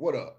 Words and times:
What 0.00 0.14
up? 0.14 0.36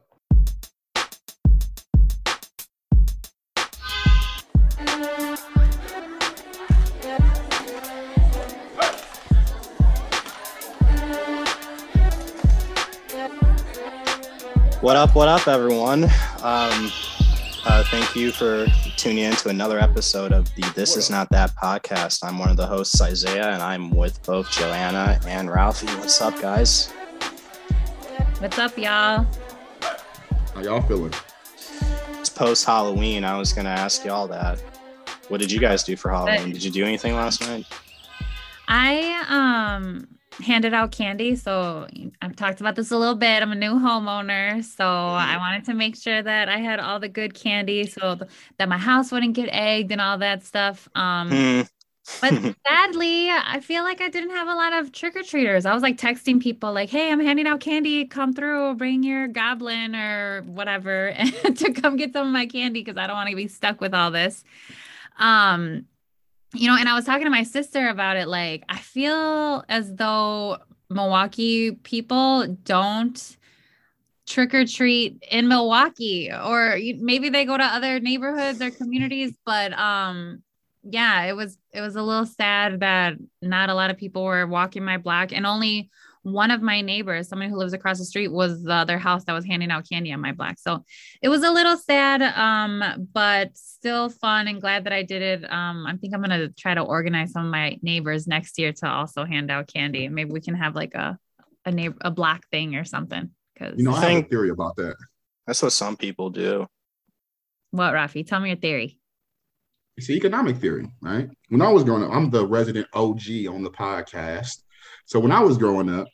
What 14.79 14.95
up, 14.95 15.13
what 15.13 15.27
up, 15.27 15.45
everyone? 15.49 16.05
Um, 16.05 16.89
uh, 17.65 17.83
thank 17.91 18.15
you 18.15 18.31
for 18.31 18.65
tuning 18.95 19.25
in 19.25 19.33
to 19.33 19.49
another 19.49 19.77
episode 19.77 20.31
of 20.31 20.45
the 20.55 20.63
This 20.73 20.95
Is 20.95 21.09
Not 21.09 21.29
That 21.31 21.53
podcast. 21.57 22.23
I'm 22.23 22.39
one 22.39 22.49
of 22.49 22.55
the 22.55 22.65
hosts, 22.65 23.01
Isaiah, 23.01 23.49
and 23.49 23.61
I'm 23.61 23.89
with 23.89 24.23
both 24.23 24.49
Joanna 24.51 25.19
and 25.27 25.51
Ralphie. 25.51 25.87
What's 25.97 26.21
up, 26.21 26.39
guys? 26.39 26.87
What's 28.39 28.57
up, 28.57 28.77
y'all? 28.77 29.27
How 30.59 30.65
y'all 30.65 30.81
feeling? 30.81 31.13
It's 32.19 32.27
post 32.27 32.65
Halloween. 32.65 33.23
I 33.23 33.37
was 33.37 33.53
going 33.53 33.63
to 33.63 33.71
ask 33.71 34.03
y'all 34.03 34.27
that. 34.27 34.59
What 35.29 35.39
did 35.39 35.49
you 35.49 35.57
guys 35.57 35.85
do 35.85 35.95
for 35.95 36.11
Halloween? 36.11 36.51
Did 36.51 36.61
you 36.61 36.69
do 36.69 36.83
anything 36.83 37.15
last 37.15 37.39
night? 37.39 37.65
I 38.67 39.23
um 39.29 40.05
handed 40.43 40.73
out 40.73 40.91
candy. 40.91 41.37
So 41.37 41.87
I've 42.21 42.35
talked 42.35 42.59
about 42.59 42.75
this 42.75 42.91
a 42.91 42.97
little 42.97 43.15
bit. 43.15 43.41
I'm 43.41 43.53
a 43.53 43.55
new 43.55 43.75
homeowner. 43.75 44.61
So 44.65 44.83
I 44.85 45.37
wanted 45.37 45.63
to 45.63 45.73
make 45.73 45.95
sure 45.95 46.21
that 46.21 46.49
I 46.49 46.57
had 46.57 46.81
all 46.81 46.99
the 46.99 47.07
good 47.07 47.33
candy 47.33 47.87
so 47.87 48.15
th- 48.15 48.29
that 48.57 48.67
my 48.67 48.77
house 48.77 49.13
wouldn't 49.13 49.35
get 49.35 49.47
egged 49.53 49.93
and 49.93 50.01
all 50.01 50.17
that 50.17 50.43
stuff. 50.43 50.89
Um, 50.93 51.29
Hmm. 51.29 51.61
But 52.21 52.33
sadly, 52.67 53.29
I 53.29 53.59
feel 53.61 53.83
like 53.83 54.01
I 54.01 54.09
didn't 54.09 54.31
have 54.31 54.47
a 54.47 54.55
lot 54.55 54.73
of 54.73 54.91
trick 54.91 55.15
or 55.15 55.23
treaters. 55.23 55.65
I 55.65 55.73
was 55.73 55.83
like 55.83 55.97
texting 55.97 56.41
people, 56.41 56.73
like, 56.73 56.89
hey, 56.89 57.11
I'm 57.11 57.19
handing 57.19 57.47
out 57.47 57.59
candy. 57.59 58.05
Come 58.05 58.33
through, 58.33 58.75
bring 58.75 59.03
your 59.03 59.27
goblin 59.27 59.95
or 59.95 60.41
whatever 60.43 61.13
to 61.55 61.73
come 61.73 61.95
get 61.95 62.13
some 62.13 62.27
of 62.27 62.33
my 62.33 62.45
candy 62.45 62.83
because 62.83 62.97
I 62.97 63.07
don't 63.07 63.15
want 63.15 63.29
to 63.29 63.35
be 63.35 63.47
stuck 63.47 63.81
with 63.81 63.93
all 63.93 64.11
this. 64.11 64.43
Um, 65.17 65.85
you 66.53 66.67
know, 66.67 66.77
and 66.77 66.89
I 66.89 66.95
was 66.95 67.05
talking 67.05 67.25
to 67.25 67.29
my 67.29 67.43
sister 67.43 67.89
about 67.89 68.17
it. 68.17 68.27
Like, 68.27 68.63
I 68.69 68.79
feel 68.79 69.63
as 69.69 69.93
though 69.93 70.57
Milwaukee 70.89 71.71
people 71.71 72.47
don't 72.47 73.37
trick 74.25 74.53
or 74.53 74.65
treat 74.65 75.23
in 75.29 75.47
Milwaukee, 75.47 76.31
or 76.31 76.77
maybe 76.97 77.29
they 77.29 77.45
go 77.45 77.57
to 77.57 77.63
other 77.63 77.99
neighborhoods 77.99 78.61
or 78.61 78.71
communities. 78.71 79.33
But 79.45 79.73
um, 79.73 80.41
yeah, 80.83 81.25
it 81.25 81.35
was 81.35 81.58
it 81.71 81.81
was 81.81 81.95
a 81.95 82.01
little 82.01 82.25
sad 82.25 82.79
that 82.79 83.15
not 83.41 83.69
a 83.69 83.73
lot 83.73 83.91
of 83.91 83.97
people 83.97 84.23
were 84.23 84.47
walking 84.47 84.83
my 84.83 84.97
block, 84.97 85.31
and 85.31 85.45
only 85.45 85.89
one 86.23 86.51
of 86.51 86.61
my 86.61 86.81
neighbors, 86.81 87.29
someone 87.29 87.49
who 87.49 87.55
lives 87.55 87.73
across 87.73 87.97
the 87.97 88.05
street, 88.05 88.27
was 88.27 88.63
the 88.63 88.73
other 88.73 88.97
house 88.97 89.23
that 89.25 89.33
was 89.33 89.45
handing 89.45 89.71
out 89.71 89.87
candy 89.89 90.11
on 90.11 90.19
my 90.19 90.33
block. 90.33 90.55
So 90.59 90.83
it 91.21 91.29
was 91.29 91.43
a 91.43 91.51
little 91.51 91.77
sad, 91.77 92.21
um, 92.21 93.07
but 93.13 93.55
still 93.55 94.09
fun 94.09 94.47
and 94.47 94.59
glad 94.59 94.83
that 94.83 94.93
I 94.93 95.03
did 95.03 95.21
it. 95.21 95.51
Um, 95.51 95.85
I 95.87 95.95
think 95.95 96.13
I'm 96.13 96.21
gonna 96.21 96.49
try 96.49 96.73
to 96.73 96.81
organize 96.81 97.31
some 97.31 97.45
of 97.45 97.51
my 97.51 97.77
neighbors 97.81 98.27
next 98.27 98.59
year 98.59 98.73
to 98.73 98.87
also 98.87 99.23
hand 99.25 99.49
out 99.49 99.71
candy. 99.71 100.09
Maybe 100.09 100.31
we 100.31 100.41
can 100.41 100.55
have 100.55 100.75
like 100.75 100.93
a 100.95 101.17
a 101.65 101.71
neighbor 101.71 101.97
a 102.01 102.11
block 102.11 102.45
thing 102.51 102.75
or 102.75 102.83
something. 102.83 103.29
Because 103.53 103.77
You 103.77 103.85
know, 103.85 103.93
I 103.93 104.09
have 104.11 104.25
a 104.25 104.27
theory 104.27 104.49
about 104.49 104.75
that. 104.77 104.95
That's 105.47 105.61
what 105.61 105.71
some 105.71 105.97
people 105.97 106.29
do. 106.29 106.67
what, 107.71 107.93
Rafi? 107.93 108.25
Tell 108.25 108.39
me 108.39 108.49
your 108.49 108.57
theory. 108.57 108.98
It's 109.99 110.09
economic 110.09 110.55
theory, 110.55 110.89
right? 111.01 111.29
When 111.49 111.61
I 111.61 111.67
was 111.67 111.83
growing 111.83 112.05
up, 112.05 112.11
I'm 112.13 112.29
the 112.29 112.47
resident 112.47 112.87
OG 112.93 113.47
on 113.49 113.63
the 113.63 113.69
podcast. 113.69 114.63
So 115.07 115.19
when 115.19 115.33
I 115.33 115.41
was 115.41 115.57
growing 115.57 115.89
up, 115.89 116.07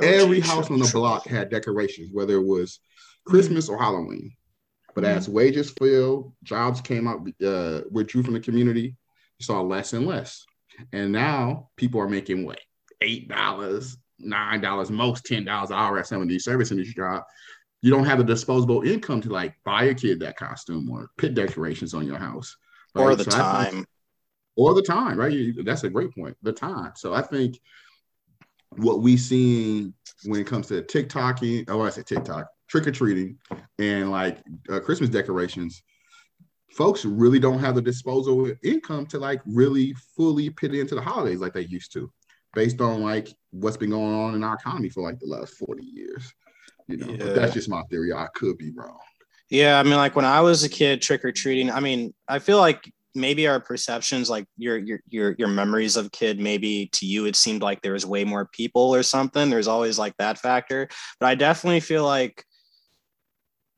every 0.00 0.38
house 0.38 0.70
on 0.70 0.78
the 0.78 0.88
block 0.92 1.26
had 1.26 1.50
decorations, 1.50 2.10
whether 2.12 2.36
it 2.36 2.46
was 2.46 2.78
Christmas 3.24 3.68
or 3.68 3.76
Halloween. 3.76 4.30
But 4.94 5.02
Mhm. 5.02 5.16
as 5.16 5.28
wages 5.28 5.72
fell, 5.72 6.32
jobs 6.44 6.80
came 6.80 7.08
out, 7.08 7.26
uh, 7.44 7.80
withdrew 7.90 8.22
from 8.22 8.34
the 8.34 8.40
community, 8.40 8.94
you 9.40 9.44
saw 9.44 9.60
less 9.62 9.94
and 9.94 10.06
less. 10.06 10.44
And 10.92 11.10
now 11.10 11.70
people 11.74 12.00
are 12.00 12.08
making 12.08 12.44
what 12.44 12.60
eight 13.00 13.26
dollars, 13.28 13.96
nine 14.20 14.60
dollars, 14.60 14.92
most 14.92 15.24
ten 15.24 15.44
dollars 15.44 15.70
an 15.70 15.76
hour 15.76 15.98
at 15.98 16.06
some 16.06 16.22
of 16.22 16.28
these 16.28 16.44
service 16.44 16.70
industry 16.70 16.94
jobs. 16.94 17.24
You 17.82 17.90
don't 17.90 18.04
have 18.04 18.18
the 18.18 18.24
disposable 18.24 18.82
income 18.82 19.20
to 19.22 19.28
like 19.28 19.56
buy 19.64 19.84
a 19.86 19.94
kid 19.94 20.20
that 20.20 20.36
costume 20.36 20.88
or 20.88 21.10
put 21.18 21.34
decorations 21.34 21.94
on 21.94 22.06
your 22.06 22.18
house. 22.18 22.56
Or 22.94 23.08
right? 23.08 23.18
the 23.18 23.24
So 23.24 23.30
I 23.40 23.64
think- 23.64 23.74
time. 23.76 23.86
or 24.56 24.74
the 24.74 24.82
time, 24.82 25.18
right? 25.18 25.32
You- 25.32 25.62
That's 25.64 25.84
a 25.84 25.90
great 25.90 26.14
point. 26.14 26.36
The 26.42 26.52
time. 26.52 26.92
So 26.96 27.12
I 27.14 27.22
think 27.22 27.60
what 28.76 29.02
we 29.02 29.16
seeing 29.16 29.94
when 30.24 30.40
it 30.40 30.46
comes 30.46 30.66
to 30.68 30.82
TikToking, 30.82 31.64
oh, 31.68 31.82
I 31.82 31.90
say 31.90 32.02
TikTok, 32.02 32.48
trick 32.68 32.86
or 32.86 32.92
treating, 32.92 33.38
and 33.78 34.10
like 34.10 34.42
uh, 34.70 34.80
Christmas 34.80 35.10
decorations, 35.10 35.82
folks 36.72 37.04
really 37.04 37.38
don't 37.38 37.58
have 37.60 37.74
the 37.76 37.82
disposable 37.82 38.52
income 38.64 39.06
to 39.06 39.18
like 39.18 39.40
really 39.46 39.94
fully 40.16 40.50
put 40.50 40.74
into 40.74 40.94
the 40.94 41.00
holidays 41.02 41.40
like 41.40 41.52
they 41.52 41.62
used 41.66 41.92
to, 41.92 42.10
based 42.54 42.80
on 42.80 43.02
like 43.02 43.28
what's 43.50 43.76
been 43.76 43.90
going 43.90 44.14
on 44.14 44.34
in 44.34 44.42
our 44.42 44.54
economy 44.54 44.88
for 44.88 45.02
like 45.02 45.18
the 45.20 45.26
last 45.26 45.54
forty 45.54 45.84
years. 45.84 46.32
You 46.88 46.96
know, 46.98 47.06
Yeah. 47.08 47.16
but 47.18 47.34
that's 47.36 47.54
just 47.54 47.68
my 47.68 47.82
theory. 47.90 48.12
I 48.12 48.26
could 48.34 48.58
be 48.58 48.70
wrong. 48.74 48.98
Yeah, 49.54 49.78
I 49.78 49.84
mean, 49.84 49.94
like 49.94 50.16
when 50.16 50.24
I 50.24 50.40
was 50.40 50.64
a 50.64 50.68
kid, 50.68 51.00
trick 51.00 51.24
or 51.24 51.30
treating. 51.30 51.70
I 51.70 51.78
mean, 51.78 52.12
I 52.26 52.40
feel 52.40 52.58
like 52.58 52.90
maybe 53.14 53.46
our 53.46 53.60
perceptions, 53.60 54.28
like 54.28 54.46
your 54.56 54.78
your 54.78 54.98
your 55.08 55.36
your 55.38 55.46
memories 55.46 55.96
of 55.96 56.10
kid, 56.10 56.40
maybe 56.40 56.88
to 56.94 57.06
you 57.06 57.26
it 57.26 57.36
seemed 57.36 57.62
like 57.62 57.80
there 57.80 57.92
was 57.92 58.04
way 58.04 58.24
more 58.24 58.46
people 58.46 58.92
or 58.92 59.04
something. 59.04 59.48
There's 59.50 59.68
always 59.68 59.96
like 59.96 60.16
that 60.16 60.38
factor, 60.38 60.88
but 61.20 61.26
I 61.26 61.36
definitely 61.36 61.78
feel 61.78 62.04
like 62.04 62.44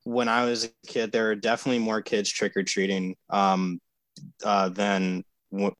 when 0.04 0.30
I 0.30 0.46
was 0.46 0.64
a 0.64 0.70
kid, 0.86 1.12
there 1.12 1.24
were 1.24 1.34
definitely 1.34 1.80
more 1.80 2.00
kids 2.00 2.30
trick 2.30 2.56
or 2.56 2.62
treating 2.62 3.14
um, 3.28 3.78
uh, 4.42 4.70
than 4.70 5.24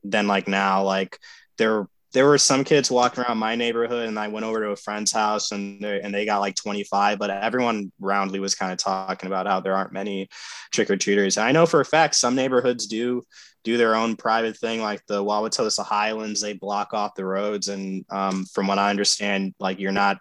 than 0.05 0.27
like 0.27 0.47
now. 0.47 0.85
Like 0.85 1.19
there 1.57 1.87
there 2.17 2.27
were 2.27 2.39
some 2.39 2.65
kids 2.65 2.91
walking 2.91 3.23
around 3.23 3.37
my 3.37 3.55
neighborhood 3.55 4.09
and 4.09 4.19
I 4.19 4.29
went 4.29 4.47
over 4.47 4.59
to 4.61 4.71
a 4.71 4.77
friend's 4.77 5.13
house 5.13 5.53
and 5.53 5.79
they, 5.85 6.01
and 6.01 6.15
they 6.15 6.25
got 6.25 6.39
like 6.39 6.55
25, 6.55 7.19
but 7.19 7.29
everyone 7.29 7.93
roundly 8.01 8.41
was 8.41 8.55
kind 8.55 8.73
of 8.73 8.79
talking 8.79 9.27
about 9.27 9.47
how 9.47 9.61
there 9.61 9.77
aren't 9.77 9.93
many 9.93 10.31
trick 10.73 10.89
or 10.89 10.97
treaters. 10.97 11.37
I 11.37 11.53
know 11.53 11.67
for 11.67 11.83
a 11.83 11.85
fact 11.85 12.15
some 12.15 12.35
neighborhoods 12.35 12.87
do 12.87 13.23
do 13.65 13.77
their 13.77 13.95
own 13.95 14.17
private 14.17 14.57
thing, 14.57 14.81
like 14.81 15.03
the 15.09 15.23
Wauwatosa 15.23 15.85
Highlands, 15.85 16.41
they 16.41 16.55
block 16.55 16.95
off 16.95 17.17
the 17.17 17.27
roads. 17.27 17.69
And 17.69 18.07
um, 18.09 18.47
from 18.47 18.67
what 18.67 18.79
I 18.79 18.89
understand, 18.89 19.55
like 19.61 19.79
you're 19.79 19.93
not, 19.93 20.17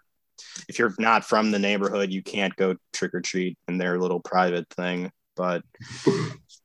if 0.67 0.77
you're 0.77 0.95
not 0.99 1.23
from 1.23 1.51
the 1.51 1.59
neighborhood, 1.59 2.11
you 2.11 2.21
can't 2.21 2.53
go 2.57 2.75
trick 2.91 3.13
or 3.13 3.21
treat 3.21 3.57
in 3.69 3.77
their 3.77 3.99
little 3.99 4.19
private 4.19 4.67
thing. 4.71 5.11
But 5.37 5.63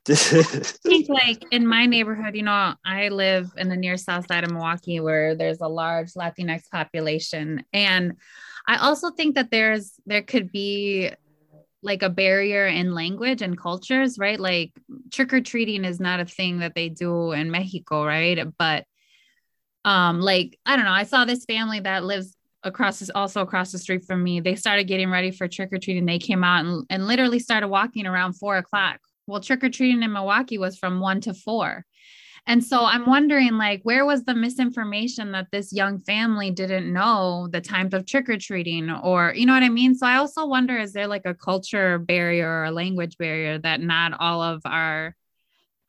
I 0.09 0.13
think 0.13 1.09
like 1.09 1.45
in 1.51 1.67
my 1.67 1.87
neighborhood, 1.87 2.35
you 2.35 2.43
know, 2.43 2.75
I 2.85 3.09
live 3.09 3.51
in 3.57 3.69
the 3.69 3.77
near 3.77 3.97
south 3.97 4.27
side 4.27 4.45
of 4.45 4.51
Milwaukee 4.51 5.01
where 5.01 5.35
there's 5.35 5.61
a 5.61 5.69
large 5.69 6.13
Latinx 6.15 6.71
population. 6.71 7.65
And 7.73 8.15
I 8.67 8.79
also 8.79 9.11
think 9.11 9.35
that 9.35 9.51
there's 9.51 9.93
there 10.07 10.23
could 10.23 10.53
be 10.53 11.11
like 11.83 12.03
a 12.03 12.11
barrier 12.11 12.67
in 12.67 12.95
language 12.95 13.43
and 13.43 13.59
cultures, 13.59 14.19
right? 14.19 14.39
Like 14.39 14.73
trick 15.11 15.33
or 15.33 15.41
treating 15.41 15.85
is 15.85 16.01
not 16.01 16.21
a 16.21 16.27
thing 16.27 16.59
that 16.59 16.75
they 16.75 16.89
do 16.89 17.33
in 17.33 17.51
Mexico, 17.51 18.05
right? 18.05 18.47
But 18.59 18.85
um 19.85 20.21
like 20.21 20.59
I 20.67 20.77
don't 20.77 20.85
know, 20.85 20.93
I 20.93 21.05
saw 21.05 21.25
this 21.25 21.45
family 21.45 21.81
that 21.81 22.05
lives 22.05 22.37
across 22.63 22.99
this 22.99 23.11
also 23.15 23.41
across 23.41 23.73
the 23.73 23.79
street 23.79 24.05
from 24.05 24.23
me. 24.23 24.41
They 24.41 24.55
started 24.55 24.85
getting 24.85 25.11
ready 25.11 25.31
for 25.31 25.49
trick 25.49 25.73
or 25.73 25.79
treating. 25.79 26.05
They 26.05 26.19
came 26.19 26.45
out 26.45 26.67
and, 26.67 26.85
and 26.91 27.07
literally 27.07 27.39
started 27.39 27.69
walking 27.69 28.07
around 28.07 28.35
four 28.35 28.59
o'clock 28.59 29.01
well, 29.27 29.41
trick 29.41 29.63
or 29.65 29.71
treating 29.71 30.03
in 30.03 30.13
Milwaukee 30.13 30.59
was 30.59 30.79
from 30.79 31.01
one 31.01 31.21
to 31.23 31.35
four. 31.35 31.85
And 32.47 32.65
so 32.65 32.85
I'm 32.85 33.07
wondering, 33.07 33.59
like, 33.59 33.83
where 33.83 34.07
was 34.07 34.25
the 34.25 34.35
misinformation 34.35 35.33
that 35.33 35.49
this 35.53 35.73
young 35.73 36.01
family 36.01 36.51
didn't 36.51 36.93
know 36.93 37.49
the 37.53 37.61
times 37.61 37.93
of 37.93 38.07
trick 38.07 38.29
or 38.29 38.39
treating, 38.39 38.91
or 38.91 39.35
you 39.37 39.45
know 39.47 39.53
what 39.53 39.63
I 39.63 39.69
mean? 39.69 39.95
So 39.95 40.07
I 40.07 40.17
also 40.17 40.47
wonder, 40.47 40.79
is 40.79 40.93
there 40.93 41.07
like 41.07 41.27
a 41.27 41.35
culture 41.35 41.99
barrier 41.99 42.49
or 42.49 42.65
a 42.65 42.71
language 42.71 43.19
barrier 43.19 43.59
that 43.59 43.81
not 43.81 44.15
all 44.19 44.43
of 44.43 44.63
our 44.65 45.15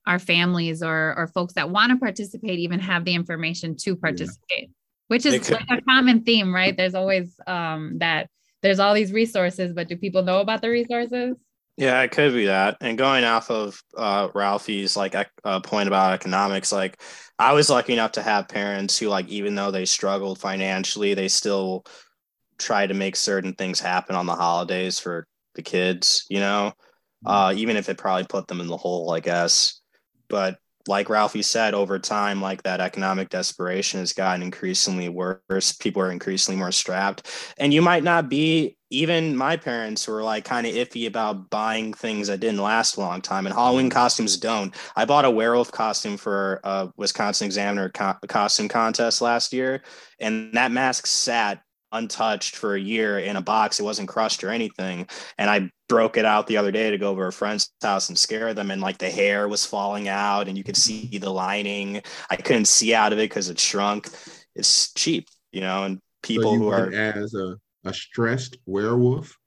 our 0.08 0.20
families 0.20 0.82
or 0.82 1.14
or 1.18 1.28
folks 1.28 1.54
that 1.54 1.70
want 1.70 1.92
to 1.92 1.98
participate 1.98 2.60
even 2.60 2.80
have 2.80 3.06
the 3.06 3.14
information 3.14 3.76
to 3.78 3.96
participate, 3.96 4.72
which 5.08 5.26
is 5.26 5.50
like 5.52 5.68
a 5.70 5.82
common 5.82 6.24
theme, 6.24 6.54
right? 6.54 6.76
There's 6.76 6.96
always 6.96 7.40
um 7.48 8.00
that 8.00 8.30
there's 8.62 8.80
all 8.80 8.94
these 8.94 9.14
resources, 9.14 9.74
but 9.74 9.88
do 9.88 9.96
people 9.96 10.24
know 10.24 10.42
about 10.42 10.62
the 10.62 10.70
resources? 10.70 11.38
Yeah, 11.82 12.04
it 12.04 12.12
could 12.12 12.34
be 12.34 12.46
that. 12.46 12.78
And 12.80 12.96
going 12.96 13.24
off 13.24 13.50
of 13.50 13.82
uh, 13.98 14.28
Ralphie's 14.36 14.96
like 14.96 15.16
uh, 15.44 15.60
point 15.62 15.88
about 15.88 16.14
economics, 16.14 16.72
like 16.72 17.02
I 17.40 17.54
was 17.54 17.72
lucky 17.72 17.94
enough 17.94 18.12
to 18.12 18.22
have 18.22 18.48
parents 18.48 19.00
who, 19.00 19.08
like, 19.08 19.28
even 19.30 19.56
though 19.56 19.72
they 19.72 19.86
struggled 19.86 20.40
financially, 20.40 21.16
they 21.16 21.28
still 21.28 21.84
try 22.60 22.86
to 22.86 22.94
make 22.94 23.16
certain 23.16 23.54
things 23.54 23.80
happen 23.80 24.16
on 24.16 24.28
the 24.28 24.36
holidays 24.36 25.00
for 25.00 25.26
the 25.56 25.64
kids. 25.64 26.28
You 26.30 26.42
know, 26.42 26.74
uh, 27.26 27.52
even 27.58 27.78
if 27.78 27.90
it 27.90 27.98
probably 27.98 28.28
put 28.28 28.48
them 28.48 28.62
in 28.62 28.68
the 28.68 28.78
hole, 28.78 29.12
I 29.12 29.20
guess. 29.20 29.82
But 30.30 30.60
like 30.88 31.10
Ralphie 31.10 31.42
said, 31.42 31.74
over 31.74 32.00
time, 32.00 32.42
like 32.42 32.64
that 32.64 32.80
economic 32.80 33.30
desperation 33.30 34.00
has 34.00 34.14
gotten 34.14 34.42
increasingly 34.42 35.10
worse. 35.10 35.72
People 35.74 36.02
are 36.02 36.12
increasingly 36.12 36.60
more 36.60 36.72
strapped. 36.72 37.30
And 37.58 37.74
you 37.74 37.82
might 37.82 38.04
not 38.04 38.30
be, 38.30 38.78
even 38.90 39.36
my 39.38 39.56
parents 39.56 40.08
were 40.08 40.22
like 40.22 40.44
kind 40.44 40.68
of 40.68 40.74
iffy 40.74 41.08
about 41.08 41.50
buying 41.50 41.94
things 41.94 42.28
that 42.28 42.42
didn't 42.42 42.62
last 42.62 42.98
a 42.98 43.00
long 43.00 43.22
time. 43.22 43.46
And 43.46 43.56
Halloween 43.56 43.86
mm-hmm. 43.86 43.98
costumes 43.98 44.38
don't. 44.38 44.76
I 44.96 45.06
bought 45.06 45.26
a 45.26 45.32
werewolf 45.32 45.72
costume 45.72 46.18
for 46.18 46.60
a 46.64 46.90
Wisconsin 46.98 47.46
Examiner 47.46 47.90
co- 47.90 48.18
costume 48.28 48.68
contest 48.68 49.22
last 49.22 49.54
year, 49.54 49.82
and 50.20 50.54
that 50.54 50.72
mask 50.72 51.08
sat 51.08 51.62
untouched 51.92 52.56
for 52.56 52.76
a 52.76 52.80
year 52.80 53.20
in 53.20 53.36
a 53.36 53.42
box. 53.42 53.80
It 53.80 53.84
wasn't 53.84 54.10
crushed 54.10 54.44
or 54.44 54.50
anything. 54.50 55.08
And 55.38 55.50
I 55.50 55.70
broke 55.90 56.18
it 56.18 56.26
out 56.26 56.48
the 56.48 56.58
other 56.58 56.72
day 56.72 56.90
to 56.92 56.98
go 56.98 57.10
over 57.10 57.28
a 57.28 57.34
friend's 57.34 57.72
house 57.82 58.10
and 58.10 58.18
scare 58.18 58.54
them. 58.54 58.72
And 58.72 58.82
like 58.82 58.98
the 58.98 59.10
hair 59.10 59.48
was 59.48 59.66
falling 59.66 60.08
out 60.08 60.48
and 60.48 60.58
you 60.58 60.64
could 60.64 60.78
see 60.78 61.18
the 61.18 61.32
lining. 61.32 62.02
I 62.30 62.36
couldn't 62.36 62.66
see 62.66 62.94
out 62.94 63.14
of 63.14 63.20
it 63.20 63.30
because 63.30 63.50
it 63.50 63.60
shrunk. 63.60 64.10
It's 64.56 64.94
cheap, 64.94 65.28
you 65.52 65.62
know, 65.62 65.84
and 65.84 66.00
people 66.24 66.54
so 66.54 66.58
who 66.58 66.70
are 66.70 66.92
as 66.94 67.34
a, 67.34 67.58
a 67.86 67.94
stressed 67.94 68.58
werewolf. 68.66 69.38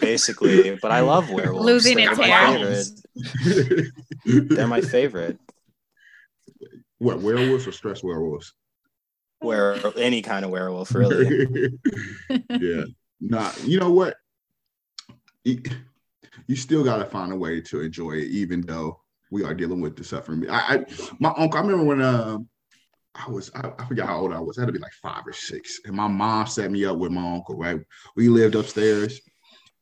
Basically, 0.00 0.76
but 0.82 0.90
I 0.90 1.00
love 1.00 1.30
werewolves. 1.30 1.64
Losing 1.64 1.96
They're 1.98 2.10
its 2.10 2.20
hair. 2.20 3.92
They're 4.24 4.66
my 4.66 4.80
favorite. 4.80 5.38
What 7.00 7.20
werewolves 7.20 7.64
or 7.64 7.70
stress 7.70 8.02
werewolves? 8.02 8.54
Where 9.40 9.76
any 9.96 10.22
kind 10.22 10.44
of 10.44 10.50
werewolf 10.50 10.94
really 10.94 11.70
yeah 12.60 12.84
not 13.20 13.62
you 13.64 13.78
know 13.78 13.90
what 13.90 14.16
you 15.44 16.56
still 16.56 16.84
got 16.84 16.98
to 16.98 17.04
find 17.06 17.32
a 17.32 17.36
way 17.36 17.60
to 17.60 17.80
enjoy 17.80 18.12
it 18.12 18.28
even 18.28 18.60
though 18.62 19.00
we 19.30 19.44
are 19.44 19.54
dealing 19.54 19.80
with 19.80 19.96
the 19.96 20.04
suffering 20.04 20.48
i, 20.50 20.74
I 20.76 20.84
my 21.18 21.32
uncle 21.36 21.58
i 21.58 21.62
remember 21.62 21.84
when 21.84 22.00
uh, 22.00 22.38
I 23.14 23.30
was 23.30 23.50
I, 23.54 23.72
I, 23.78 23.84
forgot 23.84 24.08
how 24.08 24.20
old 24.20 24.32
I 24.32 24.38
was. 24.38 24.58
I 24.58 24.62
had 24.62 24.66
to 24.66 24.72
be 24.72 24.78
like 24.78 24.92
five 24.92 25.26
or 25.26 25.32
six. 25.32 25.80
And 25.84 25.94
my 25.94 26.06
mom 26.06 26.46
set 26.46 26.70
me 26.70 26.84
up 26.84 26.98
with 26.98 27.10
my 27.10 27.34
uncle, 27.34 27.56
right? 27.56 27.80
We 28.14 28.28
lived 28.28 28.54
upstairs 28.54 29.20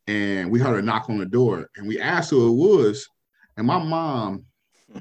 and 0.07 0.51
we 0.51 0.59
heard 0.59 0.79
a 0.79 0.83
knock 0.83 1.11
on 1.11 1.19
the 1.19 1.27
door 1.27 1.69
and 1.77 1.87
we 1.87 2.01
asked 2.01 2.31
who 2.31 2.49
it 2.49 2.57
was. 2.57 3.09
And 3.57 3.67
my 3.67 3.83
mom 3.83 4.45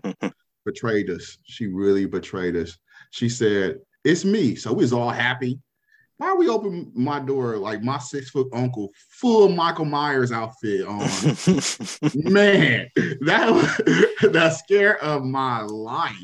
betrayed 0.66 1.10
us. 1.10 1.38
She 1.44 1.68
really 1.68 2.06
betrayed 2.06 2.56
us. 2.56 2.78
She 3.12 3.30
said, 3.30 3.78
it's 4.06 4.24
me. 4.24 4.56
So 4.56 4.72
we 4.72 4.84
was 4.84 4.94
all 4.94 5.10
happy. 5.10 5.60
Why 6.18 6.34
we 6.34 6.48
open 6.48 6.92
my 6.96 7.19
door 7.19 7.57
like 7.57 7.84
my 7.84 7.98
six 7.98 8.30
foot 8.30 8.48
uncle, 8.54 8.92
full 9.10 9.50
Michael 9.50 9.84
Myers 9.84 10.31
outfit 10.31 10.88
on? 10.88 11.00
Man, 12.13 12.88
that 12.96 14.16
that 14.31 14.56
scare 14.57 14.98
of 15.04 15.25
my 15.25 15.62
life. 15.62 16.16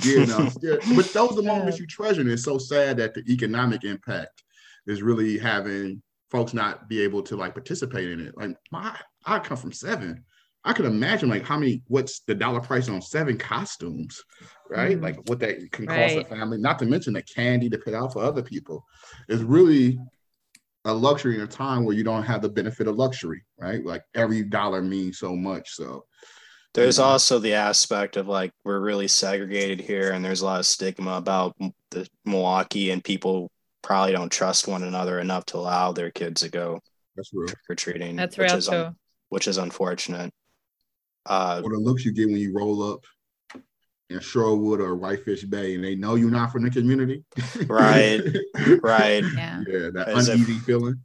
You 0.00 0.26
know, 0.26 0.50
but 0.94 1.12
those 1.12 1.32
are 1.32 1.36
the 1.36 1.42
moments 1.42 1.78
you 1.78 1.86
treasure. 1.86 2.20
And 2.20 2.30
it's 2.30 2.44
so 2.44 2.58
sad 2.58 2.98
that 2.98 3.14
the 3.14 3.22
economic 3.32 3.84
impact 3.84 4.42
is 4.86 5.02
really 5.02 5.38
having 5.38 6.02
folks 6.30 6.52
not 6.52 6.88
be 6.88 7.00
able 7.00 7.22
to 7.22 7.36
like 7.36 7.54
participate 7.54 8.10
in 8.10 8.20
it. 8.20 8.36
Like 8.36 8.56
my, 8.70 8.94
I 9.24 9.38
come 9.38 9.56
from 9.56 9.72
seven. 9.72 10.24
I 10.64 10.72
can 10.72 10.84
imagine 10.84 11.28
like 11.28 11.44
how 11.44 11.58
many, 11.58 11.82
what's 11.88 12.20
the 12.20 12.34
dollar 12.34 12.60
price 12.60 12.88
on 12.88 13.02
seven 13.02 13.36
costumes, 13.36 14.22
right? 14.72 14.98
Mm. 14.98 15.02
Like 15.02 15.28
what 15.28 15.38
that 15.40 15.70
can 15.72 15.86
cost 15.86 15.98
right. 15.98 16.18
a 16.18 16.24
family, 16.24 16.58
not 16.58 16.78
to 16.80 16.86
mention 16.86 17.12
the 17.12 17.22
candy 17.22 17.68
to 17.70 17.78
put 17.78 17.94
out 17.94 18.12
for 18.12 18.22
other 18.22 18.42
people. 18.42 18.84
It's 19.28 19.42
really 19.42 19.98
a 20.84 20.92
luxury 20.92 21.36
in 21.36 21.42
a 21.42 21.46
time 21.46 21.84
where 21.84 21.94
you 21.94 22.04
don't 22.04 22.24
have 22.24 22.42
the 22.42 22.48
benefit 22.48 22.88
of 22.88 22.96
luxury, 22.96 23.44
right? 23.58 23.84
Like 23.84 24.02
every 24.14 24.42
dollar 24.42 24.82
means 24.82 25.18
so 25.18 25.36
much. 25.36 25.74
So 25.74 26.06
there's 26.74 26.98
yeah. 26.98 27.04
also 27.04 27.38
the 27.38 27.54
aspect 27.54 28.16
of 28.16 28.26
like 28.26 28.52
we're 28.64 28.80
really 28.80 29.08
segregated 29.08 29.80
here 29.80 30.12
and 30.12 30.24
there's 30.24 30.40
a 30.40 30.46
lot 30.46 30.60
of 30.60 30.66
stigma 30.66 31.12
about 31.12 31.56
the 31.90 32.08
Milwaukee 32.24 32.90
and 32.90 33.04
people 33.04 33.50
probably 33.82 34.12
don't 34.12 34.32
trust 34.32 34.66
one 34.66 34.82
another 34.82 35.18
enough 35.20 35.44
to 35.46 35.58
allow 35.58 35.92
their 35.92 36.10
kids 36.10 36.40
to 36.40 36.48
go 36.48 36.80
That's 37.16 37.30
trick 37.30 37.56
or 37.68 37.74
treating. 37.74 38.16
That's 38.16 38.38
real 38.38 38.54
is, 38.54 38.68
too. 38.68 38.94
which 39.28 39.46
is 39.46 39.58
unfortunate. 39.58 40.32
Uh, 41.26 41.60
or 41.62 41.70
the 41.70 41.78
looks 41.78 42.04
you 42.04 42.12
get 42.12 42.26
when 42.26 42.38
you 42.38 42.52
roll 42.52 42.82
up 42.82 43.04
in 44.12 44.18
Shorewood 44.18 44.80
or 44.80 44.94
Whitefish 44.96 45.44
Bay 45.44 45.74
and 45.74 45.84
they 45.84 45.94
know 45.94 46.14
you're 46.14 46.30
not 46.30 46.52
from 46.52 46.62
the 46.62 46.70
community. 46.70 47.24
right. 47.66 48.20
Right. 48.82 49.24
Yeah. 49.34 49.62
Yeah. 49.66 49.90
That 49.92 50.08
As 50.08 50.28
uneasy 50.28 50.56
if, 50.56 50.62
feeling. 50.62 51.00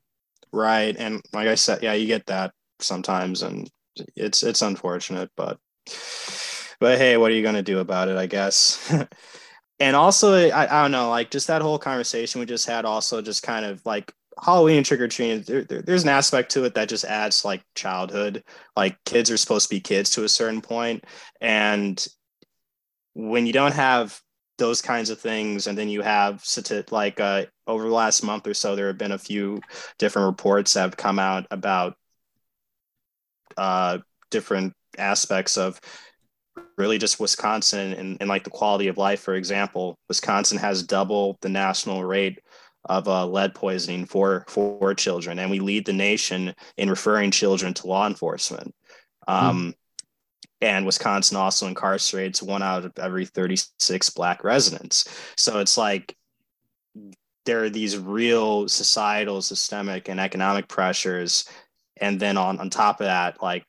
Right. 0.51 0.95
And 0.97 1.21
like 1.33 1.47
I 1.47 1.55
said, 1.55 1.83
yeah, 1.83 1.93
you 1.93 2.07
get 2.07 2.25
that 2.27 2.53
sometimes 2.79 3.41
and 3.41 3.69
it's 4.15 4.43
it's 4.43 4.61
unfortunate, 4.61 5.31
but 5.35 5.57
but 6.79 6.97
hey, 6.97 7.17
what 7.17 7.31
are 7.31 7.35
you 7.35 7.43
gonna 7.43 7.63
do 7.63 7.79
about 7.79 8.09
it, 8.09 8.17
I 8.17 8.27
guess? 8.27 8.93
and 9.79 9.95
also 9.95 10.33
I, 10.33 10.79
I 10.79 10.81
don't 10.81 10.91
know, 10.91 11.09
like 11.09 11.31
just 11.31 11.47
that 11.47 11.61
whole 11.61 11.79
conversation 11.79 12.39
we 12.39 12.45
just 12.45 12.67
had 12.67 12.85
also 12.85 13.21
just 13.21 13.43
kind 13.43 13.65
of 13.65 13.83
like 13.85 14.13
Halloween 14.41 14.83
trick 14.83 15.01
or 15.01 15.07
treating, 15.07 15.41
there, 15.41 15.63
there, 15.63 15.81
there's 15.81 16.03
an 16.03 16.09
aspect 16.09 16.51
to 16.51 16.63
it 16.65 16.75
that 16.75 16.89
just 16.89 17.05
adds 17.05 17.43
like 17.43 17.63
childhood. 17.75 18.43
Like 18.75 18.97
kids 19.05 19.31
are 19.31 19.37
supposed 19.37 19.69
to 19.69 19.75
be 19.75 19.79
kids 19.79 20.11
to 20.11 20.23
a 20.23 20.29
certain 20.29 20.61
point, 20.61 21.05
and 21.41 22.05
when 23.17 23.47
you 23.47 23.53
don't 23.53 23.73
have 23.73 24.21
those 24.59 24.79
kinds 24.79 25.09
of 25.09 25.19
things, 25.19 25.65
and 25.65 25.75
then 25.75 25.89
you 25.89 26.03
have 26.03 26.43
like 26.91 27.19
uh, 27.19 27.45
over 27.65 27.83
the 27.83 27.93
last 27.93 28.23
month 28.23 28.45
or 28.45 28.53
so, 28.53 28.75
there 28.75 28.87
have 28.87 28.97
been 28.97 29.11
a 29.11 29.17
few 29.17 29.59
different 29.97 30.27
reports 30.27 30.73
that 30.73 30.81
have 30.81 30.97
come 30.97 31.17
out 31.17 31.47
about 31.49 31.95
uh, 33.57 33.97
different 34.29 34.73
aspects 34.99 35.57
of 35.57 35.81
really 36.77 36.99
just 36.99 37.19
Wisconsin 37.19 37.93
and, 37.93 38.17
and 38.19 38.29
like 38.29 38.43
the 38.43 38.51
quality 38.51 38.87
of 38.87 38.99
life. 38.99 39.21
For 39.21 39.33
example, 39.33 39.97
Wisconsin 40.07 40.59
has 40.59 40.83
double 40.83 41.39
the 41.41 41.49
national 41.49 42.03
rate 42.03 42.39
of 42.85 43.07
uh, 43.07 43.25
lead 43.25 43.55
poisoning 43.55 44.05
for 44.05 44.45
for 44.47 44.93
children, 44.93 45.39
and 45.39 45.49
we 45.49 45.59
lead 45.59 45.87
the 45.87 45.93
nation 45.93 46.53
in 46.77 46.87
referring 46.87 47.31
children 47.31 47.73
to 47.73 47.87
law 47.87 48.05
enforcement. 48.05 48.75
Um, 49.27 49.73
mm. 49.73 49.73
And 50.61 50.85
Wisconsin 50.85 51.37
also 51.37 51.71
incarcerates 51.71 52.41
one 52.41 52.63
out 52.63 52.85
of 52.85 52.97
every 52.97 53.25
36 53.25 54.09
Black 54.11 54.43
residents. 54.43 55.07
So 55.35 55.59
it's 55.59 55.77
like 55.77 56.15
there 57.45 57.63
are 57.63 57.69
these 57.69 57.97
real 57.97 58.67
societal, 58.67 59.41
systemic, 59.41 60.09
and 60.09 60.19
economic 60.19 60.67
pressures. 60.67 61.47
And 61.97 62.19
then 62.19 62.37
on, 62.37 62.59
on 62.59 62.69
top 62.69 62.99
of 63.01 63.05
that, 63.05 63.41
like 63.41 63.65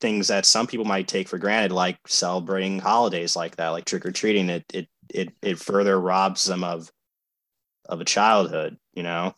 things 0.00 0.28
that 0.28 0.46
some 0.46 0.66
people 0.66 0.86
might 0.86 1.08
take 1.08 1.28
for 1.28 1.38
granted, 1.38 1.72
like 1.72 1.98
celebrating 2.06 2.78
holidays 2.78 3.36
like 3.36 3.56
that, 3.56 3.68
like 3.68 3.84
trick 3.84 4.06
or 4.06 4.12
treating, 4.12 4.48
it, 4.48 4.64
it, 4.72 4.88
it, 5.10 5.32
it 5.42 5.58
further 5.58 6.00
robs 6.00 6.44
them 6.46 6.64
of 6.64 6.90
of 7.88 8.00
a 8.00 8.04
childhood, 8.04 8.76
you 8.94 9.02
know, 9.02 9.34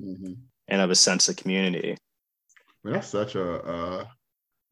mm-hmm. 0.00 0.32
and 0.68 0.80
of 0.80 0.90
a 0.90 0.94
sense 0.94 1.28
of 1.28 1.36
community. 1.36 1.96
Man, 2.84 2.94
that's 2.94 3.08
such 3.08 3.34
a, 3.34 3.54
a 3.68 4.10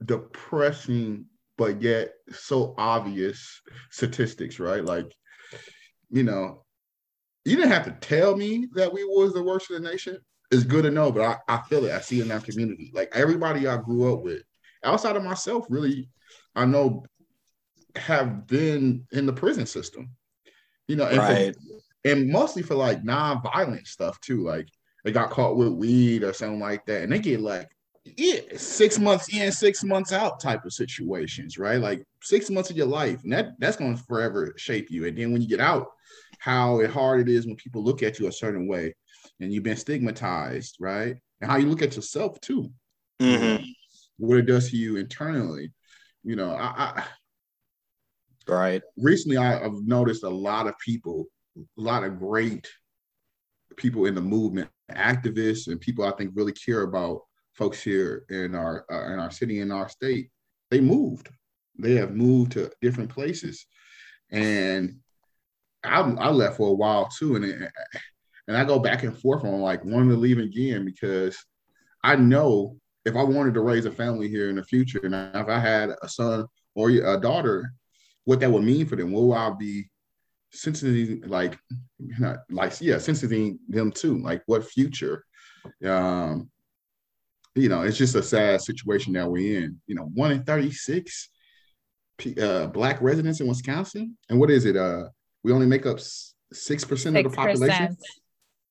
depressing, 0.04 1.26
but 1.60 1.82
yet 1.82 2.14
so 2.32 2.74
obvious 2.78 3.60
statistics, 3.90 4.58
right? 4.58 4.82
Like, 4.82 5.14
you 6.08 6.22
know, 6.22 6.64
you 7.44 7.54
didn't 7.54 7.70
have 7.70 7.84
to 7.84 7.90
tell 8.00 8.34
me 8.34 8.66
that 8.76 8.90
we 8.90 9.04
was 9.04 9.34
the 9.34 9.42
worst 9.42 9.70
of 9.70 9.76
the 9.76 9.86
nation. 9.86 10.16
It's 10.50 10.64
good 10.64 10.84
to 10.84 10.90
know, 10.90 11.12
but 11.12 11.20
I, 11.20 11.56
I 11.56 11.60
feel 11.68 11.84
it. 11.84 11.92
I 11.92 12.00
see 12.00 12.18
it 12.18 12.24
in 12.24 12.32
our 12.32 12.40
community. 12.40 12.90
Like 12.94 13.12
everybody 13.14 13.68
I 13.68 13.76
grew 13.76 14.10
up 14.10 14.22
with, 14.22 14.42
outside 14.84 15.16
of 15.16 15.22
myself, 15.22 15.66
really, 15.68 16.08
I 16.56 16.64
know 16.64 17.04
have 17.94 18.46
been 18.46 19.06
in 19.12 19.26
the 19.26 19.32
prison 19.34 19.66
system. 19.66 20.08
You 20.88 20.96
know, 20.96 21.08
and 21.08 21.18
right. 21.18 21.54
for, 21.54 22.10
and 22.10 22.30
mostly 22.30 22.62
for 22.62 22.74
like 22.74 23.04
non-violent 23.04 23.86
stuff 23.86 24.18
too. 24.22 24.44
Like 24.44 24.68
they 25.04 25.12
got 25.12 25.28
caught 25.28 25.58
with 25.58 25.74
weed 25.74 26.24
or 26.24 26.32
something 26.32 26.58
like 26.58 26.86
that, 26.86 27.02
and 27.02 27.12
they 27.12 27.18
get 27.18 27.42
like 27.42 27.68
yeah, 28.04 28.40
six 28.56 28.98
months 28.98 29.34
in, 29.34 29.52
six 29.52 29.84
months 29.84 30.12
out 30.12 30.40
type 30.40 30.64
of 30.64 30.72
situations, 30.72 31.58
right? 31.58 31.80
Like 31.80 32.02
six 32.22 32.50
months 32.50 32.70
of 32.70 32.76
your 32.76 32.86
life, 32.86 33.22
and 33.24 33.32
that 33.32 33.52
that's 33.58 33.76
going 33.76 33.96
to 33.96 34.02
forever 34.04 34.54
shape 34.56 34.90
you. 34.90 35.06
And 35.06 35.16
then 35.16 35.32
when 35.32 35.42
you 35.42 35.48
get 35.48 35.60
out, 35.60 35.88
how 36.38 36.86
hard 36.88 37.20
it 37.20 37.28
is 37.28 37.46
when 37.46 37.56
people 37.56 37.84
look 37.84 38.02
at 38.02 38.18
you 38.18 38.26
a 38.26 38.32
certain 38.32 38.66
way, 38.66 38.94
and 39.40 39.52
you've 39.52 39.64
been 39.64 39.76
stigmatized, 39.76 40.76
right? 40.80 41.16
And 41.40 41.50
how 41.50 41.56
you 41.58 41.68
look 41.68 41.82
at 41.82 41.96
yourself 41.96 42.40
too. 42.40 42.70
Mm-hmm. 43.20 43.64
What 44.18 44.38
it 44.38 44.46
does 44.46 44.70
to 44.70 44.76
you 44.76 44.96
internally. 44.96 45.72
You 46.24 46.36
know, 46.36 46.50
I, 46.50 47.02
I 47.02 47.04
right. 48.48 48.82
Recently, 48.96 49.36
I, 49.36 49.62
I've 49.62 49.82
noticed 49.82 50.24
a 50.24 50.28
lot 50.28 50.66
of 50.66 50.78
people 50.78 51.26
a 51.56 51.80
lot 51.80 52.04
of 52.04 52.18
great 52.18 52.68
people 53.76 54.06
in 54.06 54.14
the 54.14 54.20
movement, 54.20 54.70
activists, 54.90 55.68
and 55.68 55.80
people 55.80 56.04
I 56.04 56.12
think 56.12 56.32
really 56.34 56.52
care 56.52 56.82
about 56.82 57.22
folks 57.60 57.82
here 57.82 58.24
in 58.30 58.54
our 58.54 58.84
uh, 58.90 59.12
in 59.12 59.18
our 59.20 59.30
city 59.30 59.60
in 59.60 59.70
our 59.70 59.88
state. 59.88 60.30
They 60.70 60.80
moved. 60.80 61.28
They 61.78 61.94
have 61.94 62.14
moved 62.14 62.52
to 62.52 62.70
different 62.82 63.10
places, 63.10 63.66
and 64.32 64.96
I, 65.84 66.00
I 66.00 66.30
left 66.30 66.56
for 66.56 66.70
a 66.70 66.74
while 66.74 67.08
too, 67.16 67.36
and 67.36 67.44
it, 67.44 67.70
and 68.48 68.56
I 68.56 68.64
go 68.64 68.78
back 68.78 69.04
and 69.04 69.16
forth 69.16 69.44
on 69.44 69.60
like 69.60 69.84
wanting 69.84 70.08
to 70.08 70.16
leave 70.16 70.38
again 70.38 70.84
because 70.84 71.36
I 72.02 72.16
know 72.16 72.76
if 73.04 73.14
I 73.14 73.22
wanted 73.22 73.54
to 73.54 73.60
raise 73.60 73.86
a 73.86 73.92
family 73.92 74.28
here 74.28 74.50
in 74.50 74.56
the 74.56 74.64
future, 74.64 75.00
and 75.04 75.14
if 75.14 75.48
I 75.48 75.60
had 75.60 75.90
a 76.02 76.08
son 76.08 76.46
or 76.74 76.90
a 76.90 77.20
daughter 77.20 77.72
what 78.24 78.40
that 78.40 78.50
would 78.50 78.62
mean 78.62 78.86
for 78.86 78.96
them. 78.96 79.12
What 79.12 79.22
will 79.22 79.34
I 79.34 79.50
be 79.50 79.90
sensitive, 80.52 81.28
like, 81.28 81.58
not 81.98 82.38
like, 82.50 82.80
yeah, 82.80 82.98
sensitive 82.98 83.56
them 83.68 83.90
too. 83.90 84.18
Like, 84.18 84.42
what 84.46 84.64
future? 84.64 85.24
Um, 85.84 86.50
you 87.54 87.68
know, 87.68 87.82
it's 87.82 87.96
just 87.96 88.14
a 88.14 88.22
sad 88.22 88.60
situation 88.60 89.12
that 89.14 89.28
we're 89.28 89.62
in. 89.62 89.80
You 89.86 89.96
know, 89.96 90.10
one 90.14 90.32
in 90.32 90.42
36 90.44 91.28
uh, 92.40 92.66
black 92.66 93.00
residents 93.00 93.40
in 93.40 93.48
Wisconsin. 93.48 94.16
And 94.28 94.38
what 94.38 94.50
is 94.50 94.64
it? 94.64 94.76
Uh, 94.76 95.04
we 95.42 95.52
only 95.52 95.66
make 95.66 95.86
up 95.86 95.98
6% 95.98 97.06
of 97.06 97.30
the 97.30 97.36
population. 97.36 97.96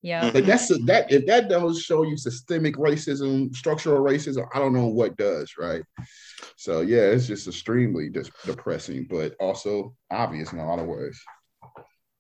Yeah. 0.02 0.32
Like 0.34 0.46
that's 0.46 0.70
that 0.86 1.12
if 1.12 1.26
that 1.26 1.50
doesn't 1.50 1.82
show 1.82 2.04
you 2.04 2.16
systemic 2.16 2.76
racism, 2.76 3.54
structural 3.54 4.02
racism, 4.02 4.48
I 4.54 4.60
don't 4.60 4.72
know 4.72 4.88
what 4.88 5.18
does, 5.18 5.56
right? 5.60 5.82
So 6.56 6.82
yeah, 6.82 7.00
it's 7.00 7.28
just 7.28 7.48
extremely 7.48 8.10
just 8.10 8.32
depressing, 8.46 9.08
but 9.10 9.36
also 9.42 9.94
obvious 10.10 10.54
in 10.54 10.60
a 10.60 10.66
lot 10.66 10.80
of 10.80 10.86
ways. 10.86 11.22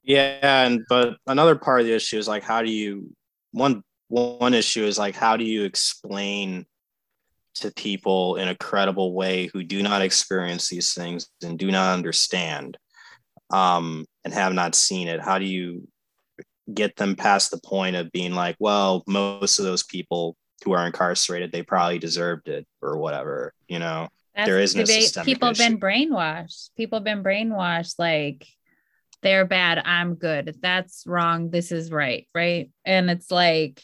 Yeah, 0.04 0.66
and 0.66 0.84
but 0.89 1.16
another 1.25 1.56
part 1.56 1.80
of 1.80 1.88
the 1.88 1.94
issue 1.94 2.18
is 2.18 2.28
like 2.28 2.44
how 2.44 2.62
do 2.62 2.70
you 2.70 3.13
one 3.51 3.82
one 4.10 4.54
issue 4.54 4.84
is 4.84 4.98
like 4.98 5.16
how 5.16 5.38
do 5.38 5.44
you 5.44 5.63
explain 5.63 6.66
to 7.56 7.72
people 7.72 8.36
in 8.36 8.48
a 8.48 8.56
credible 8.56 9.13
way 9.13 9.50
who 9.54 9.63
do 9.63 9.82
not 9.82 10.01
experience 10.01 10.70
these 10.70 10.94
things 10.94 11.28
and 11.44 11.58
do 11.58 11.72
not 11.72 11.94
understand 11.94 12.78
um, 13.51 14.06
and 14.24 14.34
have 14.34 14.54
not 14.54 14.75
seen 14.75 15.08
it 15.08 15.22
how 15.22 15.39
do 15.39 15.46
you 15.46 15.88
get 16.74 16.96
them 16.96 17.16
past 17.16 17.51
the 17.51 17.60
point 17.60 17.96
of 17.96 18.12
being 18.12 18.34
like, 18.34 18.56
well, 18.60 19.04
most 19.08 19.60
of 19.60 19.66
those 19.66 19.84
people 19.84 20.36
who 20.63 20.74
are 20.74 20.86
incarcerated, 20.86 21.51
they 21.51 21.63
probably 21.63 22.00
deserved 22.00 22.48
it 22.48 22.68
or 22.82 22.98
whatever, 22.98 23.54
you 23.68 23.80
know. 23.80 24.08
That's 24.36 24.48
there 24.48 24.60
is 24.60 24.75
no 24.75 24.86
people 25.24 25.50
have 25.50 25.58
been 25.58 25.80
brainwashed. 25.80 26.70
People 26.78 26.98
have 26.98 27.04
been 27.04 27.24
brainwashed 27.24 27.96
like 27.98 28.48
they're 29.22 29.46
bad, 29.46 29.82
I'm 29.84 30.16
good. 30.16 30.56
That's 30.62 31.04
wrong, 31.06 31.50
this 31.50 31.72
is 31.72 31.92
right, 31.92 32.28
right? 32.34 32.70
And 32.86 33.10
it's 33.10 33.32
like 33.32 33.82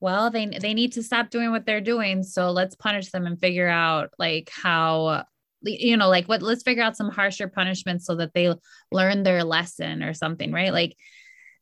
well, 0.00 0.30
they 0.30 0.46
they 0.46 0.74
need 0.74 0.92
to 0.92 1.02
stop 1.02 1.30
doing 1.30 1.50
what 1.50 1.66
they're 1.66 1.80
doing, 1.80 2.22
so 2.22 2.50
let's 2.50 2.74
punish 2.74 3.10
them 3.10 3.26
and 3.26 3.40
figure 3.40 3.68
out 3.68 4.10
like 4.18 4.50
how 4.52 5.24
you 5.62 5.96
know 5.96 6.08
like 6.08 6.28
what 6.28 6.42
let's 6.42 6.62
figure 6.62 6.82
out 6.82 6.96
some 6.96 7.10
harsher 7.10 7.48
punishments 7.48 8.06
so 8.06 8.16
that 8.16 8.34
they 8.34 8.52
learn 8.92 9.22
their 9.22 9.44
lesson 9.44 10.02
or 10.02 10.14
something 10.14 10.52
right? 10.52 10.72
Like 10.72 10.96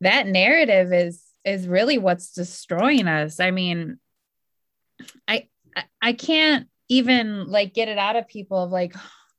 that 0.01 0.27
narrative 0.27 0.93
is 0.93 1.23
is 1.45 1.69
really 1.69 1.99
what's 1.99 2.33
destroying 2.33 3.09
us. 3.09 3.41
I 3.41 3.51
mean 3.51 3.99
i 5.27 5.49
i 6.01 6.13
can't 6.13 6.69
even 6.89 7.49
like 7.49 7.75
get 7.75 7.89
it 7.89 7.99
out 7.99 8.15
of 8.15 8.29
people 8.29 8.63
of 8.63 8.71
like 8.71 8.95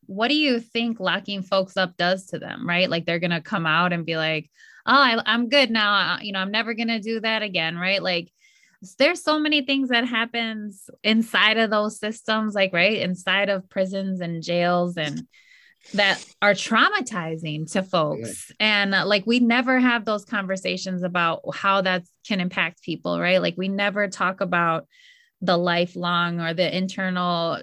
what 0.08 0.28
do 0.28 0.36
you 0.36 0.60
think 0.60 1.00
locking 1.00 1.42
folks 1.42 1.78
up 1.78 1.96
does 1.96 2.26
to 2.28 2.40
them 2.40 2.68
right? 2.68 2.90
Like 2.90 3.06
they're 3.06 3.20
gonna 3.20 3.42
come 3.42 3.66
out 3.66 3.94
and 3.94 4.06
be 4.06 4.18
like 4.18 4.50
oh 4.86 4.94
I, 4.94 5.22
i'm 5.26 5.50
good 5.50 5.72
now. 5.72 6.18
You 6.22 6.34
know 6.34 6.40
i'm 6.40 6.52
never 6.52 6.74
gonna 6.74 7.00
do 7.00 7.20
that 7.22 7.42
again 7.42 7.78
right? 7.78 8.02
Like 8.02 8.32
there's 8.98 9.24
so 9.24 9.40
many 9.40 9.62
things 9.62 9.90
that 9.90 10.06
happens 10.06 10.90
inside 11.04 11.58
of 11.58 11.70
those 11.70 12.00
systems 12.00 12.54
like 12.54 12.74
right 12.74 13.00
inside 13.00 13.50
of 13.50 13.70
prisons 13.70 14.22
and 14.22 14.44
jails 14.44 14.98
and 14.98 15.28
that 15.94 16.24
are 16.42 16.54
traumatizing 16.54 17.72
to 17.72 17.84
folks. 17.84 18.52
And 18.60 18.96
uh, 18.96 19.06
like 19.06 19.28
we 19.28 19.40
never 19.40 19.80
have 19.80 20.06
those 20.06 20.26
conversations 20.26 21.04
about 21.04 21.42
how 21.54 21.82
that 21.82 22.04
can 22.26 22.40
impact 22.40 22.82
people 22.84 23.20
right? 23.20 23.42
Like 23.42 23.56
we 23.58 23.68
never 23.68 24.08
talk 24.08 24.42
about 24.42 24.88
the 25.42 25.58
lifelong 25.58 26.40
or 26.40 26.54
the 26.54 26.76
internal 26.76 27.62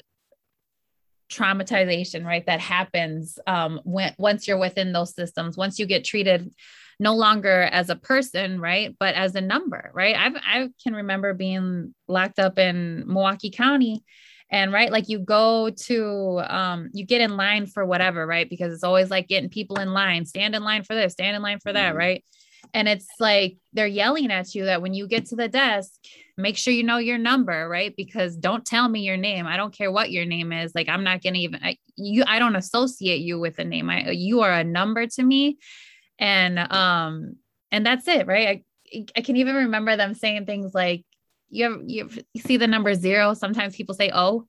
traumatization 1.30 2.24
right 2.24 2.44
that 2.46 2.58
happens 2.58 3.38
um 3.46 3.80
when 3.84 4.12
once 4.18 4.48
you're 4.48 4.58
within 4.58 4.92
those 4.92 5.14
systems 5.14 5.56
once 5.56 5.78
you 5.78 5.86
get 5.86 6.04
treated 6.04 6.52
no 7.00 7.14
longer 7.16 7.62
as 7.62 7.88
a 7.88 7.96
person 7.96 8.60
right 8.60 8.94
but 9.00 9.14
as 9.14 9.34
a 9.34 9.40
number 9.40 9.90
right? 9.94 10.14
I've, 10.14 10.36
i 10.36 10.68
can 10.82 10.94
remember 10.94 11.34
being 11.34 11.94
locked 12.06 12.38
up 12.38 12.58
in 12.58 13.04
milwaukee 13.06 13.50
county 13.50 14.04
and 14.50 14.72
right 14.72 14.92
like 14.92 15.08
you 15.08 15.18
go 15.18 15.70
to 15.70 16.42
um 16.46 16.90
you 16.92 17.04
get 17.06 17.22
in 17.22 17.36
line 17.36 17.66
for 17.66 17.84
whatever 17.84 18.26
right? 18.26 18.48
Because 18.48 18.72
it's 18.74 18.84
always 18.84 19.10
like 19.10 19.28
getting 19.28 19.48
people 19.48 19.80
in 19.80 19.92
line 19.92 20.26
stand 20.26 20.54
in 20.54 20.62
line 20.62 20.84
for 20.84 20.94
this 20.94 21.14
stand 21.14 21.34
in 21.34 21.42
line 21.42 21.58
for 21.58 21.72
that 21.72 21.90
mm-hmm. 21.90 21.98
right? 21.98 22.24
And 22.74 22.86
it's 22.86 23.06
like 23.18 23.56
they're 23.72 23.86
yelling 23.86 24.30
at 24.30 24.54
you 24.54 24.66
that 24.66 24.82
when 24.82 24.92
you 24.92 25.08
get 25.08 25.26
to 25.26 25.36
the 25.36 25.48
desk 25.48 25.90
make 26.36 26.56
sure 26.56 26.72
you 26.72 26.82
know 26.82 26.98
your 26.98 27.18
number 27.18 27.68
right? 27.68 27.94
Because 27.96 28.36
don't 28.36 28.64
tell 28.64 28.88
me 28.88 29.00
your 29.00 29.16
name. 29.16 29.46
I 29.46 29.56
don't 29.56 29.76
care 29.76 29.90
what 29.90 30.10
your 30.10 30.26
name 30.26 30.52
is. 30.52 30.74
Like 30.74 30.90
i'm 30.90 31.04
not 31.04 31.22
gonna 31.22 31.38
even 31.38 31.60
I, 31.62 31.78
you 31.96 32.24
i 32.26 32.38
don't 32.38 32.56
associate 32.56 33.22
you 33.22 33.38
with 33.38 33.58
a 33.58 33.64
name. 33.64 33.88
I, 33.88 34.10
you 34.10 34.42
are 34.42 34.52
a 34.52 34.64
number 34.64 35.06
to 35.06 35.22
me 35.22 35.56
and 36.20 36.58
um 36.58 37.34
and 37.72 37.84
that's 37.84 38.06
it 38.06 38.28
right 38.28 38.64
I, 38.92 39.06
I 39.16 39.20
can 39.22 39.36
even 39.36 39.56
remember 39.56 39.96
them 39.96 40.14
saying 40.14 40.46
things 40.46 40.72
like 40.74 41.04
you 41.50 41.64
have 41.64 41.80
you, 41.86 42.08
you 42.32 42.40
see 42.40 42.56
the 42.56 42.66
number 42.66 42.94
zero. 42.94 43.34
Sometimes 43.34 43.76
people 43.76 43.94
say 43.94 44.10
oh, 44.14 44.46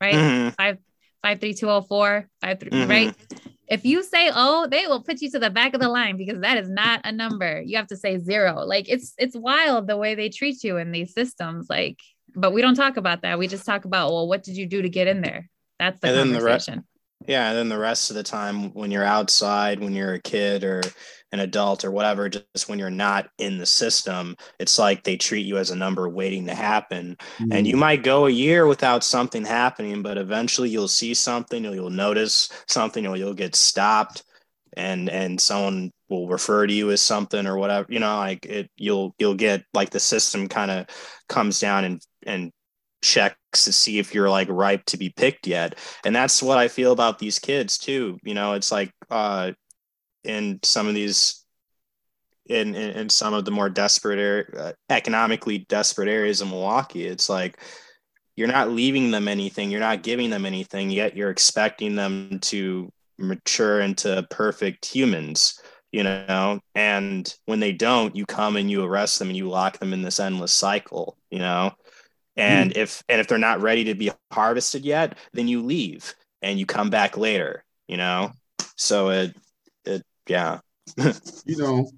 right? 0.00 0.14
Mm-hmm. 0.14 0.48
Five 0.50 0.78
five 1.22 1.40
three 1.40 1.54
two 1.54 1.68
oh 1.68 1.82
four 1.82 2.28
five 2.40 2.60
three 2.60 2.70
mm-hmm. 2.70 2.90
right. 2.90 3.14
If 3.66 3.84
you 3.84 4.02
say 4.02 4.30
oh, 4.32 4.66
they 4.70 4.86
will 4.86 5.02
put 5.02 5.20
you 5.20 5.30
to 5.32 5.38
the 5.38 5.50
back 5.50 5.74
of 5.74 5.80
the 5.80 5.88
line 5.88 6.16
because 6.16 6.40
that 6.40 6.58
is 6.58 6.68
not 6.68 7.00
a 7.04 7.12
number. 7.12 7.60
You 7.60 7.76
have 7.76 7.88
to 7.88 7.96
say 7.96 8.18
zero. 8.18 8.64
Like 8.64 8.88
it's 8.88 9.14
it's 9.18 9.36
wild 9.36 9.86
the 9.86 9.96
way 9.96 10.14
they 10.14 10.28
treat 10.28 10.62
you 10.62 10.76
in 10.76 10.92
these 10.92 11.12
systems. 11.12 11.66
Like, 11.68 12.00
but 12.34 12.52
we 12.52 12.62
don't 12.62 12.76
talk 12.76 12.96
about 12.96 13.22
that. 13.22 13.38
We 13.38 13.48
just 13.48 13.66
talk 13.66 13.84
about 13.84 14.12
well, 14.12 14.28
what 14.28 14.44
did 14.44 14.56
you 14.56 14.66
do 14.66 14.82
to 14.82 14.88
get 14.88 15.08
in 15.08 15.20
there? 15.20 15.48
That's 15.78 15.98
the 16.00 16.08
and 16.08 16.32
conversation. 16.32 16.84
Yeah, 17.26 17.48
and 17.48 17.58
then 17.58 17.68
the 17.68 17.78
rest 17.78 18.10
of 18.10 18.16
the 18.16 18.22
time 18.22 18.72
when 18.74 18.90
you're 18.90 19.04
outside, 19.04 19.80
when 19.80 19.94
you're 19.94 20.14
a 20.14 20.20
kid 20.20 20.64
or 20.64 20.82
an 21.32 21.40
adult 21.40 21.84
or 21.84 21.90
whatever, 21.90 22.28
just 22.28 22.68
when 22.68 22.78
you're 22.78 22.90
not 22.90 23.28
in 23.38 23.58
the 23.58 23.66
system, 23.66 24.36
it's 24.60 24.78
like 24.78 25.02
they 25.02 25.16
treat 25.16 25.46
you 25.46 25.58
as 25.58 25.70
a 25.70 25.76
number 25.76 26.08
waiting 26.08 26.46
to 26.46 26.54
happen. 26.54 27.16
Mm-hmm. 27.38 27.52
And 27.52 27.66
you 27.66 27.76
might 27.76 28.02
go 28.02 28.26
a 28.26 28.30
year 28.30 28.66
without 28.66 29.02
something 29.02 29.44
happening, 29.44 30.02
but 30.02 30.18
eventually 30.18 30.68
you'll 30.68 30.86
see 30.86 31.14
something 31.14 31.66
or 31.66 31.74
you'll 31.74 31.90
notice 31.90 32.50
something 32.68 33.06
or 33.06 33.16
you'll 33.16 33.34
get 33.34 33.56
stopped 33.56 34.22
and 34.76 35.08
and 35.08 35.40
someone 35.40 35.90
will 36.08 36.28
refer 36.28 36.66
to 36.66 36.72
you 36.72 36.90
as 36.90 37.00
something 37.00 37.46
or 37.46 37.56
whatever, 37.56 37.86
you 37.90 38.00
know, 38.00 38.16
like 38.16 38.44
it 38.46 38.70
you'll 38.76 39.14
you'll 39.18 39.34
get 39.34 39.64
like 39.72 39.90
the 39.90 40.00
system 40.00 40.48
kind 40.48 40.70
of 40.70 40.86
comes 41.28 41.60
down 41.60 41.84
and 41.84 42.02
and 42.26 42.52
checks 43.04 43.64
to 43.64 43.72
see 43.72 43.98
if 43.98 44.14
you're 44.14 44.30
like 44.30 44.48
ripe 44.50 44.84
to 44.86 44.96
be 44.96 45.10
picked 45.10 45.46
yet. 45.46 45.78
And 46.04 46.16
that's 46.16 46.42
what 46.42 46.58
I 46.58 46.68
feel 46.68 46.92
about 46.92 47.18
these 47.18 47.38
kids 47.38 47.78
too. 47.78 48.18
You 48.24 48.34
know, 48.34 48.54
it's 48.54 48.72
like 48.72 48.90
uh 49.10 49.52
in 50.24 50.58
some 50.62 50.88
of 50.88 50.94
these 50.94 51.44
in, 52.46 52.74
in, 52.74 52.90
in 52.90 53.08
some 53.08 53.34
of 53.34 53.44
the 53.44 53.50
more 53.50 53.70
desperate 53.70 54.18
area, 54.18 54.44
uh, 54.58 54.72
economically 54.90 55.58
desperate 55.58 56.08
areas 56.08 56.40
of 56.40 56.48
Milwaukee. 56.48 57.06
It's 57.06 57.28
like 57.28 57.58
you're 58.36 58.48
not 58.48 58.70
leaving 58.70 59.10
them 59.10 59.28
anything, 59.28 59.70
you're 59.70 59.80
not 59.80 60.02
giving 60.02 60.30
them 60.30 60.44
anything, 60.44 60.90
yet 60.90 61.16
you're 61.16 61.30
expecting 61.30 61.94
them 61.94 62.38
to 62.42 62.90
mature 63.18 63.80
into 63.80 64.26
perfect 64.30 64.84
humans, 64.84 65.60
you 65.92 66.02
know. 66.02 66.60
And 66.74 67.32
when 67.46 67.60
they 67.60 67.72
don't, 67.72 68.14
you 68.14 68.26
come 68.26 68.56
and 68.56 68.70
you 68.70 68.84
arrest 68.84 69.18
them 69.18 69.28
and 69.28 69.36
you 69.36 69.48
lock 69.48 69.78
them 69.78 69.92
in 69.92 70.02
this 70.02 70.20
endless 70.20 70.52
cycle, 70.52 71.16
you 71.30 71.38
know. 71.38 71.72
And 72.36 72.72
mm. 72.72 72.76
if 72.76 73.02
and 73.08 73.20
if 73.20 73.28
they're 73.28 73.38
not 73.38 73.60
ready 73.60 73.84
to 73.84 73.94
be 73.94 74.10
harvested 74.32 74.84
yet, 74.84 75.16
then 75.32 75.48
you 75.48 75.62
leave 75.62 76.14
and 76.42 76.58
you 76.58 76.66
come 76.66 76.90
back 76.90 77.16
later, 77.16 77.64
you 77.88 77.96
know. 77.96 78.32
So 78.76 79.10
it 79.10 79.36
it 79.84 80.02
yeah. 80.28 80.60
you 81.44 81.56
know, 81.56 81.88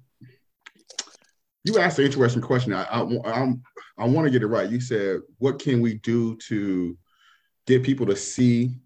you 1.63 1.79
asked 1.79 1.99
an 1.99 2.05
interesting 2.05 2.41
question. 2.41 2.73
I, 2.73 2.83
I, 2.83 3.01
I'm, 3.01 3.61
I 3.97 4.05
want 4.05 4.25
to 4.25 4.31
get 4.31 4.43
it 4.43 4.47
right. 4.47 4.69
You 4.69 4.79
said, 4.79 5.19
what 5.39 5.59
can 5.59 5.81
we 5.81 5.95
do 5.95 6.37
to 6.47 6.97
get 7.65 7.83
people 7.83 8.05
to 8.05 8.15
see 8.15 8.79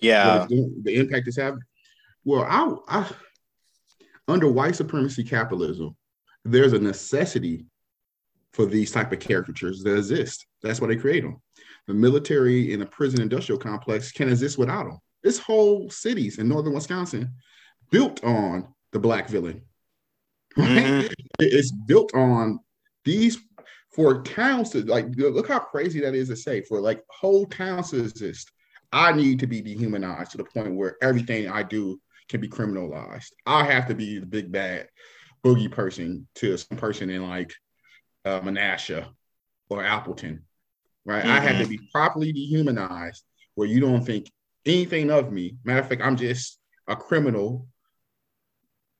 yeah 0.00 0.46
doing, 0.48 0.82
the 0.82 0.96
impact 0.96 1.28
it's 1.28 1.36
having? 1.36 1.60
Well, 2.24 2.42
I, 2.42 2.74
I 2.88 3.10
under 4.28 4.50
white 4.50 4.74
supremacy 4.76 5.22
capitalism, 5.22 5.96
there's 6.44 6.72
a 6.72 6.78
necessity 6.78 7.66
for 8.56 8.64
these 8.64 8.90
type 8.90 9.12
of 9.12 9.20
caricatures 9.20 9.82
that 9.82 9.98
exist. 9.98 10.46
That's 10.62 10.80
why 10.80 10.88
they 10.88 10.96
create 10.96 11.22
them. 11.22 11.42
The 11.88 11.92
military 11.92 12.72
and 12.72 12.80
the 12.80 12.86
prison 12.86 13.20
industrial 13.20 13.60
complex 13.60 14.10
can 14.10 14.30
exist 14.30 14.56
without 14.56 14.86
them. 14.86 14.98
This 15.22 15.38
whole 15.38 15.90
cities 15.90 16.38
in 16.38 16.48
northern 16.48 16.72
Wisconsin 16.72 17.34
built 17.90 18.24
on 18.24 18.72
the 18.92 18.98
black 18.98 19.28
villain. 19.28 19.60
Mm-hmm. 20.56 21.12
it's 21.38 21.70
built 21.70 22.14
on 22.14 22.60
these 23.04 23.36
for 23.94 24.22
towns 24.22 24.70
to 24.70 24.82
like 24.84 25.04
look 25.14 25.48
how 25.48 25.58
crazy 25.58 26.00
that 26.00 26.14
is 26.14 26.28
to 26.28 26.36
say 26.36 26.62
for 26.62 26.80
like 26.80 27.04
whole 27.10 27.44
towns 27.44 27.90
to 27.90 28.00
exist. 28.00 28.50
I 28.90 29.12
need 29.12 29.38
to 29.40 29.46
be 29.46 29.60
dehumanized 29.60 30.30
to 30.30 30.38
the 30.38 30.44
point 30.44 30.74
where 30.74 30.96
everything 31.02 31.50
I 31.50 31.62
do 31.62 32.00
can 32.30 32.40
be 32.40 32.48
criminalized. 32.48 33.32
I 33.44 33.64
have 33.64 33.86
to 33.88 33.94
be 33.94 34.18
the 34.18 34.26
big 34.26 34.50
bad 34.50 34.88
boogie 35.44 35.70
person 35.70 36.26
to 36.36 36.56
some 36.56 36.78
person 36.78 37.10
in 37.10 37.28
like 37.28 37.52
uh, 38.26 38.40
Menasha 38.40 39.06
or 39.70 39.84
Appleton, 39.84 40.42
right? 41.04 41.22
Mm-hmm. 41.22 41.32
I 41.32 41.40
have 41.40 41.56
to 41.58 41.62
mm-hmm. 41.62 41.70
be 41.70 41.88
properly 41.92 42.32
dehumanized 42.32 43.24
where 43.54 43.68
you 43.68 43.80
don't 43.80 44.04
think 44.04 44.30
anything 44.66 45.10
of 45.10 45.32
me. 45.32 45.56
Matter 45.64 45.80
of 45.80 45.88
fact, 45.88 46.02
I'm 46.02 46.16
just 46.16 46.58
a 46.88 46.96
criminal 46.96 47.68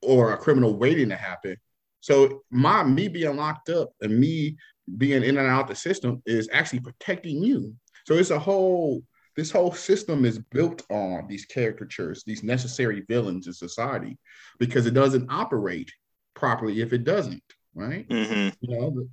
or 0.02 0.32
a 0.32 0.38
criminal 0.38 0.78
waiting 0.78 1.08
to 1.08 1.16
happen. 1.16 1.56
So 2.00 2.42
my 2.50 2.84
me 2.84 3.08
being 3.08 3.36
locked 3.36 3.68
up 3.68 3.90
and 4.00 4.18
me 4.18 4.56
being 4.96 5.24
in 5.24 5.36
and 5.36 5.48
out 5.48 5.66
the 5.66 5.74
system 5.74 6.22
is 6.24 6.48
actually 6.52 6.80
protecting 6.80 7.42
you. 7.42 7.74
So 8.06 8.14
it's 8.14 8.30
a 8.30 8.38
whole 8.38 9.02
this 9.34 9.50
whole 9.50 9.72
system 9.72 10.24
is 10.24 10.38
built 10.38 10.82
on 10.90 11.26
these 11.28 11.44
caricatures, 11.44 12.24
these 12.24 12.42
necessary 12.42 13.04
villains 13.06 13.46
in 13.46 13.52
society, 13.52 14.18
because 14.58 14.86
it 14.86 14.94
doesn't 14.94 15.30
operate 15.30 15.92
properly 16.34 16.80
if 16.80 16.94
it 16.94 17.04
doesn't, 17.04 17.42
right? 17.76 18.08
Mm-hmm. 18.08 18.48
You 18.60 18.80
know, 18.80 18.90
the, 18.90 19.08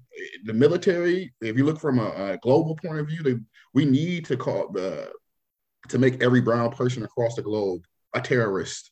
the, 0.46 0.54
military. 0.54 1.34
If 1.42 1.58
you 1.58 1.66
look 1.66 1.80
from 1.80 2.00
a, 2.00 2.34
a 2.34 2.38
global 2.38 2.76
point 2.76 3.00
of 3.00 3.08
view, 3.08 3.22
they, 3.22 3.36
we 3.74 3.86
need 3.86 4.26
to 4.26 4.38
call 4.38 4.72
the 4.72 5.12
to 5.90 6.00
make 6.00 6.24
every 6.24 6.40
brown 6.40 6.72
person 6.72 7.04
across 7.04 7.36
the 7.36 7.42
globe 7.42 7.84
a 8.14 8.22
terrorist 8.22 8.92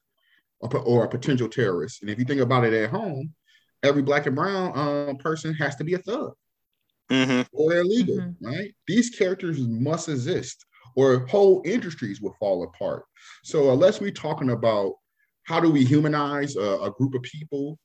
or, 0.60 0.78
or 0.80 1.06
a 1.06 1.10
potential 1.10 1.48
terrorist. 1.48 2.02
And 2.02 2.12
if 2.12 2.20
you 2.20 2.26
think 2.26 2.42
about 2.42 2.66
it 2.66 2.74
at 2.74 2.90
home, 2.90 3.34
every 3.82 4.02
black 4.02 4.26
and 4.26 4.36
brown 4.36 4.78
uh, 4.78 5.14
person 5.20 5.54
has 5.54 5.78
to 5.78 5.86
be 5.86 5.94
a 5.94 6.00
thug 6.00 6.34
mm-hmm. 7.10 7.42
or 7.54 7.78
illegal, 7.78 8.18
mm-hmm. 8.18 8.46
right? 8.46 8.76
These 8.88 9.12
characters 9.12 9.60
must 9.60 10.10
exist 10.10 10.66
or 10.98 11.26
whole 11.28 11.62
industries 11.64 12.20
will 12.20 12.36
fall 12.40 12.64
apart. 12.64 13.06
So 13.44 13.72
unless 13.72 14.02
we're 14.02 14.12
talking 14.12 14.50
about 14.50 14.96
how 15.44 15.62
do 15.62 15.72
we 15.72 15.86
humanize 15.86 16.58
a, 16.58 16.80
a 16.82 16.92
group 16.92 17.14
of 17.14 17.22
people 17.22 17.80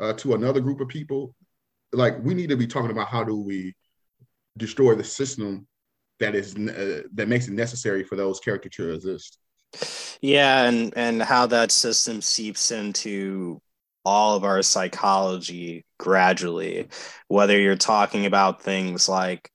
uh, 0.00 0.12
to 0.14 0.34
another 0.34 0.60
group 0.60 0.80
of 0.80 0.88
people, 0.88 1.34
like 1.92 2.16
we 2.22 2.34
need 2.34 2.48
to 2.48 2.56
be 2.56 2.66
talking 2.66 2.90
about 2.90 3.08
how 3.08 3.24
do 3.24 3.36
we 3.36 3.74
destroy 4.56 4.94
the 4.94 5.04
system 5.04 5.66
that 6.20 6.34
is 6.34 6.56
uh, 6.56 7.02
that 7.14 7.28
makes 7.28 7.48
it 7.48 7.54
necessary 7.54 8.04
for 8.04 8.16
those 8.16 8.40
characters 8.40 8.72
to 8.76 8.92
exist. 8.92 9.38
Yeah, 10.20 10.64
and 10.64 10.92
and 10.96 11.22
how 11.22 11.46
that 11.46 11.70
system 11.70 12.20
seeps 12.20 12.70
into 12.70 13.60
all 14.04 14.36
of 14.36 14.44
our 14.44 14.62
psychology 14.62 15.84
gradually, 15.98 16.88
whether 17.28 17.58
you're 17.58 17.76
talking 17.76 18.26
about 18.26 18.62
things 18.62 19.08
like 19.08 19.50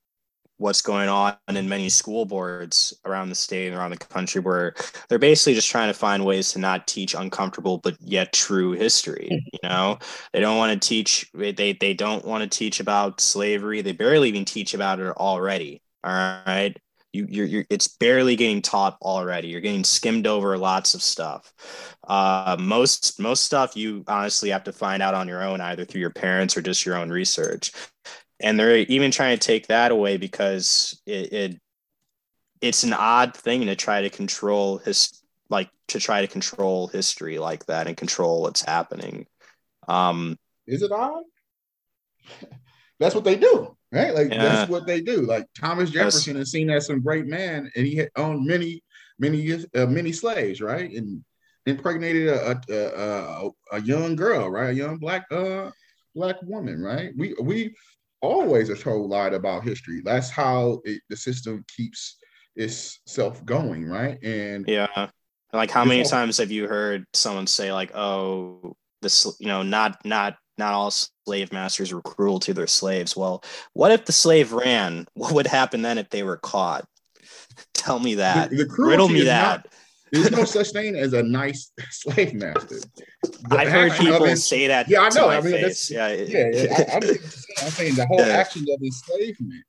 what's 0.59 0.81
going 0.81 1.09
on 1.09 1.35
in 1.47 1.67
many 1.67 1.89
school 1.89 2.25
boards 2.25 2.93
around 3.05 3.29
the 3.29 3.35
state 3.35 3.67
and 3.67 3.75
around 3.75 3.91
the 3.91 3.97
country 3.97 4.41
where 4.41 4.75
they're 5.07 5.17
basically 5.17 5.53
just 5.53 5.69
trying 5.69 5.87
to 5.89 5.93
find 5.93 6.25
ways 6.25 6.51
to 6.51 6.59
not 6.59 6.85
teach 6.85 7.15
uncomfortable 7.15 7.77
but 7.77 7.95
yet 8.01 8.31
true 8.33 8.73
history 8.73 9.29
mm-hmm. 9.31 9.47
you 9.53 9.69
know? 9.69 9.97
They 10.33 10.41
don't 10.41 10.57
want 10.57 10.79
to 10.79 10.87
teach 10.87 11.29
they 11.33 11.73
they 11.73 11.93
don't 11.93 12.25
want 12.25 12.43
to 12.43 12.57
teach 12.57 12.79
about 12.79 13.21
slavery. 13.21 13.81
They 13.81 13.93
barely 13.93 14.29
even 14.29 14.45
teach 14.45 14.73
about 14.73 14.99
it 14.99 15.07
already 15.17 15.81
all 16.03 16.11
right 16.45 16.77
you 17.13 17.25
you're, 17.29 17.45
you're 17.45 17.65
it's 17.69 17.87
barely 17.87 18.35
getting 18.35 18.61
taught 18.61 18.97
already. 19.01 19.47
You're 19.47 19.61
getting 19.61 19.83
skimmed 19.83 20.27
over 20.27 20.57
lots 20.57 20.93
of 20.93 21.01
stuff. 21.01 21.53
Uh, 22.07 22.55
most 22.59 23.19
most 23.19 23.43
stuff 23.43 23.75
you 23.75 24.03
honestly 24.07 24.49
have 24.49 24.63
to 24.65 24.73
find 24.73 25.01
out 25.01 25.15
on 25.15 25.27
your 25.27 25.43
own 25.43 25.61
either 25.61 25.85
through 25.85 26.01
your 26.01 26.11
parents 26.11 26.55
or 26.55 26.61
just 26.61 26.85
your 26.85 26.97
own 26.97 27.09
research 27.09 27.71
and 28.39 28.60
they're 28.60 28.77
even 28.77 29.12
trying 29.12 29.38
to 29.38 29.46
take 29.46 29.67
that 29.67 29.91
away 29.91 30.17
because 30.17 31.01
it, 31.05 31.34
it 31.34 31.62
it's 32.62 32.84
an 32.84 32.93
odd 32.93 33.36
thing 33.36 33.65
to 33.65 33.75
try 33.75 34.01
to 34.01 34.10
control 34.10 34.77
his 34.77 35.22
like 35.50 35.69
to 35.88 36.00
try 36.00 36.22
to 36.22 36.27
control 36.27 36.88
history 36.88 37.39
like 37.39 37.65
that 37.65 37.88
and 37.88 37.98
control 37.98 38.41
what's 38.41 38.62
happening. 38.62 39.25
Um 39.88 40.38
is 40.67 40.81
it 40.81 40.91
odd? 40.91 41.24
That's 43.00 43.15
what 43.15 43.24
they 43.24 43.36
do 43.36 43.75
right? 43.91 44.13
Like 44.13 44.31
yeah. 44.31 44.43
that's 44.43 44.69
what 44.69 44.86
they 44.86 45.01
do. 45.01 45.22
Like 45.22 45.46
thomas 45.60 45.89
jefferson 45.89 46.36
that's, 46.36 46.50
is 46.50 46.51
seen 46.51 46.69
as 46.69 46.88
some 46.88 47.01
great 47.01 47.25
man 47.25 47.72
and 47.75 47.86
he 47.86 48.05
owned 48.15 48.46
many 48.46 48.84
many 49.17 49.51
uh, 49.75 49.86
many 49.86 50.12
slaves 50.12 50.62
right? 50.62 50.91
And 50.91 51.24
impregnated 51.65 52.27
a 52.27 52.62
a, 52.69 52.75
a, 52.75 53.50
a 53.74 53.81
young 53.81 54.15
girl 54.15 54.50
right? 54.50 54.69
A 54.69 54.74
young 54.74 54.98
black 54.98 55.25
uh 55.31 55.72
black 56.15 56.41
woman 56.43 56.81
right? 56.81 57.12
We 57.17 57.36
we 57.41 57.75
always 58.21 58.69
are 58.69 58.75
told 58.75 59.09
lied 59.09 59.33
about 59.33 59.63
history. 59.63 60.01
That's 60.03 60.29
how 60.29 60.81
it, 60.83 61.01
the 61.09 61.17
system 61.17 61.65
keeps 61.75 62.17
itself 62.55 63.43
going, 63.45 63.85
right? 63.85 64.21
And 64.23 64.67
yeah, 64.67 65.09
like 65.53 65.71
how 65.71 65.85
many 65.85 66.03
times 66.03 66.38
have 66.38 66.51
you 66.51 66.67
heard 66.67 67.05
someone 67.13 67.47
say 67.47 67.71
like, 67.71 67.95
"Oh, 67.95 68.75
this, 69.01 69.25
you 69.39 69.47
know, 69.47 69.63
not 69.63 70.03
not 70.05 70.36
not 70.58 70.73
all 70.73 70.91
slave 70.91 71.53
masters 71.53 71.93
were 71.93 72.01
cruel 72.01 72.39
to 72.41 72.53
their 72.53 72.67
slaves." 72.67 73.15
Well, 73.15 73.43
what 73.73 73.91
if 73.91 74.05
the 74.05 74.12
slave 74.12 74.51
ran? 74.51 75.08
What 75.13 75.34
would 75.34 75.47
happen 75.47 75.82
then 75.82 75.97
if 75.97 76.10
they 76.10 76.23
were 76.23 76.38
caught? 76.38 76.86
Tell 77.73 77.99
me 77.99 78.15
that. 78.15 78.49
The, 78.49 78.58
the 78.58 78.75
Riddle 78.77 79.10
me 79.10 79.21
that. 79.21 79.65
Not, 79.65 79.73
there's 80.12 80.32
no 80.32 80.43
such 80.43 80.72
thing 80.72 80.95
as 80.95 81.13
a 81.13 81.24
nice 81.24 81.72
slave 81.91 82.34
master. 82.34 82.80
The 83.24 83.58
I've 83.58 83.69
heard 83.69 83.91
people 83.93 84.26
it, 84.26 84.38
say 84.38 84.67
that. 84.67 84.89
Yeah, 84.89 85.02
I 85.02 85.10
know. 85.10 85.30
I 85.30 85.41
mean, 85.41 85.62
that's, 85.62 85.89
yeah, 85.89 86.12
yeah. 86.12 86.50
yeah 86.54 86.84
I, 86.89 86.95
am 86.95 87.02
saying 87.72 87.95
the 87.95 88.06
whole 88.08 88.22
action 88.22 88.65
of 88.69 88.82
enslavement, 88.82 89.65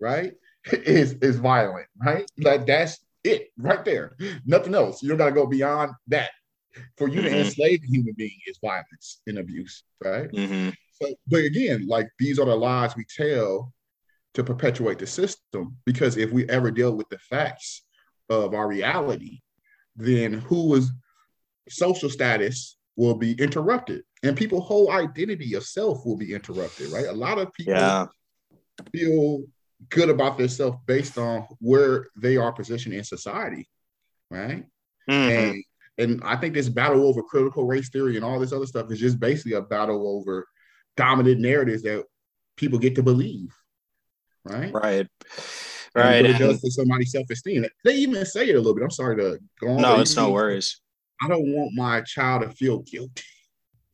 right, 0.00 0.34
is 0.72 1.14
is 1.14 1.36
violent, 1.36 1.86
right? 2.04 2.30
Like 2.38 2.66
that's 2.66 2.98
it 3.24 3.52
right 3.56 3.84
there. 3.84 4.16
Nothing 4.44 4.74
else. 4.74 5.02
You 5.02 5.08
don't 5.08 5.18
got 5.18 5.26
to 5.26 5.32
go 5.32 5.46
beyond 5.46 5.92
that. 6.08 6.30
For 6.96 7.06
you 7.06 7.20
mm-hmm. 7.20 7.28
to 7.28 7.40
enslave 7.40 7.82
a 7.82 7.86
human 7.86 8.14
being 8.16 8.38
is 8.46 8.58
violence 8.62 9.20
and 9.26 9.38
abuse, 9.38 9.84
right? 10.02 10.30
Mm-hmm. 10.32 10.70
So, 10.92 11.14
but 11.26 11.44
again, 11.44 11.86
like 11.86 12.08
these 12.18 12.38
are 12.38 12.46
the 12.46 12.56
lies 12.56 12.96
we 12.96 13.04
tell 13.14 13.74
to 14.34 14.42
perpetuate 14.42 14.98
the 14.98 15.06
system. 15.06 15.76
Because 15.84 16.16
if 16.16 16.32
we 16.32 16.48
ever 16.48 16.70
deal 16.70 16.96
with 16.96 17.10
the 17.10 17.18
facts 17.18 17.82
of 18.30 18.54
our 18.54 18.66
reality, 18.66 19.41
then 19.96 20.34
who 20.34 20.80
social 21.68 22.10
status 22.10 22.76
will 22.96 23.14
be 23.14 23.32
interrupted 23.32 24.02
and 24.22 24.36
people's 24.36 24.66
whole 24.66 24.90
identity 24.90 25.54
of 25.54 25.64
self 25.64 26.04
will 26.06 26.16
be 26.16 26.32
interrupted, 26.32 26.90
right? 26.90 27.06
A 27.06 27.12
lot 27.12 27.38
of 27.38 27.52
people 27.54 27.74
yeah. 27.74 28.06
feel 28.92 29.44
good 29.88 30.10
about 30.10 30.38
themselves 30.38 30.78
based 30.86 31.18
on 31.18 31.46
where 31.58 32.08
they 32.16 32.36
are 32.36 32.52
positioned 32.52 32.94
in 32.94 33.04
society, 33.04 33.68
right? 34.30 34.64
Mm-hmm. 35.10 35.10
And 35.10 35.64
and 35.98 36.22
I 36.24 36.36
think 36.36 36.54
this 36.54 36.68
battle 36.68 37.06
over 37.06 37.22
critical 37.22 37.66
race 37.66 37.90
theory 37.90 38.16
and 38.16 38.24
all 38.24 38.38
this 38.38 38.52
other 38.52 38.66
stuff 38.66 38.90
is 38.90 39.00
just 39.00 39.20
basically 39.20 39.52
a 39.52 39.60
battle 39.60 40.08
over 40.08 40.46
dominant 40.96 41.40
narratives 41.40 41.82
that 41.82 42.04
people 42.56 42.78
get 42.78 42.94
to 42.94 43.02
believe, 43.02 43.54
right? 44.44 44.72
Right. 44.72 45.06
Right. 45.94 46.24
it 46.24 46.38
does 46.38 46.60
for 46.60 46.70
somebody's 46.70 47.12
self 47.12 47.28
esteem. 47.30 47.66
They 47.84 47.96
even 47.96 48.24
say 48.24 48.48
it 48.48 48.54
a 48.54 48.58
little 48.58 48.74
bit. 48.74 48.84
I'm 48.84 48.90
sorry 48.90 49.16
to 49.16 49.38
go 49.60 49.68
on. 49.68 49.82
No, 49.82 50.00
it's 50.00 50.16
no 50.16 50.30
worries. 50.30 50.80
I 51.22 51.28
don't 51.28 51.52
want 51.54 51.72
my 51.74 52.00
child 52.00 52.42
to 52.42 52.50
feel 52.50 52.78
guilty, 52.78 53.22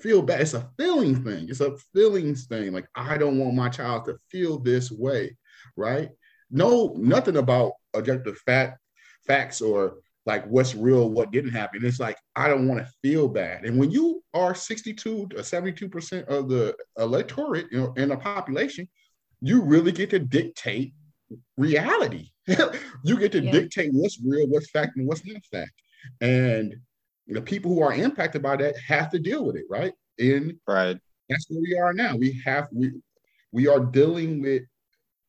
feel 0.01 0.23
bad. 0.23 0.41
It's 0.41 0.55
a 0.55 0.69
feeling 0.79 1.23
thing. 1.23 1.49
It's 1.49 1.61
a 1.61 1.77
feelings 1.93 2.47
thing. 2.47 2.73
Like 2.73 2.87
I 2.95 3.19
don't 3.19 3.39
want 3.39 3.55
my 3.55 3.69
child 3.69 4.05
to 4.07 4.17
feel 4.31 4.59
this 4.59 4.91
way, 4.91 5.37
right? 5.77 6.11
No, 6.51 6.95
nothing 6.97 7.37
about 7.37 7.73
objective 7.95 8.39
fact, 8.39 8.79
facts 9.27 9.61
or 9.61 9.99
like 10.25 10.47
what's 10.47 10.75
real, 10.75 11.11
what 11.11 11.33
didn't 11.33 11.53
happen. 11.53 11.85
It's 11.85 11.99
like 12.01 12.17
I 12.37 12.49
don't 12.49 12.69
want 12.69 12.81
to 12.81 12.93
feel 13.03 13.29
bad. 13.29 13.65
And 13.65 13.79
when 13.79 13.91
you 13.91 14.23
are 14.35 14.55
62 14.55 15.29
to 15.29 15.43
72 15.43 15.89
percent 15.89 16.29
of 16.29 16.49
the 16.49 16.77
electorate, 16.97 17.67
you 17.73 17.81
know, 17.81 17.93
in 17.95 18.13
a 18.13 18.17
population, 18.17 18.89
you 19.41 19.63
really 19.63 19.93
get 19.93 20.11
to 20.11 20.19
dictate 20.19 20.95
reality. 21.57 22.31
you 23.05 23.19
get 23.19 23.33
to 23.33 23.43
yeah. 23.43 23.53
dictate 23.53 23.91
what's 23.93 24.19
real, 24.25 24.47
what's 24.49 24.71
fact, 24.71 24.97
and 24.97 25.07
what's 25.07 25.25
not 25.25 25.45
fact. 25.51 25.73
And 26.21 26.77
the 27.27 27.43
people 27.43 27.75
who 27.75 27.83
are 27.83 27.93
impacted 27.93 28.43
by 28.43 28.57
that 28.57 28.77
have 28.79 29.11
to 29.11 29.19
deal 29.19 29.45
with 29.45 29.57
it, 29.57 29.65
right? 29.69 29.93
In 30.19 30.59
right. 30.67 30.99
that's 31.29 31.47
where 31.49 31.61
we 31.61 31.79
are 31.79 31.93
now. 31.93 32.17
We 32.17 32.41
have 32.45 32.69
we 32.73 32.93
we 33.53 33.69
are 33.69 33.81
dealing 33.81 34.41
with 34.43 34.63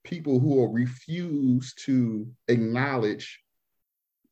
people 0.04 0.40
who 0.40 0.56
will 0.56 0.72
refuse 0.72 1.74
to 1.86 2.28
acknowledge 2.48 3.40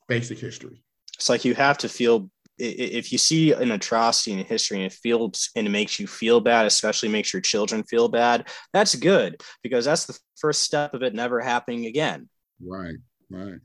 basic 0.07 0.39
history. 0.39 0.83
It's 1.15 1.29
like 1.29 1.45
you 1.45 1.55
have 1.55 1.77
to 1.79 1.89
feel 1.89 2.29
if 2.59 3.11
you 3.11 3.17
see 3.17 3.51
an 3.51 3.71
atrocity 3.71 4.33
in 4.33 4.45
history 4.45 4.77
and 4.77 4.85
it 4.85 4.93
feels 4.93 5.49
and 5.55 5.67
it 5.67 5.69
makes 5.69 5.99
you 5.99 6.07
feel 6.07 6.39
bad, 6.39 6.65
especially 6.65 7.09
makes 7.09 7.33
your 7.33 7.41
children 7.41 7.83
feel 7.83 8.07
bad, 8.07 8.47
that's 8.73 8.95
good 8.95 9.41
because 9.63 9.85
that's 9.85 10.05
the 10.05 10.17
first 10.37 10.63
step 10.63 10.93
of 10.93 11.03
it 11.03 11.13
never 11.13 11.39
happening 11.39 11.85
again. 11.85 12.29
Right, 12.63 12.97
right. 13.29 13.59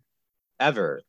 Ever. 0.61 1.03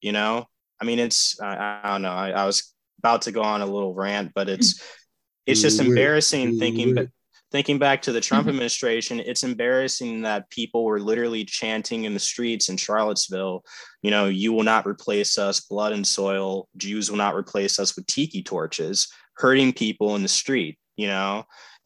You 0.00 0.12
know, 0.12 0.46
I 0.80 0.84
mean, 0.84 0.98
it's, 0.98 1.40
I, 1.40 1.80
I 1.84 1.90
don't 1.90 2.02
know. 2.02 2.12
I, 2.12 2.30
I, 2.30 2.46
was 2.46 2.74
about 2.98 3.22
to 3.22 3.32
go 3.32 3.42
on 3.42 3.60
a 3.60 3.66
little 3.66 3.94
rant, 3.94 4.32
but 4.34 4.48
it's, 4.48 4.82
it's 5.46 5.60
just 5.60 5.80
embarrassing 5.80 6.58
thinking, 6.58 6.94
but 6.94 7.08
thinking 7.50 7.78
back 7.78 8.02
to 8.02 8.12
the 8.12 8.20
Trump 8.20 8.42
mm-hmm. 8.42 8.50
administration, 8.50 9.20
it's 9.20 9.42
embarrassing 9.42 10.22
that 10.22 10.50
people 10.50 10.84
were 10.84 11.00
literally 11.00 11.44
chanting 11.44 12.04
in 12.04 12.14
the 12.14 12.20
streets 12.20 12.68
in 12.68 12.76
Charlottesville, 12.76 13.64
you 14.02 14.10
know, 14.10 14.26
you 14.26 14.52
will 14.52 14.62
not 14.62 14.86
replace 14.86 15.38
us, 15.38 15.60
blood 15.60 15.92
and 15.92 16.06
soil. 16.06 16.68
Jews 16.76 17.10
will 17.10 17.18
not 17.18 17.34
replace 17.34 17.78
us 17.78 17.96
with 17.96 18.06
tiki 18.06 18.42
torches, 18.42 19.12
hurting 19.34 19.72
people 19.72 20.16
in 20.16 20.22
the 20.22 20.28
street, 20.28 20.78
you 20.96 21.06
know, 21.06 21.44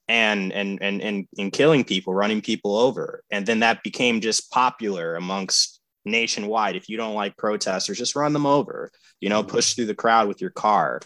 and 0.09 0.53
and 0.53 0.79
and 0.83 1.01
and, 1.01 1.27
and 1.39 1.53
killing 1.53 1.85
people, 1.85 2.15
running 2.15 2.43
people 2.43 2.77
over. 2.77 3.23
And 3.31 3.47
then 3.47 3.61
that 3.61 3.83
became 3.83 4.21
just 4.21 4.51
popular 4.51 5.17
amongst 5.17 5.81
nationwide. 6.05 6.77
If 6.77 6.89
you 6.89 6.97
don't 6.97 7.15
like 7.15 7.37
protesters, 7.37 7.99
just 7.99 8.17
run 8.17 8.33
them 8.33 8.47
over, 8.47 8.91
you 9.21 9.29
know, 9.29 9.43
push 9.43 9.75
through 9.75 9.87
the 9.87 9.95
crowd 9.95 10.29
with 10.29 10.41
your 10.41 10.51
car. 10.51 11.01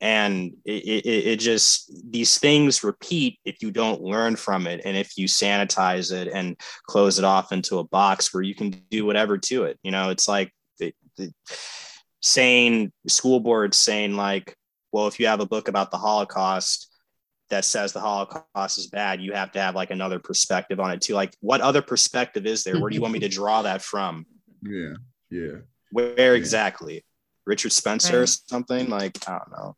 And 0.00 0.52
it, 0.64 0.84
it, 0.84 1.06
it 1.06 1.40
just, 1.40 1.92
these 2.10 2.38
things 2.38 2.84
repeat 2.84 3.38
if 3.44 3.62
you 3.62 3.70
don't 3.70 4.02
learn 4.02 4.36
from 4.36 4.66
it. 4.66 4.82
And 4.84 4.96
if 4.96 5.16
you 5.16 5.26
sanitize 5.26 6.12
it 6.12 6.28
and 6.28 6.56
close 6.86 7.18
it 7.18 7.24
off 7.24 7.52
into 7.52 7.78
a 7.78 7.84
box 7.84 8.32
where 8.32 8.42
you 8.42 8.54
can 8.54 8.70
do 8.90 9.04
whatever 9.06 9.38
to 9.38 9.64
it, 9.64 9.78
you 9.82 9.90
know, 9.90 10.10
it's 10.10 10.28
like 10.28 10.52
it, 10.80 10.94
it, 11.18 11.32
saying 12.20 12.92
school 13.06 13.40
boards 13.40 13.76
saying 13.76 14.16
like, 14.16 14.56
well, 14.92 15.06
if 15.06 15.20
you 15.20 15.26
have 15.26 15.40
a 15.40 15.46
book 15.46 15.68
about 15.68 15.90
the 15.90 15.98
Holocaust, 15.98 16.92
that 17.48 17.64
says 17.64 17.92
the 17.92 18.00
Holocaust 18.00 18.78
is 18.78 18.88
bad, 18.88 19.20
you 19.20 19.32
have 19.32 19.52
to 19.52 19.60
have 19.60 19.74
like 19.74 19.90
another 19.90 20.18
perspective 20.18 20.80
on 20.80 20.90
it 20.90 21.00
too. 21.00 21.14
Like, 21.14 21.34
what 21.40 21.60
other 21.60 21.82
perspective 21.82 22.46
is 22.46 22.64
there? 22.64 22.80
Where 22.80 22.90
do 22.90 22.96
you 22.96 23.02
want 23.02 23.14
me 23.14 23.20
to 23.20 23.28
draw 23.28 23.62
that 23.62 23.82
from? 23.82 24.26
Yeah, 24.62 24.94
yeah. 25.30 25.58
Where 25.92 26.34
yeah. 26.34 26.38
exactly? 26.38 27.04
Richard 27.46 27.72
Spencer 27.72 28.18
right. 28.18 28.22
or 28.22 28.26
something? 28.26 28.88
Like, 28.88 29.16
I 29.28 29.38
don't 29.38 29.52
know. 29.52 29.76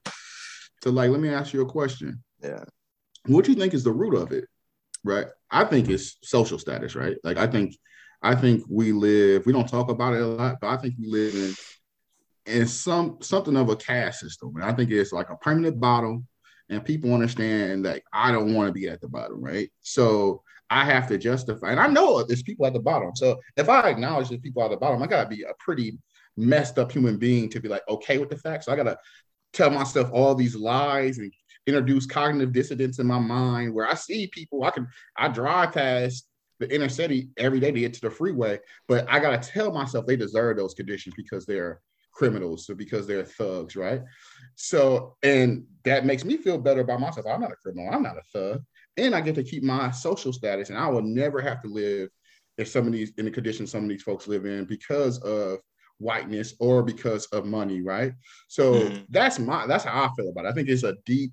So, 0.83 0.90
like, 0.90 1.11
let 1.11 1.20
me 1.20 1.28
ask 1.28 1.52
you 1.52 1.62
a 1.62 1.66
question. 1.66 2.22
Yeah. 2.42 2.64
What 3.26 3.44
do 3.44 3.52
you 3.52 3.59
think 3.59 3.74
is 3.74 3.85
the 3.85 3.92
root 3.92 4.14
of 4.14 4.33
it? 4.33 4.44
Right. 5.04 5.26
I 5.50 5.64
think 5.64 5.88
it's 5.88 6.16
social 6.22 6.59
status, 6.59 6.94
right? 6.94 7.16
Like, 7.24 7.37
I 7.37 7.46
think, 7.46 7.76
I 8.22 8.35
think 8.35 8.64
we 8.68 8.92
live. 8.92 9.46
We 9.46 9.52
don't 9.52 9.68
talk 9.68 9.90
about 9.90 10.14
it 10.14 10.22
a 10.22 10.26
lot, 10.26 10.59
but 10.61 10.68
I 10.68 10.76
think 10.76 10.94
we 10.98 11.09
live 11.09 11.35
in 11.35 11.54
in 12.48 12.66
some 12.66 13.18
something 13.20 13.57
of 13.57 13.68
a 13.68 13.76
caste 13.76 14.20
system, 14.20 14.54
and 14.57 14.64
I 14.64 14.72
think 14.72 14.90
it's 14.90 15.12
like 15.12 15.31
a 15.31 15.37
permanent 15.37 15.78
bottom 15.78 16.26
and 16.70 16.85
people 16.85 17.14
understand 17.14 17.85
that 17.85 18.02
I 18.12 18.31
don't 18.31 18.54
want 18.54 18.68
to 18.68 18.72
be 18.72 18.88
at 18.88 19.00
the 19.00 19.09
bottom, 19.09 19.42
right? 19.42 19.70
So 19.81 20.42
I 20.70 20.85
have 20.85 21.09
to 21.09 21.18
justify, 21.18 21.70
and 21.70 21.81
I 21.81 21.87
know 21.87 22.22
there's 22.22 22.42
people 22.42 22.66
at 22.66 22.74
the 22.74 22.81
bottom. 22.81 23.14
So 23.16 23.40
if 23.57 23.68
I 23.68 23.88
acknowledge 23.88 24.28
there's 24.28 24.40
people 24.40 24.62
at 24.62 24.70
the 24.70 24.76
bottom, 24.76 25.02
I 25.02 25.07
gotta 25.07 25.28
be 25.28 25.42
a 25.42 25.54
pretty 25.59 25.98
messed 26.38 26.79
up 26.79 26.92
human 26.92 27.16
being 27.16 27.48
to 27.51 27.61
be 27.61 27.68
like 27.68 27.83
okay 27.88 28.18
with 28.18 28.31
the 28.31 28.37
fact. 28.37 28.64
So 28.64 28.72
I 28.72 28.77
gotta 28.77 28.98
tell 29.53 29.70
myself 29.70 30.11
all 30.12 30.35
these 30.35 30.55
lies 30.57 31.18
and 31.18 31.33
introduce 31.66 32.07
cognitive 32.07 32.53
dissonance 32.53 32.98
in 32.98 33.07
my 33.07 33.18
mind 33.18 33.74
where 33.74 33.87
I 33.87 33.94
see 33.94 34.29
people, 34.29 34.64
I 34.64 34.70
can 34.70 34.88
I 35.16 35.29
drive 35.29 35.72
past 35.72 36.27
the 36.61 36.72
inner 36.74 36.88
city 36.88 37.29
every 37.37 37.61
day 37.61 37.70
to 37.70 37.81
get 37.81 37.94
to 37.94 38.01
the 38.01 38.11
freeway, 38.11 38.59
but 38.87 39.07
I 39.09 39.20
gotta 39.20 39.38
tell 39.38 39.72
myself 39.72 40.07
they 40.07 40.16
deserve 40.16 40.57
those 40.57 40.74
conditions 40.74 41.14
because 41.16 41.44
they're 41.44 41.81
criminals 42.18 42.66
so 42.66 42.74
because 42.74 43.07
they're 43.07 43.24
thugs 43.24 43.77
right 43.77 44.03
so 44.57 45.16
and 45.22 45.64
that 45.85 46.05
makes 46.05 46.24
me 46.24 46.37
feel 46.37 46.59
better 46.59 46.81
about 46.81 46.98
myself 46.98 47.24
i'm 47.31 47.40
not 47.40 47.53
a 47.53 47.57
criminal 47.57 47.88
i'm 47.94 48.03
not 48.03 48.16
a 48.16 48.22
thug 48.33 48.61
and 48.96 49.14
i 49.14 49.20
get 49.20 49.37
to 49.37 49.44
keep 49.44 49.62
my 49.62 49.88
social 49.92 50.33
status 50.33 50.68
and 50.68 50.77
i 50.77 50.88
will 50.88 51.03
never 51.03 51.40
have 51.40 51.62
to 51.62 51.68
live 51.68 52.09
in 52.59 52.66
some 52.66 52.88
of 52.88 52.92
these 52.92 53.12
in 53.18 53.24
the 53.24 53.31
conditions 53.31 53.70
some 53.70 53.85
of 53.85 53.88
these 53.88 54.03
folks 54.03 54.27
live 54.27 54.46
in 54.46 54.64
because 54.64 55.18
of 55.18 55.61
whiteness 55.98 56.54
or 56.61 56.82
because 56.82 57.26
of 57.26 57.44
money 57.44 57.82
right 57.82 58.12
so 58.46 58.74
mm. 58.74 59.04
that's 59.11 59.38
my 59.38 59.66
that's 59.66 59.84
how 59.84 60.04
i 60.04 60.08
feel 60.16 60.30
about 60.30 60.44
it 60.44 60.48
i 60.48 60.52
think 60.52 60.68
it's 60.68 60.84
a 60.84 60.94
deep 61.04 61.32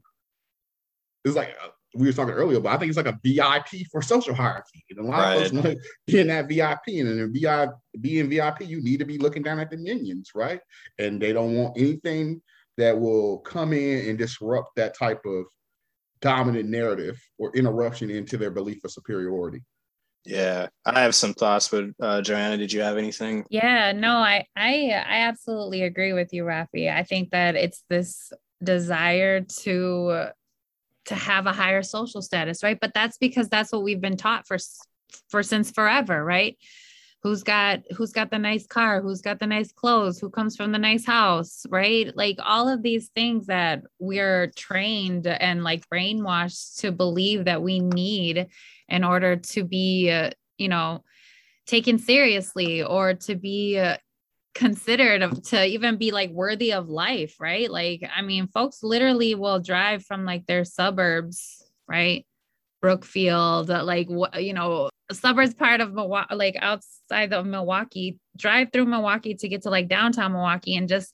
it's 1.24 1.36
like 1.36 1.56
we 1.96 2.08
were 2.08 2.14
talking 2.14 2.34
earlier, 2.34 2.60
but 2.60 2.74
I 2.74 2.78
think 2.78 2.90
it's 2.90 2.98
like 2.98 3.08
a 3.08 3.20
VIP 3.24 3.88
for 3.92 4.02
social 4.02 4.36
hierarchy. 4.36 4.84
And 4.90 5.00
a 5.00 5.04
lot 5.04 5.18
right. 5.18 5.36
of 5.36 5.42
folks 5.42 5.54
want 5.54 5.66
to 5.66 5.78
be 6.06 6.20
in 6.20 6.28
that 6.28 6.48
VIP, 6.48 7.00
and 7.00 7.08
in 7.08 7.34
VIP, 7.34 7.70
being 8.02 8.30
VIP, 8.30 8.62
you 8.62 8.82
need 8.82 9.00
to 9.00 9.06
be 9.06 9.18
looking 9.18 9.42
down 9.42 9.60
at 9.60 9.70
the 9.70 9.78
minions, 9.78 10.32
right? 10.36 10.60
And 11.00 11.22
they 11.22 11.34
don't 11.34 11.56
want 11.56 11.78
anything 11.78 12.42
that 12.78 13.00
will 13.00 13.40
come 13.40 13.72
in 13.72 14.10
and 14.10 14.18
disrupt 14.18 14.76
that 14.76 14.98
type 14.98 15.22
of 15.26 15.46
dominant 16.22 16.70
narrative 16.70 17.18
or 17.38 17.56
interruption 17.56 18.10
into 18.10 18.38
their 18.38 18.52
belief 18.52 18.84
of 18.84 18.92
superiority. 18.92 19.62
Yeah, 20.26 20.68
I 20.86 21.02
have 21.02 21.14
some 21.14 21.34
thoughts, 21.34 21.68
but 21.68 21.86
uh, 22.00 22.22
Joanna, 22.22 22.58
did 22.58 22.74
you 22.74 22.82
have 22.82 22.98
anything? 22.98 23.46
Yeah, 23.50 23.92
no, 23.92 24.16
I 24.18 24.48
I 24.56 24.90
I 24.90 25.20
absolutely 25.22 25.84
agree 25.84 26.14
with 26.14 26.34
you, 26.34 26.44
Rafi. 26.44 26.92
I 26.92 27.04
think 27.04 27.30
that 27.30 27.56
it's 27.56 27.84
this 27.90 28.34
desire 28.64 29.42
to 29.42 30.30
to 31.06 31.16
have 31.16 31.46
a 31.46 31.54
higher 31.54 31.84
social 31.84 32.22
status, 32.22 32.64
right? 32.64 32.80
But 32.80 32.94
that's 32.94 33.18
because 33.18 33.50
that's 33.50 33.72
what 33.72 33.84
we've 33.84 34.02
been 34.02 34.18
taught 34.18 34.48
for 34.48 34.58
for 35.30 35.44
since 35.44 35.72
forever, 35.72 36.24
right? 36.24 36.58
Who's 37.26 37.42
got 37.42 37.80
who's 37.98 38.12
got 38.12 38.30
the 38.30 38.38
nice 38.38 38.68
car, 38.68 39.02
who's 39.02 39.22
got 39.22 39.40
the 39.40 39.48
nice 39.48 39.72
clothes, 39.72 40.20
who 40.20 40.30
comes 40.30 40.56
from 40.56 40.72
the 40.72 40.78
nice 40.78 41.08
house, 41.08 41.66
right? 41.72 42.16
Like 42.16 42.38
all 42.40 42.70
of 42.70 42.84
these 42.84 43.08
things 43.16 43.48
that 43.48 43.82
we're 43.98 44.52
trained 44.56 45.26
and 45.26 45.64
like 45.64 45.90
brainwashed 45.90 46.82
to 46.82 46.92
believe 46.92 47.46
that 47.46 47.64
we 47.64 47.80
need 47.80 48.46
in 48.90 49.04
order 49.04 49.38
to 49.38 49.64
be, 49.64 50.12
uh, 50.12 50.30
you 50.60 50.68
know, 50.68 51.04
taken 51.66 51.98
seriously 51.98 52.84
or 52.84 53.16
to 53.16 53.34
be 53.34 53.80
uh, 53.80 53.98
considered 54.54 55.44
to 55.46 55.66
even 55.66 55.98
be 55.98 56.12
like 56.12 56.30
worthy 56.30 56.74
of 56.74 56.90
life, 56.90 57.38
right? 57.40 57.72
Like, 57.72 58.08
I 58.16 58.22
mean, 58.22 58.50
folks 58.50 58.84
literally 58.84 59.34
will 59.34 59.60
drive 59.60 60.06
from 60.06 60.26
like 60.26 60.46
their 60.46 60.64
suburbs, 60.64 61.64
right? 61.88 62.24
Brookfield, 62.86 63.70
like, 63.70 64.08
you 64.38 64.54
know, 64.54 64.92
suburbs 65.12 65.56
part 65.56 65.82
of 65.82 65.92
Milwaukee, 65.92 66.36
like 66.36 66.56
outside 66.62 67.34
of 67.34 67.44
Milwaukee, 67.44 68.20
drive 68.38 68.68
through 68.72 68.86
Milwaukee 68.86 69.34
to 69.34 69.48
get 69.48 69.64
to 69.64 69.72
like 69.72 69.88
downtown 69.88 70.34
Milwaukee 70.34 70.76
and 70.76 70.88
just 70.88 71.12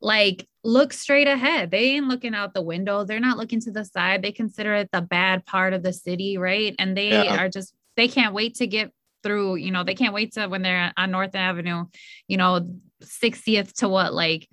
like 0.00 0.46
look 0.62 0.92
straight 0.92 1.26
ahead. 1.26 1.72
They 1.72 1.96
ain't 1.96 2.06
looking 2.06 2.36
out 2.36 2.54
the 2.54 2.62
window. 2.62 3.02
They're 3.02 3.18
not 3.18 3.36
looking 3.36 3.60
to 3.62 3.72
the 3.72 3.84
side. 3.84 4.22
They 4.22 4.30
consider 4.30 4.74
it 4.74 4.90
the 4.92 5.00
bad 5.00 5.44
part 5.44 5.72
of 5.72 5.82
the 5.82 5.92
city, 5.92 6.38
right? 6.38 6.72
And 6.78 6.96
they 6.96 7.10
yeah. 7.10 7.42
are 7.42 7.48
just, 7.48 7.74
they 7.96 8.06
can't 8.06 8.32
wait 8.32 8.54
to 8.56 8.68
get 8.68 8.92
through, 9.24 9.56
you 9.56 9.72
know, 9.72 9.82
they 9.82 9.96
can't 9.96 10.14
wait 10.14 10.34
to 10.34 10.46
when 10.46 10.62
they're 10.62 10.92
on 10.96 11.10
North 11.10 11.34
Avenue, 11.34 11.86
you 12.28 12.36
know, 12.36 12.78
60th 13.02 13.72
to 13.78 13.88
what, 13.88 14.14
like 14.14 14.48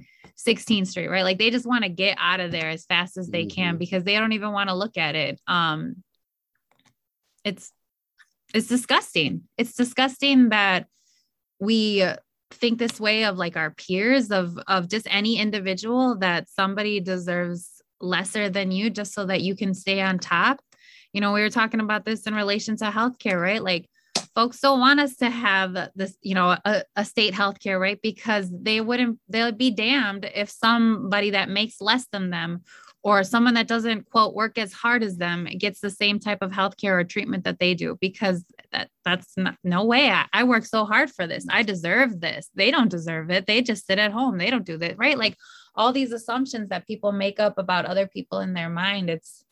16th 0.47 0.87
Street, 0.87 1.09
right? 1.09 1.23
Like 1.23 1.37
they 1.37 1.51
just 1.51 1.67
want 1.67 1.83
to 1.83 1.89
get 1.89 2.17
out 2.19 2.39
of 2.39 2.51
there 2.51 2.69
as 2.69 2.85
fast 2.85 3.17
as 3.17 3.27
they 3.27 3.43
mm-hmm. 3.43 3.55
can 3.55 3.77
because 3.77 4.03
they 4.03 4.15
don't 4.15 4.33
even 4.33 4.51
want 4.51 4.69
to 4.69 4.75
look 4.75 4.97
at 4.97 5.15
it. 5.15 5.39
Um, 5.45 5.97
it's 7.45 7.71
it's 8.53 8.67
disgusting. 8.67 9.43
It's 9.57 9.73
disgusting 9.73 10.49
that 10.49 10.87
we 11.59 12.05
think 12.51 12.79
this 12.79 12.99
way 12.99 13.25
of 13.25 13.37
like 13.37 13.55
our 13.55 13.71
peers 13.71 14.31
of 14.31 14.57
of 14.67 14.89
just 14.89 15.07
any 15.09 15.37
individual 15.37 16.17
that 16.19 16.49
somebody 16.49 16.99
deserves 16.99 17.81
lesser 18.01 18.49
than 18.49 18.71
you 18.71 18.89
just 18.89 19.13
so 19.13 19.25
that 19.25 19.41
you 19.41 19.55
can 19.55 19.73
stay 19.73 20.01
on 20.01 20.19
top. 20.19 20.59
You 21.13 21.21
know, 21.21 21.31
we 21.31 21.41
were 21.41 21.49
talking 21.49 21.79
about 21.79 22.05
this 22.05 22.27
in 22.27 22.35
relation 22.35 22.75
to 22.77 22.85
healthcare, 22.85 23.41
right? 23.41 23.63
Like 23.63 23.89
folks 24.35 24.59
don't 24.59 24.79
want 24.79 24.99
us 24.99 25.15
to 25.17 25.29
have 25.29 25.77
this, 25.95 26.17
you 26.21 26.35
know, 26.35 26.57
a, 26.65 26.83
a 26.95 27.05
state 27.05 27.33
healthcare, 27.33 27.79
right? 27.79 27.99
Because 28.01 28.51
they 28.51 28.81
wouldn't, 28.81 29.17
they'll 29.29 29.53
be 29.53 29.71
damned 29.71 30.29
if 30.35 30.49
somebody 30.49 31.31
that 31.31 31.49
makes 31.49 31.79
less 31.79 32.05
than 32.11 32.31
them 32.31 32.63
or 33.05 33.23
someone 33.23 33.53
that 33.53 33.67
doesn't 33.67 34.09
quote 34.09 34.33
work 34.33 34.57
as 34.57 34.73
hard 34.73 35.03
as 35.03 35.15
them 35.17 35.47
gets 35.59 35.79
the 35.79 35.91
same 35.91 36.19
type 36.19 36.39
of 36.41 36.49
healthcare 36.49 36.99
or 36.99 37.03
treatment 37.03 37.43
that 37.43 37.59
they 37.59 37.75
do 37.75 37.95
because 38.01 38.43
that 38.71 38.89
that's 39.05 39.37
not, 39.37 39.55
no 39.63 39.85
way 39.85 40.09
I, 40.09 40.25
I 40.33 40.43
work 40.43 40.65
so 40.65 40.85
hard 40.85 41.11
for 41.11 41.27
this. 41.27 41.45
I 41.47 41.61
deserve 41.61 42.19
this. 42.19 42.49
They 42.55 42.71
don't 42.71 42.89
deserve 42.89 43.29
it. 43.29 43.45
They 43.45 43.61
just 43.61 43.85
sit 43.85 43.99
at 43.99 44.11
home. 44.11 44.39
They 44.39 44.49
don't 44.49 44.65
do 44.65 44.77
that 44.79 44.97
right? 44.97 45.19
Like 45.19 45.37
all 45.75 45.93
these 45.93 46.11
assumptions 46.11 46.69
that 46.69 46.87
people 46.87 47.11
make 47.11 47.39
up 47.39 47.59
about 47.59 47.85
other 47.85 48.07
people 48.07 48.39
in 48.39 48.53
their 48.53 48.69
mind 48.69 49.11
it's 49.11 49.45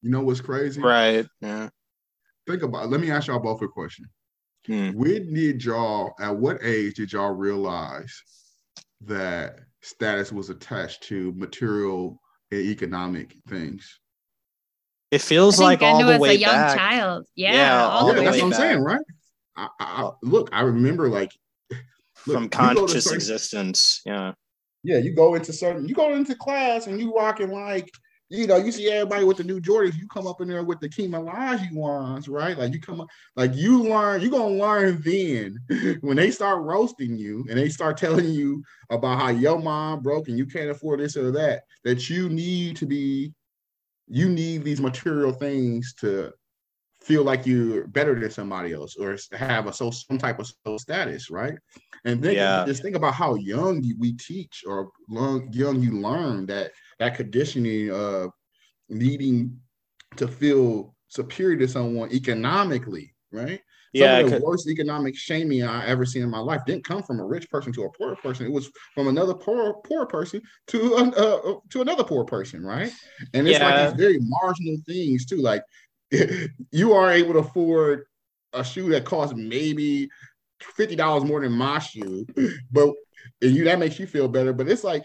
you 0.00 0.10
know 0.10 0.22
what's 0.22 0.40
crazy? 0.40 0.80
Right 0.80 1.26
yeah. 1.42 1.68
Think 2.46 2.62
about 2.62 2.84
it. 2.84 2.90
let 2.90 3.00
me 3.00 3.10
ask 3.10 3.26
y'all 3.26 3.38
both 3.38 3.60
a 3.60 3.68
question. 3.68 4.06
Hmm. 4.66 4.92
when 4.92 5.34
did 5.34 5.62
y'all 5.62 6.14
at 6.18 6.34
what 6.34 6.58
age 6.62 6.94
did 6.94 7.12
y'all 7.12 7.32
realize 7.32 8.22
that 9.02 9.58
status 9.82 10.32
was 10.32 10.48
attached 10.48 11.02
to 11.04 11.32
material 11.36 12.08
and 12.08 12.25
economic 12.52 13.36
things 13.48 13.98
it 15.10 15.20
feels 15.20 15.60
like 15.60 15.82
all 15.82 16.04
the 16.04 16.18
way 16.18 16.30
a 16.30 16.32
young 16.32 16.54
back. 16.54 16.76
child 16.76 17.26
yeah, 17.34 17.52
yeah, 17.52 18.06
yeah 18.06 18.14
that's 18.14 18.36
what 18.36 18.42
i'm 18.44 18.50
back. 18.50 18.58
saying 18.58 18.80
right 18.80 19.04
I, 19.56 19.68
I, 19.80 20.10
look 20.22 20.48
i 20.52 20.60
remember 20.62 21.08
like 21.08 21.32
look, 21.70 22.36
from 22.36 22.48
conscious 22.48 23.04
certain, 23.04 23.16
existence 23.16 24.02
yeah 24.04 24.32
yeah 24.82 24.98
you 24.98 25.14
go 25.14 25.34
into 25.34 25.52
certain 25.52 25.88
you 25.88 25.94
go 25.94 26.14
into 26.14 26.34
class 26.34 26.86
and 26.86 27.00
you 27.00 27.14
rocking 27.14 27.50
like 27.50 27.90
you 28.28 28.46
know, 28.46 28.56
you 28.56 28.72
see 28.72 28.90
everybody 28.90 29.24
with 29.24 29.36
the 29.36 29.44
new 29.44 29.60
Jordans, 29.60 29.96
you 29.96 30.08
come 30.08 30.26
up 30.26 30.40
in 30.40 30.48
there 30.48 30.64
with 30.64 30.80
the 30.80 30.88
King 30.88 31.12
ones, 31.12 32.28
right? 32.28 32.58
Like 32.58 32.72
you 32.72 32.80
come 32.80 33.00
up, 33.00 33.08
like 33.36 33.54
you 33.54 33.84
learn, 33.84 34.20
you're 34.20 34.30
gonna 34.30 34.56
learn 34.56 35.00
then 35.02 35.58
when 36.00 36.16
they 36.16 36.30
start 36.30 36.62
roasting 36.62 37.16
you 37.16 37.46
and 37.48 37.58
they 37.58 37.68
start 37.68 37.96
telling 37.96 38.30
you 38.30 38.64
about 38.90 39.20
how 39.20 39.28
your 39.28 39.60
mom 39.60 40.02
broke 40.02 40.28
and 40.28 40.38
you 40.38 40.46
can't 40.46 40.70
afford 40.70 41.00
this 41.00 41.16
or 41.16 41.30
that, 41.32 41.62
that 41.84 42.10
you 42.10 42.28
need 42.28 42.76
to 42.76 42.86
be, 42.86 43.32
you 44.08 44.28
need 44.28 44.64
these 44.64 44.80
material 44.80 45.32
things 45.32 45.94
to 46.00 46.32
feel 47.00 47.22
like 47.22 47.46
you're 47.46 47.86
better 47.86 48.18
than 48.18 48.30
somebody 48.30 48.72
else 48.72 48.96
or 48.96 49.16
have 49.32 49.68
a 49.68 49.72
so 49.72 49.92
some 49.92 50.18
type 50.18 50.40
of 50.40 50.52
social 50.64 50.78
status, 50.80 51.30
right? 51.30 51.54
And 52.04 52.20
then 52.20 52.34
yeah. 52.34 52.64
just 52.66 52.82
think 52.82 52.96
about 52.96 53.14
how 53.14 53.36
young 53.36 53.84
we 53.98 54.14
teach 54.14 54.64
or 54.66 54.90
young 55.08 55.80
you 55.80 56.00
learn 56.00 56.46
that 56.46 56.72
that 56.98 57.16
conditioning 57.16 57.90
of 57.90 58.30
needing 58.88 59.58
to 60.16 60.28
feel 60.28 60.94
superior 61.08 61.56
to 61.58 61.68
someone 61.68 62.12
economically, 62.12 63.14
right? 63.32 63.60
yeah, 63.96 64.18
of 64.18 64.30
the 64.30 64.40
worst 64.40 64.68
economic 64.68 65.16
shaming 65.16 65.62
I 65.62 65.86
ever 65.86 66.04
seen 66.04 66.22
in 66.22 66.30
my 66.30 66.38
life 66.38 66.62
didn't 66.66 66.84
come 66.84 67.02
from 67.02 67.20
a 67.20 67.24
rich 67.24 67.48
person 67.50 67.72
to 67.72 67.84
a 67.84 67.90
poor 67.92 68.14
person. 68.16 68.46
It 68.46 68.52
was 68.52 68.70
from 68.94 69.08
another 69.08 69.34
poor 69.34 69.74
poor 69.84 70.06
person 70.06 70.42
to 70.68 70.94
uh, 70.96 71.10
uh, 71.10 71.54
to 71.70 71.80
another 71.80 72.04
poor 72.04 72.24
person, 72.24 72.64
right? 72.64 72.92
And 73.32 73.48
it's 73.48 73.58
yeah. 73.58 73.68
like 73.68 73.90
these 73.90 74.00
very 74.00 74.18
marginal 74.20 74.76
things 74.86 75.26
too. 75.26 75.38
Like 75.38 75.62
you 76.70 76.92
are 76.92 77.12
able 77.12 77.34
to 77.34 77.40
afford 77.40 78.04
a 78.52 78.64
shoe 78.64 78.88
that 78.90 79.04
costs 79.04 79.34
maybe 79.36 80.08
fifty 80.60 80.96
dollars 80.96 81.24
more 81.24 81.40
than 81.40 81.52
my 81.52 81.78
shoe, 81.78 82.26
but 82.70 82.90
and 83.42 83.52
you 83.52 83.64
that 83.64 83.78
makes 83.78 83.98
you 83.98 84.06
feel 84.06 84.28
better. 84.28 84.52
But 84.52 84.68
it's 84.68 84.84
like 84.84 85.04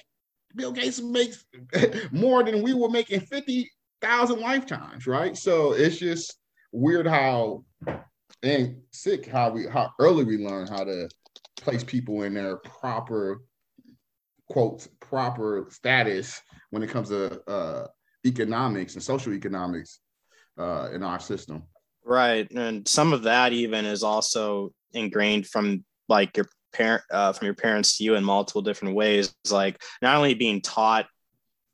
Bill 0.55 0.71
Gates 0.71 1.01
makes 1.01 1.45
more 2.11 2.43
than 2.43 2.61
we 2.61 2.73
were 2.73 2.89
making 2.89 3.21
fifty 3.21 3.69
thousand 4.01 4.39
lifetimes, 4.39 5.07
right? 5.07 5.37
So 5.37 5.73
it's 5.73 5.97
just 5.97 6.37
weird 6.71 7.07
how 7.07 7.63
and 8.43 8.77
sick 8.91 9.25
how 9.25 9.51
we 9.51 9.67
how 9.67 9.91
early 9.99 10.23
we 10.23 10.37
learn 10.37 10.67
how 10.67 10.83
to 10.83 11.09
place 11.57 11.83
people 11.83 12.23
in 12.23 12.33
their 12.33 12.57
proper 12.57 13.41
quotes 14.49 14.87
proper 14.99 15.67
status 15.69 16.41
when 16.71 16.83
it 16.83 16.89
comes 16.89 17.09
to 17.09 17.41
uh, 17.49 17.87
economics 18.25 18.95
and 18.95 19.03
social 19.03 19.33
economics 19.33 19.99
uh, 20.57 20.89
in 20.93 21.03
our 21.03 21.19
system. 21.19 21.63
Right, 22.03 22.49
and 22.51 22.87
some 22.87 23.13
of 23.13 23.23
that 23.23 23.53
even 23.53 23.85
is 23.85 24.03
also 24.03 24.73
ingrained 24.93 25.47
from 25.47 25.85
like 26.09 26.35
your 26.35 26.47
parent 26.73 27.03
uh, 27.11 27.33
from 27.33 27.45
your 27.45 27.55
parents 27.55 27.97
to 27.97 28.03
you 28.03 28.15
in 28.15 28.23
multiple 28.23 28.61
different 28.61 28.95
ways. 28.95 29.33
Like 29.49 29.81
not 30.01 30.15
only 30.17 30.33
being 30.33 30.61
taught 30.61 31.07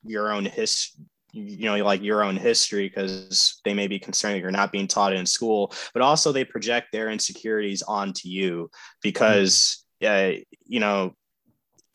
your 0.03 0.31
own 0.31 0.45
history 0.45 1.05
you 1.33 1.65
know 1.65 1.75
like 1.83 2.01
your 2.01 2.23
own 2.23 2.35
history 2.35 2.87
because 2.87 3.59
they 3.65 3.73
may 3.73 3.87
be 3.87 3.99
concerned 3.99 4.35
that 4.35 4.39
you're 4.39 4.51
not 4.51 4.71
being 4.71 4.87
taught 4.87 5.13
in 5.13 5.25
school 5.25 5.73
but 5.93 6.01
also 6.01 6.31
they 6.31 6.45
project 6.45 6.87
their 6.91 7.09
insecurities 7.09 7.83
onto 7.83 8.29
you 8.29 8.69
because 9.01 9.85
uh, 10.05 10.31
you 10.65 10.79
know 10.79 11.13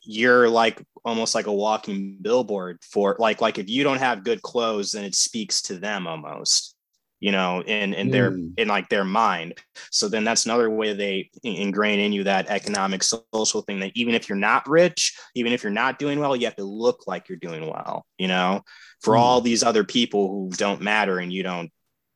you're 0.03 0.49
like 0.49 0.83
almost 1.05 1.35
like 1.35 1.47
a 1.47 1.53
walking 1.53 2.19
billboard 2.21 2.79
for 2.83 3.17
like 3.19 3.41
like 3.41 3.59
if 3.59 3.69
you 3.69 3.83
don't 3.83 3.99
have 3.99 4.25
good 4.25 4.43
clothes 4.43 4.93
then 4.93 5.05
it 5.05 5.15
speaks 5.15 5.63
to 5.63 5.79
them 5.79 6.07
almost 6.07 6.77
you 7.23 7.31
know 7.31 7.63
in 7.63 7.95
in 7.95 8.09
mm. 8.09 8.13
their 8.13 8.37
in 8.57 8.69
like 8.69 8.89
their 8.89 9.05
mind 9.05 9.55
so 9.91 10.09
then 10.09 10.25
that's 10.25 10.45
another 10.45 10.69
way 10.69 10.93
they 10.93 11.31
ingrain 11.45 12.01
in 12.01 12.13
you 12.13 12.25
that 12.25 12.49
economic 12.49 13.03
social 13.03 13.63
thing 13.63 13.79
that 13.79 13.93
even 13.95 14.13
if 14.13 14.29
you're 14.29 14.37
not 14.37 14.69
rich 14.69 15.17
even 15.37 15.53
if 15.53 15.63
you're 15.63 15.73
not 15.73 16.01
doing 16.01 16.19
well 16.19 16.35
you 16.35 16.45
have 16.45 16.57
to 16.57 16.65
look 16.65 17.07
like 17.07 17.29
you're 17.29 17.39
doing 17.39 17.71
well 17.71 18.05
you 18.19 18.27
know 18.27 18.61
for 19.01 19.15
mm. 19.15 19.19
all 19.19 19.41
these 19.41 19.63
other 19.63 19.85
people 19.85 20.29
who 20.29 20.51
don't 20.57 20.83
matter 20.83 21.19
and 21.19 21.33
you 21.33 21.45
don't 21.45 21.71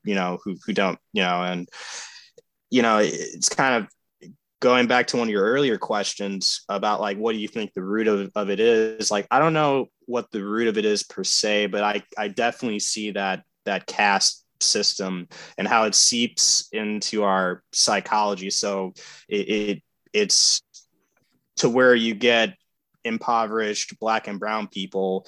you 0.04 0.16
know 0.16 0.38
who 0.44 0.56
who 0.66 0.72
don't 0.72 0.98
you 1.12 1.22
know 1.22 1.42
and 1.42 1.68
you 2.68 2.82
know 2.82 2.98
it's 2.98 3.48
kind 3.48 3.84
of 3.84 4.32
going 4.60 4.88
back 4.88 5.06
to 5.06 5.18
one 5.18 5.28
of 5.28 5.32
your 5.32 5.44
earlier 5.44 5.78
questions 5.78 6.64
about 6.68 7.00
like 7.00 7.16
what 7.16 7.32
do 7.32 7.38
you 7.38 7.46
think 7.46 7.72
the 7.72 7.82
root 7.82 8.08
of, 8.08 8.32
of 8.34 8.50
it 8.50 8.58
is 8.58 9.08
like 9.08 9.26
i 9.30 9.38
don't 9.38 9.52
know 9.52 9.86
what 10.06 10.28
the 10.32 10.42
root 10.42 10.66
of 10.66 10.76
it 10.76 10.84
is 10.84 11.04
per 11.04 11.22
se 11.22 11.66
but 11.66 11.84
i 11.84 12.02
i 12.18 12.26
definitely 12.26 12.80
see 12.80 13.12
that 13.12 13.44
that 13.66 13.86
caste 13.86 14.45
system 14.60 15.28
and 15.58 15.66
how 15.66 15.84
it 15.84 15.94
seeps 15.94 16.68
into 16.72 17.22
our 17.22 17.62
psychology. 17.72 18.50
So 18.50 18.94
it, 19.28 19.48
it 19.48 19.82
it's 20.12 20.62
to 21.56 21.68
where 21.68 21.94
you 21.94 22.14
get 22.14 22.56
impoverished 23.04 23.98
black 24.00 24.28
and 24.28 24.38
brown 24.38 24.68
people 24.68 25.26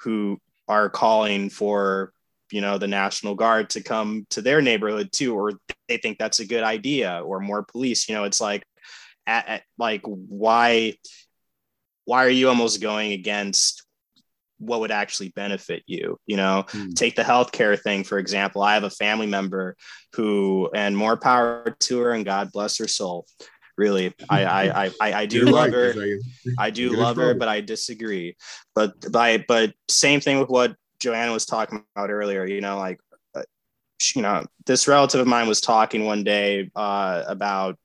who 0.00 0.38
are 0.68 0.88
calling 0.88 1.50
for 1.50 2.12
you 2.50 2.60
know 2.60 2.78
the 2.78 2.86
national 2.86 3.34
guard 3.34 3.70
to 3.70 3.82
come 3.82 4.26
to 4.30 4.42
their 4.42 4.60
neighborhood 4.60 5.10
too 5.12 5.34
or 5.34 5.52
they 5.88 5.96
think 5.96 6.18
that's 6.18 6.40
a 6.40 6.46
good 6.46 6.62
idea 6.62 7.22
or 7.24 7.40
more 7.40 7.62
police 7.62 8.08
you 8.08 8.14
know 8.14 8.24
it's 8.24 8.40
like 8.40 8.62
at, 9.26 9.48
at, 9.48 9.62
like 9.78 10.02
why 10.04 10.94
why 12.04 12.24
are 12.24 12.30
you 12.30 12.48
almost 12.48 12.82
going 12.82 13.12
against 13.12 13.84
what 14.64 14.80
would 14.80 14.90
actually 14.90 15.28
benefit 15.30 15.82
you 15.86 16.18
you 16.26 16.36
know? 16.36 16.64
Mm. 16.68 16.94
take 16.94 17.16
the 17.16 17.22
healthcare 17.22 17.80
thing 17.80 18.04
for 18.04 18.18
example. 18.18 18.62
I 18.62 18.74
have 18.74 18.84
a 18.84 18.90
family 18.90 19.26
member 19.26 19.76
who 20.14 20.70
and 20.74 20.96
more 20.96 21.16
power 21.16 21.76
to 21.80 22.00
her 22.00 22.12
and 22.12 22.24
god 22.24 22.50
bless 22.52 22.78
her 22.78 22.88
soul. 22.88 23.26
Really 23.76 24.14
i 24.28 24.44
i 24.44 24.84
i, 25.00 25.12
I 25.22 25.26
do 25.26 25.38
You're 25.38 25.50
love 25.50 25.72
right, 25.72 25.94
her 25.94 26.18
i 26.58 26.70
do 26.70 26.90
love 26.90 27.16
her 27.16 27.34
but 27.34 27.48
i 27.48 27.60
disagree. 27.60 28.36
But 28.74 29.12
by 29.12 29.44
but 29.46 29.74
same 29.88 30.20
thing 30.20 30.38
with 30.40 30.48
what 30.48 30.76
joanna 31.00 31.32
was 31.32 31.44
talking 31.44 31.84
about 31.94 32.10
earlier 32.10 32.46
you 32.46 32.60
know 32.60 32.78
like 32.78 32.98
uh, 33.34 33.42
you 34.14 34.22
know 34.22 34.44
this 34.64 34.88
relative 34.88 35.20
of 35.20 35.26
mine 35.26 35.48
was 35.48 35.60
talking 35.60 36.04
one 36.04 36.24
day 36.24 36.70
uh, 36.74 37.24
about 37.26 37.76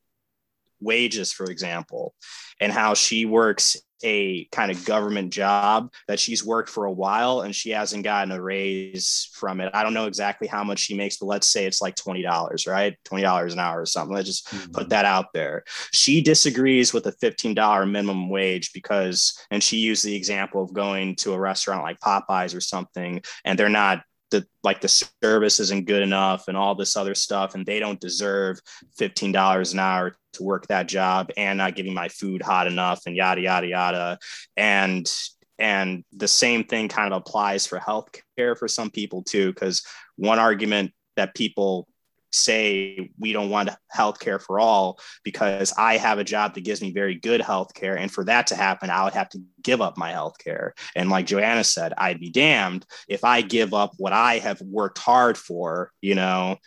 wages 0.80 1.32
for 1.32 1.50
example 1.50 2.13
and 2.60 2.72
how 2.72 2.93
she 2.93 3.26
works 3.26 3.78
a 4.04 4.45
kind 4.45 4.72
of 4.72 4.86
government 4.86 5.32
job 5.34 5.91
that 6.08 6.19
she's 6.19 6.45
worked 6.45 6.69
for 6.69 6.86
a 6.86 6.91
while 6.91 7.41
and 7.41 7.56
she 7.56 7.72
hasn't 7.72 8.04
gotten 8.04 8.32
a 8.32 8.41
raise 8.41 9.30
from 9.34 9.60
it. 9.62 9.72
I 9.74 9.84
don't 9.84 9.93
know 9.93 10.06
exactly 10.06 10.48
how 10.48 10.63
much 10.63 10.80
she 10.80 10.95
makes, 10.95 11.17
but 11.17 11.26
let's 11.26 11.48
say 11.48 11.65
it's 11.65 11.82
like 11.82 11.95
$20, 11.95 12.67
right? 12.67 12.98
$20 13.06 13.54
an 13.54 13.60
hour 13.60 13.82
or 13.82 13.86
something. 13.86 14.15
Let's 14.15 14.28
just 14.28 14.48
mm-hmm. 14.48 14.72
put 14.72 14.89
that 14.89 15.06
out 15.06 15.28
there. 15.34 15.63
She 15.91 16.22
disagrees 16.22 16.93
with 16.93 17.08
a 17.08 17.12
$15 17.12 17.89
minimum 17.89 18.30
wage 18.30 18.72
because, 18.74 19.38
and 19.52 19.62
she 19.62 19.78
used 19.78 20.06
the 20.06 20.15
example 20.15 20.63
of 20.63 20.74
going 20.74 21.15
to 21.17 21.34
a 21.34 21.39
restaurant 21.39 21.84
like 21.84 22.00
Popeyes 22.00 22.56
or 22.56 22.62
something, 22.62 23.22
and 23.43 23.58
they're 23.58 23.69
not 23.69 24.04
the 24.32 24.46
like 24.63 24.82
the 24.82 24.88
service 25.24 25.60
isn't 25.60 25.88
good 25.88 26.02
enough 26.02 26.48
and 26.48 26.56
all 26.56 26.76
this 26.76 26.96
other 26.96 27.15
stuff 27.15 27.56
and 27.56 27.65
they 27.65 27.80
don't 27.80 28.00
deserve 28.00 28.60
$15 29.00 29.74
an 29.74 29.80
hour 29.80 30.15
to 30.34 30.44
work 30.44 30.68
that 30.68 30.88
job 30.88 31.30
and 31.38 31.58
not 31.58 31.76
getting 31.76 31.94
my 31.94 32.08
food 32.08 32.42
hot 32.42 32.68
enough 32.68 33.02
and 33.06 33.15
yada 33.15 33.42
yada 33.42 33.68
yada. 33.68 34.20
And 34.56 35.12
and 35.58 36.06
the 36.13 36.28
same 36.28 36.63
thing 36.63 36.88
kind 36.88 37.13
of 37.13 37.22
applies 37.22 37.68
for 37.68 37.80
healthcare 37.80 38.58
for 38.58 38.68
some 38.68 38.89
people 38.89 39.24
too 39.24 39.52
because 39.54 39.84
one 40.15 40.39
argument 40.39 40.94
that 41.18 41.36
people 41.36 41.88
say 42.32 43.10
we 43.18 43.34
don't 43.34 43.50
want 43.50 43.70
health 43.89 44.20
care 44.20 44.39
for 44.39 44.60
all 44.60 45.00
because 45.24 45.74
I 45.78 45.98
have 45.98 46.20
a 46.20 46.24
job 46.24 46.54
that 46.54 46.63
gives 46.63 46.82
me 46.82 46.92
very 46.92 47.15
good 47.15 47.42
health 47.42 47.74
care. 47.74 47.98
And 47.98 48.12
for 48.12 48.24
that 48.26 48.48
to 48.48 48.56
happen, 48.56 48.89
I 48.89 49.04
would 49.04 49.13
have 49.13 49.30
to 49.30 49.42
give 49.62 49.82
up 49.82 49.98
my 49.98 50.12
health 50.12 50.38
care. 50.38 50.74
And 50.96 51.10
like 51.10 51.26
Joanna 51.26 51.63
said, 51.63 51.94
I'd 51.98 52.20
be 52.20 52.30
damned 52.30 52.86
if 53.08 53.24
I 53.24 53.42
give 53.42 53.74
up 53.74 53.92
what 53.98 54.13
I 54.13 54.39
have 54.39 54.62
worked 54.62 54.98
hard 54.98 55.38
for, 55.38 55.92
you 56.02 56.15
know, 56.15 56.58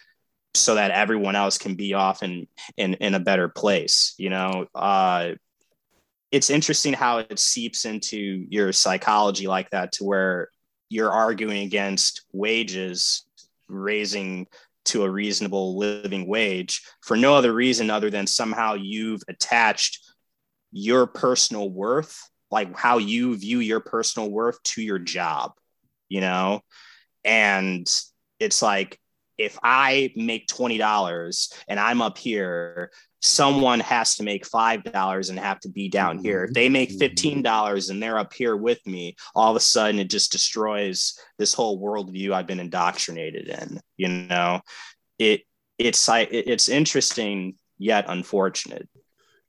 so 0.55 0.75
that 0.75 0.91
everyone 0.91 1.37
else 1.37 1.59
can 1.59 1.75
be 1.75 1.95
off 1.95 2.23
in 2.23 2.47
in, 2.77 2.95
in 2.95 3.15
a 3.15 3.21
better 3.21 3.49
place, 3.49 4.15
you 4.19 4.31
know. 4.31 4.67
Uh, 4.75 5.33
it's 6.31 6.51
interesting 6.51 6.95
how 6.95 7.19
it 7.19 7.39
seeps 7.39 7.85
into 7.85 8.47
your 8.49 8.73
psychology 8.73 9.47
like 9.47 9.69
that 9.71 9.93
to 9.93 10.05
where 10.05 10.49
you're 10.89 11.11
arguing 11.11 11.63
against 11.63 12.25
wages 12.33 13.25
raising 13.69 14.47
to 14.87 15.05
a 15.05 15.11
reasonable 15.11 15.77
living 15.79 16.27
wage 16.27 16.83
for 17.03 17.17
no 17.17 17.35
other 17.35 17.53
reason 17.53 17.91
other 17.91 18.11
than 18.11 18.27
somehow 18.27 18.75
you've 18.75 19.23
attached 19.29 20.01
your 20.73 21.07
personal 21.07 21.69
worth, 21.69 22.29
like 22.51 22.77
how 22.77 22.99
you 22.99 23.37
view 23.37 23.59
your 23.61 23.81
personal 23.81 24.31
worth 24.31 24.63
to 24.63 24.83
your 24.83 24.99
job, 24.99 25.53
you 26.09 26.21
know? 26.21 26.61
And 27.25 27.87
it's 28.41 28.63
like, 28.63 28.99
if 29.39 29.59
I 29.63 30.13
make 30.17 30.47
$20 30.49 31.53
and 31.69 31.81
I'm 31.81 32.03
up 32.03 32.19
here 32.19 32.91
someone 33.23 33.79
has 33.79 34.17
to 34.17 34.25
make 34.25 34.45
five 34.45 34.83
dollars 34.83 35.31
and 35.31 35.39
have 35.39 35.61
to 35.61 35.69
be 35.69 35.89
down 35.89 36.19
here. 36.19 36.45
If 36.45 36.53
they 36.53 36.69
make 36.69 36.91
mm-hmm. 36.91 36.99
fifteen 36.99 37.43
dollars 37.43 37.89
and 37.89 38.03
they're 38.03 38.19
up 38.19 38.35
here 38.35 38.57
with 38.57 38.85
me, 38.87 39.17
all 39.35 39.51
of 39.51 39.57
a 39.57 39.61
sudden 39.61 40.01
it 40.01 40.11
just 40.11 40.33
destroys 40.33 41.19
this 41.39 41.55
whole 41.55 41.81
worldview 41.81 42.33
I've 42.33 42.47
been 42.47 42.61
indoctrinated 42.61 43.49
in. 43.49 43.81
You 43.97 44.09
know, 44.09 44.61
it 45.19 45.43
it's 45.79 46.09
it's 46.09 46.69
interesting 46.69 47.55
yet 47.79 48.05
unfortunate. 48.09 48.89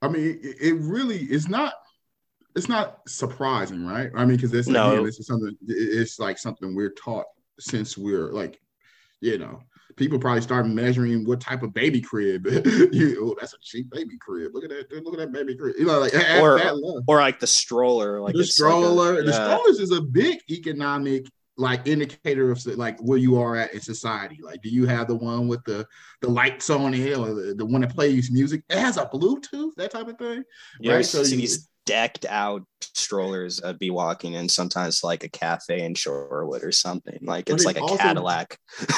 I 0.00 0.08
mean, 0.08 0.38
it 0.42 0.76
really 0.80 1.18
is 1.18 1.48
not. 1.48 1.74
It's 2.56 2.68
not 2.68 3.00
surprising, 3.08 3.84
right? 3.84 4.10
I 4.14 4.24
mean, 4.24 4.36
because 4.36 4.54
it's 4.54 4.68
no. 4.68 4.92
again, 4.92 5.04
this 5.04 5.18
is 5.18 5.26
something. 5.26 5.56
It's 5.66 6.20
like 6.20 6.38
something 6.38 6.76
we're 6.76 6.90
taught 6.90 7.26
since 7.58 7.98
we're 7.98 8.30
like, 8.30 8.60
you 9.20 9.38
know, 9.38 9.60
people 9.96 10.18
probably 10.18 10.42
start 10.42 10.66
measuring 10.66 11.24
what 11.24 11.40
type 11.40 11.62
of 11.62 11.72
baby 11.74 12.00
crib. 12.00 12.46
you, 12.92 13.18
oh, 13.20 13.36
that's 13.40 13.54
a 13.54 13.58
cheap 13.62 13.90
baby 13.90 14.16
crib. 14.18 14.52
Look 14.54 14.64
at 14.64 14.70
that. 14.70 15.04
Look 15.04 15.14
at 15.14 15.20
that 15.20 15.32
baby 15.32 15.56
crib. 15.56 15.76
You 15.78 15.86
know, 15.86 16.00
like 16.00 16.14
or, 16.14 16.60
or 17.06 17.20
like 17.20 17.40
the 17.40 17.46
stroller. 17.46 18.20
Like 18.20 18.34
the 18.34 18.44
stroller. 18.44 19.12
Like 19.12 19.20
a, 19.20 19.22
the 19.24 19.32
yeah. 19.32 19.44
strollers 19.44 19.80
is 19.80 19.90
a 19.90 20.00
big 20.00 20.38
economic 20.50 21.26
like 21.56 21.86
indicator 21.86 22.50
of 22.50 22.64
like 22.76 22.98
where 23.00 23.18
you 23.18 23.38
are 23.38 23.56
at 23.56 23.72
in 23.74 23.80
society. 23.80 24.40
Like, 24.42 24.60
do 24.62 24.68
you 24.68 24.86
have 24.86 25.06
the 25.06 25.14
one 25.14 25.48
with 25.48 25.64
the 25.64 25.86
the 26.20 26.28
lights 26.28 26.70
on 26.70 26.94
it, 26.94 27.16
or 27.16 27.34
the, 27.34 27.54
the 27.56 27.66
one 27.66 27.82
that 27.82 27.94
plays 27.94 28.30
music? 28.30 28.62
It 28.68 28.78
has 28.78 28.96
a 28.96 29.06
Bluetooth, 29.06 29.74
that 29.76 29.92
type 29.92 30.08
of 30.08 30.18
thing. 30.18 30.42
Yeah, 30.80 30.94
right? 30.94 31.06
so 31.06 31.22
you, 31.22 31.36
these 31.36 31.68
decked 31.86 32.26
out 32.28 32.64
strollers 32.80 33.62
I'd 33.62 33.78
be 33.78 33.90
walking 33.90 34.34
in 34.34 34.48
sometimes 34.48 35.02
like 35.02 35.24
a 35.24 35.28
cafe 35.28 35.84
in 35.84 35.94
Shorewood 35.94 36.62
or 36.62 36.72
something. 36.72 37.18
Like 37.22 37.50
it's 37.50 37.64
like 37.64 37.76
a 37.76 37.82
also, 37.82 37.96
Cadillac. 37.96 38.58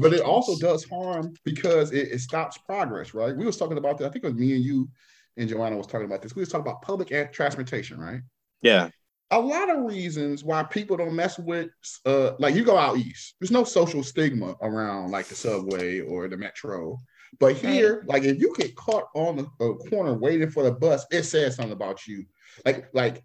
but 0.00 0.12
it 0.12 0.20
also 0.20 0.56
does 0.60 0.84
harm 0.84 1.34
because 1.44 1.92
it, 1.92 2.08
it, 2.12 2.20
stops 2.20 2.58
progress, 2.58 3.14
right? 3.14 3.36
We 3.36 3.46
was 3.46 3.56
talking 3.56 3.78
about 3.78 3.98
that. 3.98 4.06
I 4.06 4.08
think 4.10 4.24
it 4.24 4.28
was 4.28 4.36
me 4.36 4.54
and 4.54 4.64
you 4.64 4.88
and 5.36 5.48
Joanna 5.48 5.76
was 5.76 5.86
talking 5.86 6.06
about 6.06 6.22
this. 6.22 6.34
We 6.34 6.40
was 6.40 6.48
talking 6.48 6.66
about 6.66 6.82
public 6.82 7.32
transportation, 7.32 7.98
right? 7.98 8.20
Yeah. 8.60 8.90
A 9.30 9.40
lot 9.40 9.70
of 9.70 9.84
reasons 9.84 10.44
why 10.44 10.62
people 10.62 10.96
don't 10.96 11.14
mess 11.14 11.38
with 11.38 11.70
uh 12.04 12.32
like 12.38 12.54
you 12.54 12.64
go 12.64 12.76
out 12.76 12.98
east. 12.98 13.36
There's 13.40 13.50
no 13.50 13.64
social 13.64 14.02
stigma 14.02 14.54
around 14.60 15.10
like 15.10 15.26
the 15.26 15.34
subway 15.34 16.00
or 16.00 16.28
the 16.28 16.36
metro. 16.36 16.98
But 17.40 17.56
here, 17.56 18.00
right. 18.00 18.08
like 18.08 18.22
if 18.24 18.38
you 18.38 18.54
get 18.56 18.76
caught 18.76 19.08
on 19.14 19.36
the 19.36 19.44
uh, 19.64 19.74
corner 19.88 20.14
waiting 20.14 20.50
for 20.50 20.62
the 20.62 20.72
bus, 20.72 21.06
it 21.10 21.24
says 21.24 21.56
something 21.56 21.72
about 21.72 22.06
you. 22.06 22.24
Like, 22.64 22.88
like, 22.92 23.24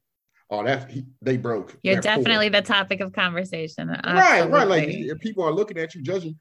oh, 0.50 0.64
that 0.64 0.92
they 1.22 1.38
broke. 1.38 1.78
You're 1.84 2.02
definitely 2.02 2.50
poor. 2.50 2.62
the 2.62 2.68
topic 2.68 3.02
of 3.02 3.14
conversation. 3.14 3.90
Right, 3.90 4.50
right. 4.50 4.68
Like 4.68 5.20
people 5.20 5.44
are 5.44 5.52
looking 5.52 5.78
at 5.78 5.94
you, 5.94 6.02
judging. 6.02 6.38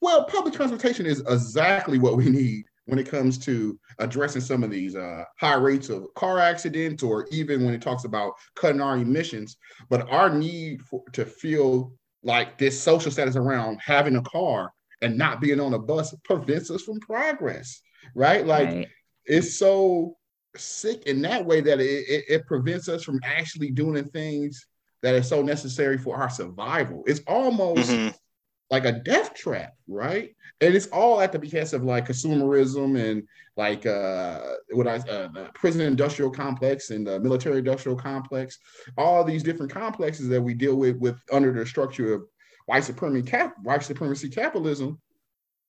Well, 0.00 0.24
public 0.24 0.54
transportation 0.54 1.06
is 1.06 1.20
exactly 1.20 1.98
what 1.98 2.16
we 2.16 2.28
need 2.28 2.64
when 2.86 2.98
it 2.98 3.08
comes 3.08 3.38
to 3.38 3.78
addressing 4.00 4.40
some 4.40 4.64
of 4.64 4.70
these 4.70 4.96
uh, 4.96 5.22
high 5.38 5.54
rates 5.54 5.88
of 5.88 6.12
car 6.14 6.40
accidents, 6.40 7.02
or 7.02 7.28
even 7.30 7.64
when 7.64 7.74
it 7.74 7.82
talks 7.82 8.04
about 8.04 8.32
cutting 8.56 8.80
our 8.80 8.96
emissions. 8.96 9.56
But 9.88 10.10
our 10.10 10.28
need 10.28 10.82
for, 10.82 11.02
to 11.12 11.24
feel 11.24 11.92
like 12.24 12.58
this 12.58 12.80
social 12.80 13.12
status 13.12 13.36
around 13.36 13.80
having 13.80 14.16
a 14.16 14.22
car 14.22 14.72
and 15.02 15.18
not 15.18 15.40
being 15.40 15.60
on 15.60 15.74
a 15.74 15.78
bus 15.78 16.14
prevents 16.24 16.70
us 16.70 16.82
from 16.82 17.00
progress, 17.00 17.82
right? 18.14 18.46
Like 18.46 18.68
right. 18.68 18.88
it's 19.26 19.58
so 19.58 20.16
sick 20.56 21.04
in 21.06 21.22
that 21.22 21.44
way 21.44 21.60
that 21.60 21.80
it, 21.80 22.04
it, 22.08 22.24
it, 22.28 22.46
prevents 22.46 22.88
us 22.88 23.02
from 23.02 23.20
actually 23.24 23.70
doing 23.70 24.04
things 24.10 24.66
that 25.02 25.14
are 25.14 25.22
so 25.22 25.42
necessary 25.42 25.98
for 25.98 26.16
our 26.16 26.30
survival. 26.30 27.02
It's 27.06 27.20
almost 27.26 27.90
mm-hmm. 27.90 28.14
like 28.70 28.84
a 28.84 28.92
death 28.92 29.34
trap, 29.34 29.74
right? 29.88 30.34
And 30.60 30.74
it's 30.74 30.86
all 30.88 31.20
at 31.20 31.32
the 31.32 31.38
behest 31.38 31.72
of 31.72 31.84
like 31.84 32.06
consumerism 32.06 32.98
and 32.98 33.24
like 33.56 33.84
uh 33.84 34.40
what 34.70 34.86
I 34.86 34.96
uh, 34.96 35.28
the 35.28 35.50
prison 35.54 35.82
industrial 35.82 36.30
complex 36.30 36.90
and 36.90 37.06
the 37.06 37.18
military 37.20 37.58
industrial 37.58 37.98
complex, 37.98 38.58
all 38.96 39.24
these 39.24 39.42
different 39.42 39.72
complexes 39.72 40.28
that 40.28 40.40
we 40.40 40.54
deal 40.54 40.76
with 40.76 40.96
with 40.96 41.16
under 41.32 41.52
the 41.52 41.66
structure 41.66 42.14
of 42.14 42.22
white 42.66 42.84
supremacy 42.84 43.28
cap 43.28 43.54
white 43.62 43.82
supremacy 43.82 44.28
capitalism 44.28 45.00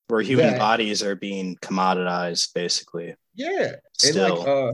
where 0.08 0.20
human 0.20 0.50
that, 0.50 0.58
bodies 0.58 1.02
are 1.02 1.16
being 1.16 1.56
commoditized 1.56 2.52
basically 2.54 3.14
yeah 3.34 3.72
Still. 3.92 4.24
and 4.24 4.38
like 4.38 4.48
uh 4.48 4.72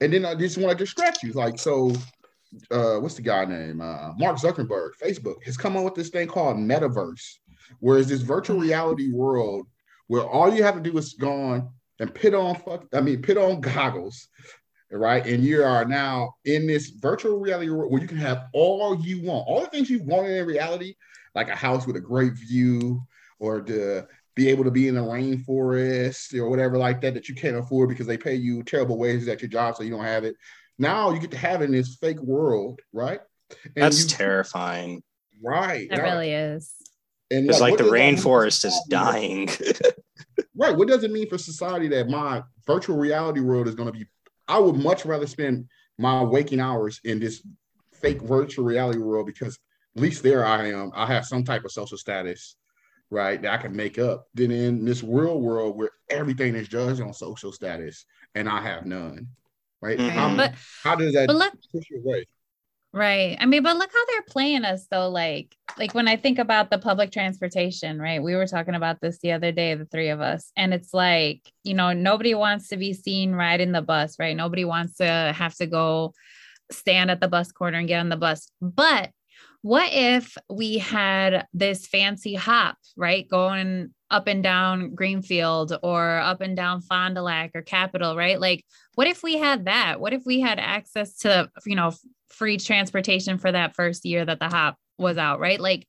and 0.00 0.12
then 0.12 0.24
i 0.24 0.34
just 0.34 0.58
want 0.58 0.76
to 0.76 0.84
distract 0.84 1.22
you 1.22 1.32
like 1.32 1.58
so 1.58 1.92
uh 2.70 2.96
what's 2.96 3.14
the 3.14 3.22
guy 3.22 3.44
name 3.44 3.80
uh 3.80 4.12
mark 4.18 4.36
zuckerberg 4.38 4.90
facebook 5.02 5.42
has 5.44 5.56
come 5.56 5.76
up 5.76 5.84
with 5.84 5.94
this 5.94 6.10
thing 6.10 6.28
called 6.28 6.56
metaverse 6.56 7.36
where 7.80 7.98
it's 7.98 8.08
this 8.08 8.22
virtual 8.22 8.58
reality 8.58 9.10
world 9.12 9.66
where 10.08 10.26
all 10.26 10.52
you 10.52 10.62
have 10.62 10.74
to 10.74 10.80
do 10.80 10.96
is 10.98 11.14
go 11.14 11.32
on 11.32 11.70
and 12.00 12.14
put 12.14 12.34
on 12.34 12.54
fuck 12.56 12.86
i 12.94 13.00
mean 13.00 13.22
put 13.22 13.36
on 13.36 13.60
goggles 13.60 14.28
right? 14.92 15.26
And 15.26 15.42
you 15.42 15.62
are 15.64 15.84
now 15.84 16.34
in 16.44 16.66
this 16.66 16.90
virtual 16.90 17.38
reality 17.38 17.70
world 17.70 17.90
where 17.90 18.02
you 18.02 18.08
can 18.08 18.18
have 18.18 18.48
all 18.52 19.00
you 19.00 19.22
want, 19.22 19.46
all 19.48 19.60
the 19.60 19.66
things 19.68 19.90
you 19.90 20.02
wanted 20.02 20.36
in 20.36 20.46
reality, 20.46 20.94
like 21.34 21.48
a 21.48 21.56
house 21.56 21.86
with 21.86 21.96
a 21.96 22.00
great 22.00 22.34
view 22.34 23.02
or 23.38 23.60
to 23.62 24.06
be 24.34 24.48
able 24.48 24.64
to 24.64 24.70
be 24.70 24.88
in 24.88 24.94
the 24.94 25.00
rainforest 25.00 26.34
or 26.34 26.48
whatever 26.48 26.78
like 26.78 27.00
that 27.00 27.14
that 27.14 27.28
you 27.28 27.34
can't 27.34 27.56
afford 27.56 27.88
because 27.88 28.06
they 28.06 28.16
pay 28.16 28.34
you 28.34 28.62
terrible 28.62 28.98
wages 28.98 29.28
at 29.28 29.42
your 29.42 29.48
job 29.48 29.76
so 29.76 29.82
you 29.82 29.90
don't 29.90 30.04
have 30.04 30.24
it. 30.24 30.36
Now 30.78 31.10
you 31.10 31.20
get 31.20 31.30
to 31.32 31.36
have 31.36 31.60
it 31.60 31.66
in 31.66 31.72
this 31.72 31.96
fake 31.96 32.20
world, 32.20 32.80
right? 32.92 33.20
And 33.76 33.84
That's 33.84 34.04
you, 34.04 34.08
terrifying. 34.08 35.02
Right. 35.42 35.88
It 35.90 35.98
right. 35.98 36.12
really 36.12 36.30
is. 36.30 36.72
And 37.30 37.48
it's 37.48 37.60
like, 37.60 37.72
like 37.72 37.78
the 37.78 37.90
rainforest 37.90 38.64
is 38.64 38.80
dying. 38.88 39.48
right. 40.56 40.76
What 40.76 40.88
does 40.88 41.02
it 41.02 41.10
mean 41.10 41.28
for 41.28 41.38
society 41.38 41.88
that 41.88 42.08
my 42.08 42.42
virtual 42.66 42.96
reality 42.96 43.40
world 43.40 43.68
is 43.68 43.74
going 43.74 43.92
to 43.92 43.98
be? 43.98 44.06
I 44.48 44.58
would 44.58 44.76
much 44.76 45.04
rather 45.04 45.26
spend 45.26 45.66
my 45.98 46.22
waking 46.22 46.60
hours 46.60 47.00
in 47.04 47.20
this 47.20 47.46
fake 47.92 48.22
virtual 48.22 48.64
reality 48.64 48.98
world 48.98 49.26
because 49.26 49.58
at 49.96 50.02
least 50.02 50.22
there 50.22 50.44
I 50.44 50.68
am. 50.68 50.90
I 50.94 51.06
have 51.06 51.26
some 51.26 51.44
type 51.44 51.64
of 51.64 51.72
social 51.72 51.98
status, 51.98 52.56
right, 53.10 53.40
that 53.42 53.52
I 53.52 53.56
can 53.58 53.76
make 53.76 53.98
up. 53.98 54.26
Then 54.34 54.50
in 54.50 54.84
this 54.84 55.02
real 55.02 55.40
world 55.40 55.76
where 55.76 55.90
everything 56.08 56.54
is 56.54 56.68
judged 56.68 57.00
on 57.00 57.12
social 57.12 57.52
status 57.52 58.06
and 58.34 58.48
I 58.48 58.60
have 58.62 58.86
none, 58.86 59.28
right? 59.80 59.98
Mm-hmm. 59.98 60.36
But, 60.36 60.54
how 60.82 60.94
does 60.94 61.12
that 61.14 61.28
look, 61.28 61.52
push 61.72 61.84
you 61.90 62.02
away? 62.04 62.26
Right. 62.94 63.38
I 63.40 63.46
mean, 63.46 63.62
but 63.62 63.78
look 63.78 63.90
how 63.90 64.04
they're 64.06 64.22
playing 64.28 64.66
us 64.66 64.86
though. 64.90 65.08
Like, 65.08 65.56
like 65.78 65.94
when 65.94 66.08
I 66.08 66.16
think 66.16 66.38
about 66.38 66.70
the 66.70 66.78
public 66.78 67.10
transportation, 67.10 67.98
right? 67.98 68.22
We 68.22 68.34
were 68.34 68.46
talking 68.46 68.74
about 68.74 69.00
this 69.00 69.18
the 69.18 69.32
other 69.32 69.50
day, 69.50 69.74
the 69.74 69.86
three 69.86 70.10
of 70.10 70.20
us, 70.20 70.52
and 70.56 70.74
it's 70.74 70.92
like, 70.92 71.40
you 71.64 71.72
know, 71.72 71.94
nobody 71.94 72.34
wants 72.34 72.68
to 72.68 72.76
be 72.76 72.92
seen 72.92 73.32
riding 73.32 73.72
the 73.72 73.80
bus, 73.80 74.18
right? 74.18 74.36
Nobody 74.36 74.66
wants 74.66 74.98
to 74.98 75.32
have 75.34 75.54
to 75.56 75.66
go 75.66 76.12
stand 76.70 77.10
at 77.10 77.20
the 77.20 77.28
bus 77.28 77.50
corner 77.50 77.78
and 77.78 77.88
get 77.88 78.00
on 78.00 78.10
the 78.10 78.16
bus. 78.16 78.50
But 78.60 79.10
what 79.62 79.92
if 79.92 80.36
we 80.50 80.78
had 80.78 81.46
this 81.54 81.86
fancy 81.86 82.34
hop, 82.34 82.76
right? 82.96 83.28
Going 83.28 83.94
up 84.10 84.26
and 84.26 84.42
down 84.42 84.94
Greenfield 84.94 85.78
or 85.82 86.18
up 86.18 86.40
and 86.40 86.56
down 86.56 86.82
Fond 86.82 87.14
du 87.14 87.22
Lac 87.22 87.52
or 87.54 87.62
Capitol, 87.62 88.16
right? 88.16 88.40
Like, 88.40 88.64
what 88.96 89.06
if 89.06 89.22
we 89.22 89.38
had 89.38 89.66
that? 89.66 90.00
What 90.00 90.12
if 90.12 90.22
we 90.26 90.40
had 90.40 90.58
access 90.58 91.16
to, 91.18 91.48
you 91.64 91.76
know, 91.76 91.92
free 92.28 92.58
transportation 92.58 93.38
for 93.38 93.52
that 93.52 93.76
first 93.76 94.04
year 94.04 94.24
that 94.24 94.40
the 94.40 94.48
hop 94.48 94.76
was 94.98 95.16
out, 95.16 95.38
right? 95.38 95.60
Like, 95.60 95.86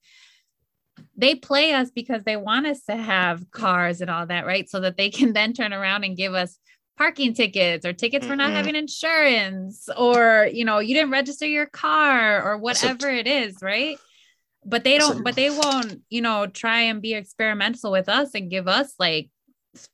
they 1.17 1.33
play 1.33 1.73
us 1.73 1.89
because 1.89 2.23
they 2.23 2.38
want 2.38 2.67
us 2.67 2.83
to 2.86 2.95
have 2.95 3.49
cars 3.51 4.01
and 4.01 4.09
all 4.09 4.27
that, 4.27 4.45
right? 4.45 4.69
So 4.69 4.79
that 4.81 4.97
they 4.97 5.09
can 5.09 5.33
then 5.33 5.53
turn 5.53 5.73
around 5.73 6.03
and 6.03 6.15
give 6.15 6.36
us 6.36 6.59
parking 6.97 7.34
tickets 7.34 7.86
or 7.86 7.93
tickets 7.93 8.25
for 8.25 8.36
not 8.36 8.51
having 8.51 8.75
insurance 8.75 9.89
or 9.97 10.47
you 10.51 10.63
know 10.63 10.79
you 10.79 10.93
didn't 10.93 11.12
register 11.12 11.47
your 11.47 11.65
car 11.65 12.43
or 12.43 12.58
whatever 12.58 13.10
it 13.10 13.27
is 13.27 13.58
right? 13.62 13.97
But 14.65 14.84
they 14.84 14.97
don't 14.97 15.23
but 15.23 15.36
they 15.36 15.49
won't 15.49 16.01
you 16.10 16.21
know 16.21 16.47
try 16.47 16.82
and 16.82 17.01
be 17.01 17.13
experimental 17.13 17.91
with 17.91 18.10
us 18.10 18.32
and 18.36 18.49
give 18.49 18.67
us 18.67 18.93
like 18.99 19.29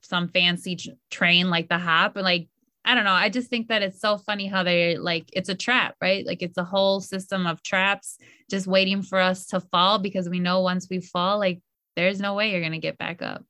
some 0.04 0.28
fancy 0.28 0.78
train 1.10 1.50
like 1.50 1.70
the 1.70 1.78
hop 1.78 2.18
and 2.18 2.26
like 2.26 2.50
i 2.84 2.96
don't 2.96 3.06
know. 3.06 3.12
I 3.14 3.30
just 3.30 3.50
think 3.50 3.70
that 3.70 3.82
it's 3.82 4.02
so 4.02 4.18
funny 4.18 4.48
how 4.48 4.64
they 4.64 4.98
like 4.98 5.30
it's 5.32 5.50
a 5.50 5.56
trap 5.56 5.96
right? 6.02 6.26
Like 6.26 6.42
it's 6.42 6.58
a 6.58 6.64
whole 6.64 7.00
system 7.00 7.48
of 7.48 7.64
traps 7.64 8.18
just 8.50 8.68
waiting 8.68 9.04
for 9.04 9.20
us 9.20 9.46
to 9.48 9.62
fall 9.62 10.00
because 10.00 10.28
we 10.28 10.40
know 10.40 10.62
once 10.62 10.88
we 10.90 11.00
fall 11.00 11.40
like 11.40 11.62
there's 11.96 12.20
no 12.20 12.34
way 12.34 12.52
you're 12.52 12.62
going 12.62 12.72
to 12.72 12.78
get 12.80 12.98
back 12.98 13.22
up 13.22 13.44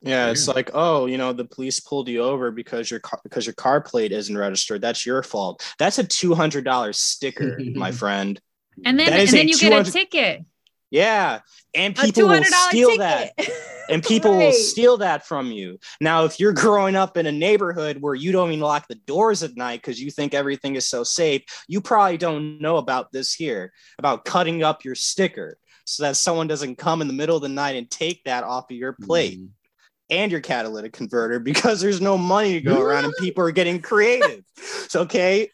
yeah, 0.00 0.30
it's 0.30 0.48
like, 0.48 0.70
oh, 0.74 1.06
you 1.06 1.18
know, 1.18 1.32
the 1.32 1.44
police 1.44 1.80
pulled 1.80 2.08
you 2.08 2.22
over 2.22 2.50
because 2.50 2.90
your 2.90 3.00
car 3.00 3.20
because 3.22 3.46
your 3.46 3.54
car 3.54 3.80
plate 3.80 4.12
isn't 4.12 4.36
registered. 4.36 4.80
That's 4.80 5.04
your 5.04 5.22
fault. 5.22 5.64
That's 5.78 5.98
a 5.98 6.04
two 6.04 6.34
hundred 6.34 6.64
dollars 6.64 6.98
sticker, 6.98 7.58
my 7.74 7.92
friend. 7.92 8.40
And 8.84 8.98
then 8.98 9.12
and 9.12 9.28
then 9.28 9.48
you 9.48 9.58
get 9.58 9.86
a 9.86 9.90
ticket. 9.90 10.44
Yeah, 10.90 11.40
and 11.74 11.96
people 11.96 12.28
will 12.28 12.44
steal 12.44 12.90
ticket. 12.90 13.00
that, 13.00 13.32
and 13.90 14.02
people 14.02 14.32
right. 14.32 14.46
will 14.46 14.52
steal 14.52 14.98
that 14.98 15.26
from 15.26 15.50
you. 15.50 15.78
Now, 16.00 16.24
if 16.24 16.38
you're 16.38 16.52
growing 16.52 16.94
up 16.94 17.16
in 17.16 17.26
a 17.26 17.32
neighborhood 17.32 17.98
where 18.00 18.14
you 18.14 18.30
don't 18.30 18.50
even 18.50 18.60
lock 18.60 18.86
the 18.88 18.94
doors 18.94 19.42
at 19.42 19.56
night 19.56 19.82
because 19.82 20.00
you 20.00 20.10
think 20.10 20.32
everything 20.32 20.76
is 20.76 20.86
so 20.86 21.02
safe, 21.02 21.42
you 21.66 21.80
probably 21.80 22.18
don't 22.18 22.60
know 22.60 22.76
about 22.76 23.10
this 23.10 23.34
here 23.34 23.72
about 23.98 24.24
cutting 24.24 24.62
up 24.62 24.84
your 24.84 24.94
sticker 24.94 25.58
so 25.84 26.04
that 26.04 26.16
someone 26.16 26.46
doesn't 26.46 26.76
come 26.76 27.00
in 27.00 27.08
the 27.08 27.14
middle 27.14 27.36
of 27.36 27.42
the 27.42 27.48
night 27.48 27.76
and 27.76 27.90
take 27.90 28.22
that 28.24 28.44
off 28.44 28.70
of 28.70 28.76
your 28.76 28.92
plate. 28.92 29.38
Mm-hmm. 29.38 29.46
And 30.08 30.30
your 30.30 30.40
catalytic 30.40 30.92
converter 30.92 31.40
because 31.40 31.80
there's 31.80 32.00
no 32.00 32.16
money 32.16 32.52
to 32.52 32.60
go 32.60 32.80
around 32.80 33.06
and 33.06 33.14
people 33.18 33.42
are 33.44 33.50
getting 33.50 33.82
creative. 33.82 34.44
so 34.88 35.00
okay, 35.00 35.50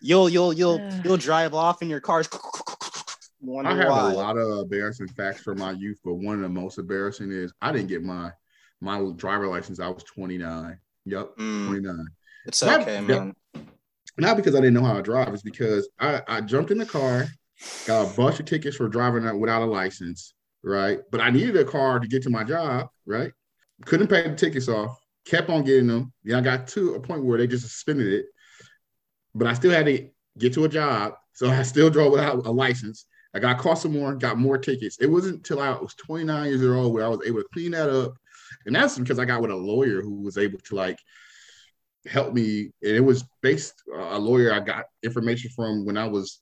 you'll 0.00 0.28
you'll 0.28 0.52
you'll 0.52 0.80
you'll 1.04 1.16
drive 1.16 1.54
off 1.54 1.82
in 1.82 1.90
your 1.90 2.00
cars. 2.00 2.28
I 3.64 3.74
have 3.74 3.88
why. 3.88 4.12
a 4.12 4.14
lot 4.14 4.38
of 4.38 4.60
embarrassing 4.60 5.08
facts 5.08 5.42
from 5.42 5.58
my 5.58 5.72
youth, 5.72 5.98
but 6.04 6.14
one 6.14 6.36
of 6.36 6.40
the 6.40 6.48
most 6.48 6.78
embarrassing 6.78 7.30
is 7.30 7.52
I 7.60 7.72
didn't 7.72 7.88
get 7.88 8.02
my 8.02 8.30
my 8.80 9.02
driver 9.16 9.48
license. 9.48 9.80
I 9.80 9.88
was 9.88 10.04
29. 10.04 10.78
Yep, 11.06 11.36
mm. 11.36 11.66
29. 11.66 12.06
It's 12.46 12.62
okay, 12.62 13.00
not, 13.00 13.08
man. 13.08 13.34
Not 14.16 14.36
because 14.36 14.54
I 14.54 14.60
didn't 14.60 14.74
know 14.74 14.84
how 14.84 14.94
to 14.94 15.02
drive. 15.02 15.32
It's 15.32 15.42
because 15.42 15.88
I, 15.98 16.22
I 16.28 16.40
jumped 16.40 16.70
in 16.70 16.78
the 16.78 16.86
car, 16.86 17.26
got 17.86 18.06
a 18.06 18.16
bunch 18.16 18.40
of 18.40 18.46
tickets 18.46 18.76
for 18.76 18.88
driving 18.88 19.40
without 19.40 19.62
a 19.62 19.66
license, 19.66 20.34
right? 20.62 21.00
But 21.10 21.20
I 21.20 21.30
needed 21.30 21.56
a 21.56 21.64
car 21.64 21.98
to 21.98 22.06
get 22.06 22.22
to 22.22 22.30
my 22.30 22.44
job, 22.44 22.88
right? 23.06 23.32
Couldn't 23.84 24.08
pay 24.08 24.28
the 24.28 24.34
tickets 24.34 24.68
off, 24.68 24.98
kept 25.24 25.50
on 25.50 25.64
getting 25.64 25.86
them. 25.86 26.12
Then 26.24 26.36
I 26.36 26.40
got 26.40 26.68
to 26.68 26.94
a 26.94 27.00
point 27.00 27.24
where 27.24 27.38
they 27.38 27.46
just 27.46 27.64
suspended 27.64 28.12
it, 28.12 28.26
but 29.34 29.46
I 29.46 29.54
still 29.54 29.70
had 29.70 29.86
to 29.86 30.08
get 30.38 30.52
to 30.54 30.64
a 30.64 30.68
job. 30.68 31.14
So 31.32 31.48
I 31.50 31.62
still 31.62 31.90
drove 31.90 32.12
without 32.12 32.46
a 32.46 32.50
license. 32.50 33.06
I 33.34 33.40
got 33.40 33.58
caught 33.58 33.78
some 33.78 33.92
more, 33.92 34.14
got 34.14 34.38
more 34.38 34.58
tickets. 34.58 34.98
It 35.00 35.10
wasn't 35.10 35.36
until 35.36 35.60
I 35.60 35.70
was 35.70 35.94
29 35.94 36.46
years 36.46 36.62
old 36.62 36.94
where 36.94 37.04
I 37.04 37.08
was 37.08 37.20
able 37.26 37.40
to 37.40 37.48
clean 37.52 37.72
that 37.72 37.90
up. 37.90 38.14
And 38.64 38.74
that's 38.74 38.96
because 38.96 39.18
I 39.18 39.24
got 39.24 39.42
with 39.42 39.50
a 39.50 39.56
lawyer 39.56 40.00
who 40.02 40.22
was 40.22 40.38
able 40.38 40.58
to 40.58 40.74
like 40.76 40.98
help 42.06 42.34
me, 42.34 42.70
and 42.82 42.96
it 42.96 43.00
was 43.00 43.24
based 43.42 43.82
uh, 43.92 44.16
a 44.16 44.18
lawyer 44.18 44.52
I 44.52 44.60
got 44.60 44.86
information 45.02 45.50
from 45.54 45.84
when 45.84 45.96
I 45.96 46.06
was 46.06 46.40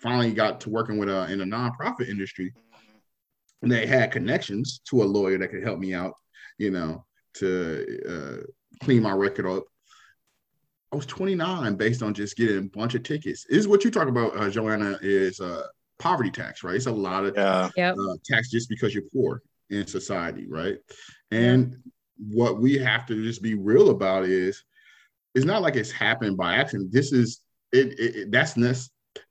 finally 0.00 0.32
got 0.32 0.60
to 0.62 0.70
working 0.70 0.98
with 0.98 1.08
uh, 1.08 1.26
in 1.28 1.38
the 1.38 1.44
nonprofit 1.44 2.08
industry. 2.08 2.52
And 3.62 3.70
they 3.70 3.86
had 3.86 4.12
connections 4.12 4.80
to 4.90 5.02
a 5.02 5.04
lawyer 5.04 5.38
that 5.38 5.48
could 5.48 5.62
help 5.62 5.78
me 5.78 5.94
out, 5.94 6.14
you 6.58 6.70
know, 6.70 7.04
to 7.34 7.84
uh, 8.08 8.84
clean 8.84 9.02
my 9.02 9.12
record 9.12 9.46
up. 9.46 9.64
I 10.92 10.96
was 10.96 11.06
29 11.06 11.74
based 11.74 12.02
on 12.02 12.14
just 12.14 12.36
getting 12.36 12.58
a 12.58 12.62
bunch 12.62 12.94
of 12.94 13.02
tickets. 13.02 13.44
This 13.48 13.58
is 13.58 13.68
what 13.68 13.84
you 13.84 13.90
talk 13.90 14.08
about, 14.08 14.36
uh, 14.36 14.48
Joanna, 14.48 14.98
is 15.02 15.40
uh, 15.40 15.66
poverty 15.98 16.30
tax, 16.30 16.62
right? 16.62 16.76
It's 16.76 16.86
a 16.86 16.92
lot 16.92 17.24
of 17.24 17.34
Yeah. 17.36 17.70
Yep. 17.76 17.96
uh, 17.98 18.14
tax 18.24 18.50
just 18.50 18.68
because 18.68 18.94
you're 18.94 19.04
poor 19.12 19.42
in 19.70 19.86
society, 19.86 20.46
right? 20.48 20.78
And 21.30 21.76
what 22.18 22.60
we 22.60 22.78
have 22.78 23.04
to 23.06 23.22
just 23.22 23.42
be 23.42 23.54
real 23.54 23.90
about 23.90 24.24
is 24.24 24.62
it's 25.34 25.44
not 25.44 25.60
like 25.60 25.76
it's 25.76 25.90
happened 25.90 26.36
by 26.36 26.54
accident. 26.54 26.92
This 26.92 27.12
is 27.12 27.40
it. 27.72 27.98
it, 27.98 28.16
it 28.16 28.30
that's 28.30 28.56
nec- 28.56 28.76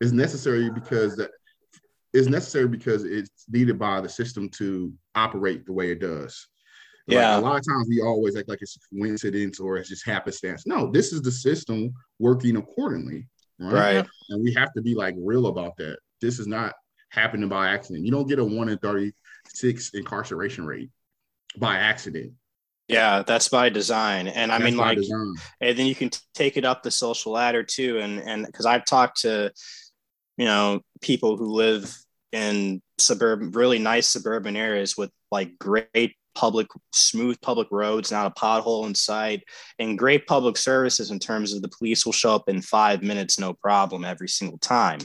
is 0.01 0.13
necessary 0.13 0.69
because 0.69 1.15
that 1.15 1.32
is 2.13 2.28
necessary 2.28 2.67
because 2.67 3.03
it's 3.05 3.45
needed 3.49 3.80
by 3.80 4.01
the 4.01 4.09
system 4.09 4.49
to 4.49 4.93
operate 5.15 5.65
the 5.65 5.73
way 5.73 5.91
it 5.91 5.99
does. 5.99 6.47
Like, 7.08 7.16
Yeah. 7.16 7.38
a 7.38 7.41
lot 7.41 7.58
of 7.60 7.66
times 7.68 7.88
we 7.89 8.01
always 8.01 8.36
act 8.36 8.49
like 8.49 8.62
it's 8.62 8.78
coincidence 8.91 9.60
or 9.60 9.78
it's 9.78 9.89
just 9.89 10.06
happenstance. 10.06 10.66
No, 10.66 10.91
this 10.91 11.14
is 11.14 11.22
the 11.22 11.32
system 11.32 11.93
working 12.20 12.58
accordingly, 12.58 13.28
right? 13.60 13.97
Right. 13.97 14.06
And 14.30 14.43
we 14.43 14.53
have 14.53 14.74
to 14.74 14.82
be 14.82 14.95
like 14.95 15.16
real 15.18 15.47
about 15.47 15.78
that. 15.78 15.97
This 16.22 16.39
is 16.39 16.47
not 16.47 16.74
happening 17.10 17.47
by 17.49 17.70
accident. 17.70 18.06
You 18.06 18.12
don't 18.12 18.28
get 18.28 18.39
a 18.39 18.43
one 18.43 18.70
in 18.70 18.78
36 18.80 19.91
incarceration 19.93 20.66
rate 20.66 20.89
by 21.58 21.78
accident. 21.78 22.34
Yeah, 22.88 23.24
that's 23.24 23.49
by 23.49 23.70
design. 23.70 24.28
And 24.28 24.51
I 24.51 24.60
That's 24.60 24.72
mean, 24.72 24.78
like, 24.78 24.97
design. 24.97 25.34
and 25.62 25.78
then 25.78 25.88
you 25.88 25.95
can 25.95 26.10
t- 26.10 26.20
take 26.36 26.56
it 26.56 26.66
up 26.66 26.84
the 26.84 26.91
social 26.91 27.32
ladder 27.32 27.64
too. 27.64 27.97
And 27.99 28.20
and 28.20 28.45
because 28.45 28.66
I've 28.68 28.86
talked 28.86 29.22
to, 29.22 29.51
you 30.38 30.45
know, 30.45 30.82
people 31.01 31.36
who 31.38 31.45
live 31.53 31.95
in 32.32 32.82
suburban, 32.99 33.51
really 33.51 33.80
nice 33.80 34.08
suburban 34.08 34.56
areas 34.56 34.95
with 34.97 35.10
like 35.32 35.58
great 35.58 36.16
public, 36.36 36.67
smooth 36.91 37.39
public 37.41 37.67
roads, 37.71 38.11
not 38.11 38.27
a 38.27 38.39
pothole 38.39 38.86
in 38.86 38.93
sight, 38.93 39.43
and 39.79 39.97
great 39.97 40.27
public 40.27 40.57
services 40.57 41.11
in 41.11 41.19
terms 41.19 41.53
of 41.53 41.61
the 41.61 41.69
police 41.69 42.05
will 42.05 42.13
show 42.13 42.36
up 42.36 42.49
in 42.49 42.61
five 42.61 43.01
minutes, 43.01 43.39
no 43.39 43.53
problem, 43.53 44.05
every 44.05 44.27
single 44.27 44.59
time. 44.59 44.99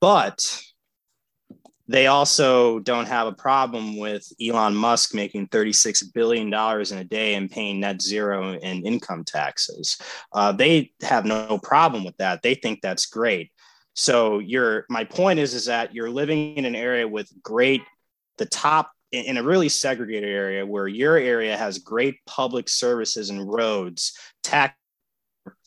But 0.00 0.62
they 1.90 2.06
also 2.06 2.78
don't 2.78 3.08
have 3.08 3.26
a 3.26 3.32
problem 3.32 3.98
with 3.98 4.24
Elon 4.40 4.76
Musk 4.76 5.12
making 5.12 5.48
$36 5.48 6.14
billion 6.14 6.46
in 6.46 6.98
a 6.98 7.04
day 7.04 7.34
and 7.34 7.50
paying 7.50 7.80
net 7.80 8.00
zero 8.00 8.52
in 8.52 8.86
income 8.86 9.24
taxes. 9.24 9.98
Uh, 10.32 10.52
they 10.52 10.92
have 11.02 11.24
no 11.24 11.58
problem 11.58 12.04
with 12.04 12.16
that. 12.18 12.42
They 12.42 12.54
think 12.54 12.80
that's 12.80 13.06
great. 13.06 13.50
So 13.94 14.38
your 14.38 14.86
my 14.88 15.02
point 15.02 15.40
is 15.40 15.52
is 15.52 15.66
that 15.66 15.92
you're 15.92 16.10
living 16.10 16.56
in 16.56 16.64
an 16.64 16.76
area 16.76 17.08
with 17.08 17.28
great 17.42 17.82
the 18.38 18.46
top 18.46 18.92
in 19.12 19.36
a 19.36 19.42
really 19.42 19.68
segregated 19.68 20.28
area 20.28 20.64
where 20.64 20.86
your 20.86 21.16
area 21.16 21.56
has 21.56 21.78
great 21.78 22.24
public 22.26 22.68
services 22.68 23.30
and 23.30 23.52
roads, 23.52 24.16
tax 24.42 24.76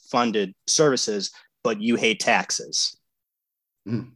funded 0.09 0.53
services, 0.67 1.31
but 1.63 1.81
you 1.81 1.95
hate 1.95 2.19
taxes. 2.19 2.95
Mm. 3.87 4.11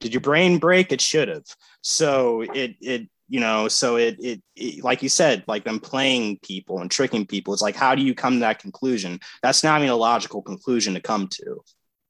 Did 0.00 0.14
your 0.14 0.20
brain 0.20 0.58
break? 0.58 0.92
It 0.92 1.00
should 1.00 1.28
have. 1.28 1.44
So 1.82 2.42
it 2.42 2.76
it 2.80 3.08
you 3.28 3.40
know 3.40 3.68
so 3.68 3.96
it, 3.96 4.16
it 4.18 4.42
it 4.56 4.82
like 4.82 5.02
you 5.02 5.08
said 5.08 5.44
like 5.46 5.64
them 5.64 5.80
playing 5.80 6.38
people 6.42 6.80
and 6.80 6.90
tricking 6.90 7.26
people. 7.26 7.52
It's 7.52 7.62
like 7.62 7.76
how 7.76 7.94
do 7.94 8.02
you 8.02 8.14
come 8.14 8.34
to 8.34 8.40
that 8.40 8.60
conclusion? 8.60 9.20
That's 9.42 9.62
not 9.62 9.80
even 9.80 9.90
a 9.90 9.96
logical 9.96 10.42
conclusion 10.42 10.94
to 10.94 11.00
come 11.00 11.28
to. 11.28 11.60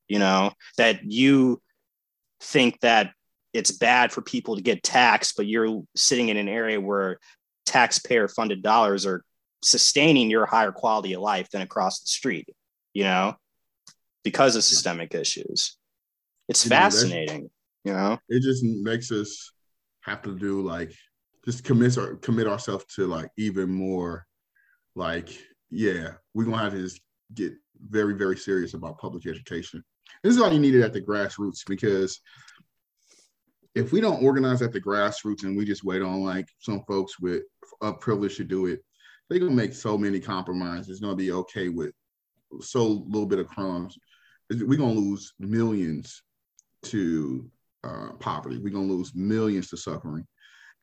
You 0.07 0.19
know 0.19 0.53
that 0.77 1.05
you 1.05 1.61
think 2.41 2.81
that 2.81 3.13
it's 3.53 3.73
bad 3.73 4.13
for 4.13 4.23
people 4.23 4.57
to 4.57 4.63
get 4.63 4.83
taxed, 4.83 5.35
but 5.37 5.47
you're 5.47 5.83
sitting 5.97 6.29
in 6.29 6.37
an 6.37 6.49
area 6.49 6.81
where 6.81 7.19
taxpayer 7.67 8.29
funded 8.29 8.63
dollars 8.63 9.07
are 9.07 9.23
sustaining 9.63 10.31
your 10.31 10.47
higher 10.47 10.73
quality 10.73 11.15
of 11.15 11.21
life 11.21 11.49
than 11.51 11.63
across 11.63 12.01
the 12.01 12.07
street, 12.07 12.49
you 12.93 13.05
know, 13.05 13.35
because 14.23 14.57
of 14.57 14.65
systemic 14.65 15.15
issues. 15.15 15.77
It's 16.49 16.65
You 16.65 16.71
know, 16.71 16.77
fascinating, 16.77 17.51
you 17.85 17.93
know? 17.93 18.19
It 18.29 18.43
just 18.43 18.63
makes 18.65 19.11
us 19.11 19.53
have 20.03 20.23
to 20.23 20.35
do 20.35 20.63
like 20.63 20.93
just 21.45 21.65
commit 21.65 21.97
our 21.99 22.17
commit 22.17 22.47
ourselves 22.47 22.85
to 22.95 23.07
like 23.07 23.31
even 23.37 23.71
more 23.71 24.27
like 24.95 25.29
yeah 25.71 26.13
we're 26.35 26.45
gonna 26.45 26.59
have 26.59 26.73
to 26.73 26.83
just 26.83 27.01
get 27.35 27.53
very 27.89 28.15
very 28.15 28.37
serious 28.37 28.75
about 28.75 28.99
public 28.99 29.27
education 29.27 29.85
this 30.23 30.35
is 30.35 30.41
all 30.41 30.53
you 30.53 30.59
needed 30.59 30.83
at 30.83 30.93
the 30.93 31.01
grassroots 31.01 31.61
because 31.67 32.21
if 33.75 33.93
we 33.93 34.01
don't 34.01 34.23
organize 34.23 34.63
at 34.63 34.73
the 34.73 34.81
grassroots 34.81 35.45
and 35.45 35.57
we 35.57 35.65
just 35.65 35.85
wait 35.85 36.03
on 36.03 36.23
like 36.23 36.49
some 36.59 36.83
folks 36.89 37.21
with 37.21 37.43
a 37.83 37.93
privilege 37.93 38.37
to 38.37 38.45
do 38.45 38.67
it 38.67 38.81
they're 39.29 39.39
gonna 39.39 39.51
make 39.51 39.75
so 39.75 39.97
many 39.97 40.21
compromises 40.21 40.89
it's 40.89 41.01
gonna 41.01 41.15
be 41.15 41.33
okay 41.33 41.69
with 41.69 41.93
so 42.61 43.05
little 43.09 43.27
bit 43.27 43.39
of 43.39 43.49
crumbs 43.49 43.99
we're 44.51 44.79
gonna 44.79 44.93
lose 44.93 45.35
millions 45.39 46.23
to 46.83 47.51
uh, 47.85 48.13
poverty. 48.19 48.59
We're 48.59 48.73
gonna 48.73 48.87
lose 48.87 49.15
millions 49.15 49.69
to 49.69 49.77
suffering, 49.77 50.27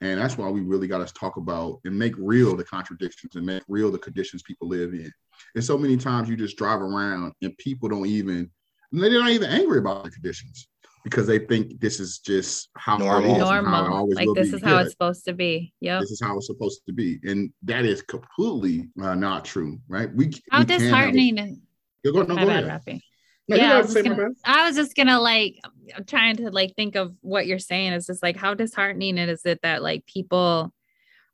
and 0.01 0.19
that's 0.19 0.38
why 0.38 0.49
we 0.49 0.61
really 0.61 0.88
got 0.88 1.05
to 1.05 1.13
talk 1.13 1.38
about 1.38 1.79
and 1.86 1.97
make 1.97 2.13
real 2.17 2.55
the 2.55 2.63
contradictions 2.63 3.36
and 3.36 3.45
make 3.45 3.63
real 3.67 3.91
the 3.91 3.97
conditions 3.97 4.43
people 4.43 4.67
live 4.67 4.93
in. 4.93 5.11
And 5.55 5.63
so 5.63 5.77
many 5.77 5.97
times 5.97 6.29
you 6.29 6.36
just 6.36 6.57
drive 6.57 6.81
around 6.81 7.33
and 7.41 7.57
people 7.57 7.89
don't 7.89 8.07
even 8.07 8.49
they're 8.91 9.11
not 9.11 9.31
even 9.31 9.49
angry 9.49 9.79
about 9.79 10.05
the 10.05 10.11
conditions 10.11 10.69
because 11.06 11.28
they 11.28 11.38
think 11.39 11.80
this 11.80 11.99
is 11.99 12.18
just 12.20 12.70
how 12.76 12.97
Normal. 12.97 13.36
it 13.36 13.38
is 13.38 13.38
and 13.38 13.47
how 13.47 13.60
it 13.60 13.62
Normal. 13.62 13.93
always 13.93 14.16
Like 14.18 14.26
will 14.26 14.34
this 14.34 14.49
be. 14.49 14.58
is 14.58 14.64
how 14.64 14.72
Yeah, 14.76 14.82
it's 14.82 14.91
supposed 14.91 15.24
to 15.26 15.34
be. 15.34 15.72
Yep. 15.80 16.01
This 16.01 16.12
is 16.12 16.22
how 16.22 16.36
it's 16.36 16.47
supposed 16.47 16.82
to 16.88 16.93
be, 16.93 17.20
and 17.24 17.53
that 17.64 17.86
is 17.86 18.01
completely 18.01 18.89
uh, 19.01 19.14
not 19.16 19.45
true, 19.45 19.80
right? 19.88 20.12
We 20.14 20.34
How 20.49 20.60
we 20.60 20.66
can 20.66 20.80
have 20.80 20.82
a- 20.82 20.84
disheartening. 20.84 21.39
and- 21.39 21.62
Go, 22.03 22.12
go, 22.12 22.22
no, 22.24 22.36
go 22.36 22.45
bad, 22.47 22.64
ahead. 22.66 22.82
No, 23.47 23.56
you 23.56 23.62
yeah, 23.62 23.74
I 23.76 23.78
was, 23.82 23.93
just 23.93 24.03
gonna, 24.03 24.16
bad. 24.16 24.32
I 24.43 24.68
was 24.68 24.76
just 24.76 24.95
gonna 24.95 25.20
like 25.22 25.60
I'm 25.95 26.03
trying 26.06 26.36
to 26.38 26.49
like 26.49 26.76
think 26.76 26.95
of 26.95 27.16
what 27.22 27.45
you're 27.45 27.60
saying. 27.60 27.93
It's 27.93 28.08
just 28.08 28.24
like 28.24 28.36
how 28.38 28.53
disheartening 28.56 29.18
it 29.20 29.30
is 29.30 29.45
it 29.45 29.60
that 29.62 29.84
like 29.84 30.06
people 30.08 30.74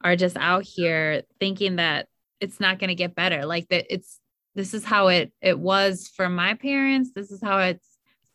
are 0.03 0.15
just 0.17 0.35
out 0.37 0.63
here 0.63 1.23
thinking 1.39 1.77
that 1.77 2.07
it's 2.41 2.59
not 2.59 2.79
gonna 2.79 2.95
get 2.95 3.15
better. 3.15 3.45
Like 3.45 3.69
that 3.69 3.85
it's 3.93 4.19
this 4.55 4.73
is 4.73 4.83
how 4.83 5.07
it 5.07 5.31
it 5.41 5.57
was 5.57 6.09
for 6.13 6.27
my 6.27 6.53
parents. 6.55 7.11
This 7.15 7.31
is 7.31 7.41
how 7.41 7.59
it 7.59 7.81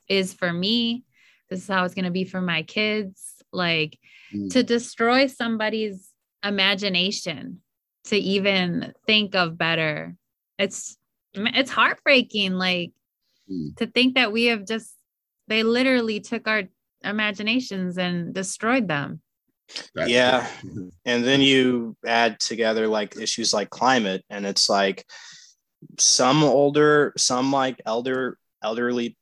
is 0.09 0.33
for 0.33 0.51
me. 0.51 1.05
This 1.49 1.61
is 1.63 1.69
how 1.69 1.85
it's 1.85 1.95
gonna 1.95 2.11
be 2.11 2.25
for 2.25 2.41
my 2.41 2.63
kids. 2.63 3.35
Like 3.53 3.99
Mm. 4.35 4.51
to 4.51 4.63
destroy 4.65 5.29
somebody's 5.29 6.11
imagination 6.45 7.63
to 8.05 8.17
even 8.17 8.93
think 9.07 9.35
of 9.37 9.57
better. 9.57 10.17
It's 10.59 10.97
it's 11.35 11.71
heartbreaking. 11.71 12.55
Like 12.55 12.93
Mm. 13.51 13.77
to 13.77 13.87
think 13.87 14.17
that 14.17 14.33
we 14.33 14.47
have 14.47 14.67
just 14.67 14.93
they 15.49 15.63
literally 15.63 16.19
took 16.19 16.49
our 16.49 16.65
imaginations 17.05 17.97
and 17.99 18.35
destroyed 18.35 18.89
them. 18.89 19.21
That's- 19.95 20.11
Yeah. 20.11 20.51
and 21.05 21.25
then 21.25 21.41
you 21.41 21.97
add 22.05 22.41
together 22.41 22.89
like 22.89 23.17
issues 23.17 23.53
like 23.53 23.71
climate 23.71 24.25
and 24.29 24.45
it's 24.45 24.69
like 24.69 25.05
some 25.99 26.43
older 26.43 27.13
some 27.17 27.53
like 27.53 27.81
elder 27.87 28.39
elderly 28.63 29.17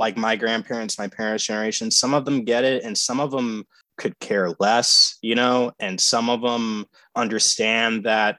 like 0.00 0.16
my 0.16 0.34
grandparents 0.34 0.98
my 0.98 1.06
parents 1.06 1.44
generation 1.44 1.90
some 1.90 2.14
of 2.14 2.24
them 2.24 2.42
get 2.42 2.64
it 2.64 2.82
and 2.82 2.96
some 2.96 3.20
of 3.20 3.30
them 3.30 3.64
could 3.98 4.18
care 4.18 4.50
less 4.58 5.18
you 5.22 5.34
know 5.34 5.70
and 5.78 6.00
some 6.00 6.28
of 6.28 6.40
them 6.40 6.86
understand 7.14 8.02
that 8.04 8.38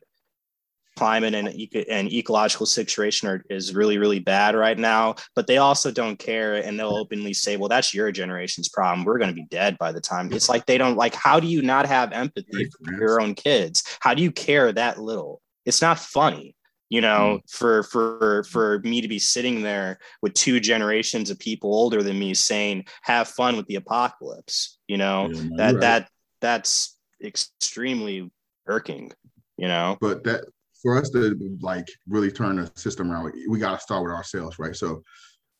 climate 0.97 1.33
and, 1.33 1.47
and 1.89 2.11
ecological 2.11 2.65
situation 2.65 3.29
are, 3.29 3.43
is 3.49 3.73
really 3.73 3.97
really 3.97 4.19
bad 4.19 4.55
right 4.55 4.77
now 4.77 5.15
but 5.35 5.47
they 5.47 5.57
also 5.57 5.89
don't 5.89 6.19
care 6.19 6.55
and 6.55 6.77
they'll 6.77 6.97
openly 6.97 7.33
say 7.33 7.55
well 7.55 7.69
that's 7.69 7.93
your 7.93 8.11
generation's 8.11 8.67
problem. 8.67 9.05
We're 9.05 9.17
going 9.17 9.29
to 9.29 9.41
be 9.41 9.47
dead 9.49 9.77
by 9.77 9.91
the 9.91 10.01
time. 10.01 10.31
It's 10.33 10.49
like 10.49 10.65
they 10.65 10.77
don't 10.77 10.97
like 10.97 11.15
how 11.15 11.39
do 11.39 11.47
you 11.47 11.61
not 11.61 11.85
have 11.85 12.11
empathy 12.11 12.65
for 12.65 12.93
your 12.93 13.21
own 13.21 13.35
kids? 13.35 13.83
How 13.99 14.13
do 14.13 14.21
you 14.21 14.31
care 14.31 14.71
that 14.71 14.99
little? 14.99 15.41
It's 15.65 15.81
not 15.81 15.99
funny 15.99 16.55
you 16.91 17.01
know 17.01 17.39
hmm. 17.39 17.39
for 17.47 17.81
for 17.83 18.43
for 18.43 18.79
me 18.83 19.01
to 19.01 19.07
be 19.07 19.17
sitting 19.17 19.63
there 19.63 19.97
with 20.21 20.33
two 20.35 20.59
generations 20.59 21.31
of 21.31 21.39
people 21.39 21.73
older 21.73 22.03
than 22.03 22.19
me 22.19 22.33
saying 22.33 22.85
have 23.01 23.27
fun 23.27 23.57
with 23.57 23.65
the 23.65 23.75
apocalypse 23.75 24.77
you 24.87 24.97
know 24.97 25.29
Yeah, 25.31 25.43
that 25.57 25.73
right. 25.73 25.81
that 25.81 26.09
that's 26.41 26.97
extremely 27.23 28.31
irking 28.67 29.11
you 29.57 29.67
know 29.67 29.97
but 29.99 30.23
that 30.25 30.43
for 30.81 30.97
us 30.97 31.09
to 31.11 31.57
like 31.61 31.87
really 32.07 32.31
turn 32.31 32.55
the 32.55 32.71
system 32.75 33.11
around, 33.11 33.33
we 33.47 33.59
got 33.59 33.75
to 33.75 33.79
start 33.79 34.03
with 34.03 34.11
ourselves, 34.11 34.57
right? 34.59 34.75
So, 34.75 35.03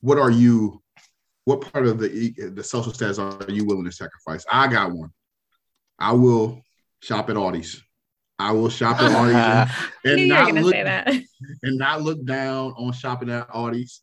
what 0.01 0.17
are 0.17 0.31
you? 0.31 0.81
What 1.45 1.61
part 1.71 1.85
of 1.85 1.99
the 1.99 2.33
the 2.53 2.63
social 2.63 2.93
status 2.93 3.19
are 3.19 3.45
you 3.47 3.65
willing 3.65 3.85
to 3.85 3.91
sacrifice? 3.91 4.45
I 4.51 4.67
got 4.67 4.91
one. 4.91 5.09
I 5.99 6.13
will 6.13 6.61
shop 7.01 7.29
at 7.29 7.35
Aldi's. 7.35 7.81
I 8.41 8.51
will 8.51 8.69
shop 8.69 9.01
at 9.01 9.11
Aldi's 9.11 9.71
and, 10.05 10.15
Knew 10.15 10.27
not 10.27 10.53
look 10.53 10.73
say 10.73 10.83
that. 10.83 11.07
and 11.63 11.77
not 11.77 12.01
look 12.01 12.23
down 12.25 12.71
on 12.71 12.91
shopping 12.91 13.29
at 13.29 13.47
Aldi's. 13.49 14.01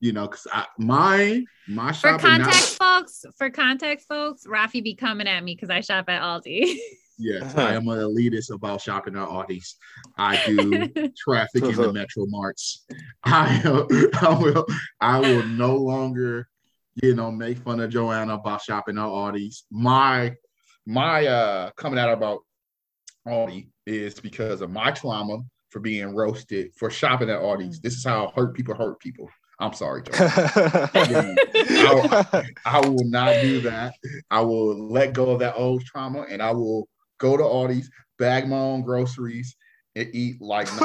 You 0.00 0.12
know, 0.12 0.28
because 0.28 0.46
I 0.52 0.66
my 0.78 1.42
my 1.66 1.92
For 1.92 1.98
shopping 1.98 2.30
now- 2.30 2.36
context, 2.44 2.76
folks, 2.78 3.24
for 3.36 3.50
context, 3.50 4.06
folks, 4.08 4.44
Rafi 4.46 4.82
be 4.84 4.94
coming 4.94 5.26
at 5.26 5.42
me 5.42 5.54
because 5.54 5.70
I 5.70 5.80
shop 5.80 6.08
at 6.08 6.22
Aldi. 6.22 6.76
Yes, 7.20 7.56
I 7.56 7.74
am 7.74 7.88
an 7.88 7.98
elitist 7.98 8.54
about 8.54 8.80
shopping 8.80 9.16
at 9.16 9.26
Aldi's. 9.26 9.74
I 10.16 10.40
do 10.46 10.86
traffic 11.18 11.64
in 11.64 11.74
the 11.74 11.92
Metro 11.92 12.26
Marts. 12.28 12.86
I, 13.24 13.60
I 14.20 14.34
will 14.40 14.64
I 15.00 15.18
will 15.18 15.42
no 15.44 15.74
longer, 15.74 16.46
you 17.02 17.16
know, 17.16 17.32
make 17.32 17.58
fun 17.58 17.80
of 17.80 17.90
Joanna 17.90 18.34
about 18.34 18.62
shopping 18.62 18.98
at 18.98 19.02
Aldi's. 19.02 19.64
My 19.68 20.36
my 20.86 21.26
uh 21.26 21.70
coming 21.76 21.98
out 21.98 22.12
about 22.12 22.42
Aldi 23.28 23.68
is 23.86 24.18
because 24.20 24.60
of 24.60 24.70
my 24.70 24.90
trauma 24.90 25.38
for 25.70 25.80
being 25.80 26.14
roasted 26.14 26.72
for 26.76 26.90
shopping 26.90 27.30
at 27.30 27.40
Aldi's. 27.40 27.78
Mm. 27.78 27.82
This 27.82 27.94
is 27.94 28.04
how 28.04 28.32
hurt 28.34 28.54
people 28.54 28.74
hurt 28.74 28.98
people. 29.00 29.28
I'm 29.60 29.72
sorry. 29.72 30.02
I, 30.14 31.36
I 32.64 32.80
will 32.80 33.04
not 33.04 33.40
do 33.40 33.60
that. 33.62 33.94
I 34.30 34.40
will 34.40 34.88
let 34.90 35.12
go 35.12 35.30
of 35.30 35.40
that 35.40 35.54
old 35.56 35.84
trauma 35.84 36.26
and 36.28 36.40
I 36.40 36.52
will 36.52 36.88
go 37.18 37.36
to 37.36 37.42
Aldi's, 37.42 37.90
bag 38.18 38.48
my 38.48 38.56
own 38.56 38.82
groceries, 38.82 39.56
and 39.96 40.08
eat 40.12 40.40
like 40.40 40.68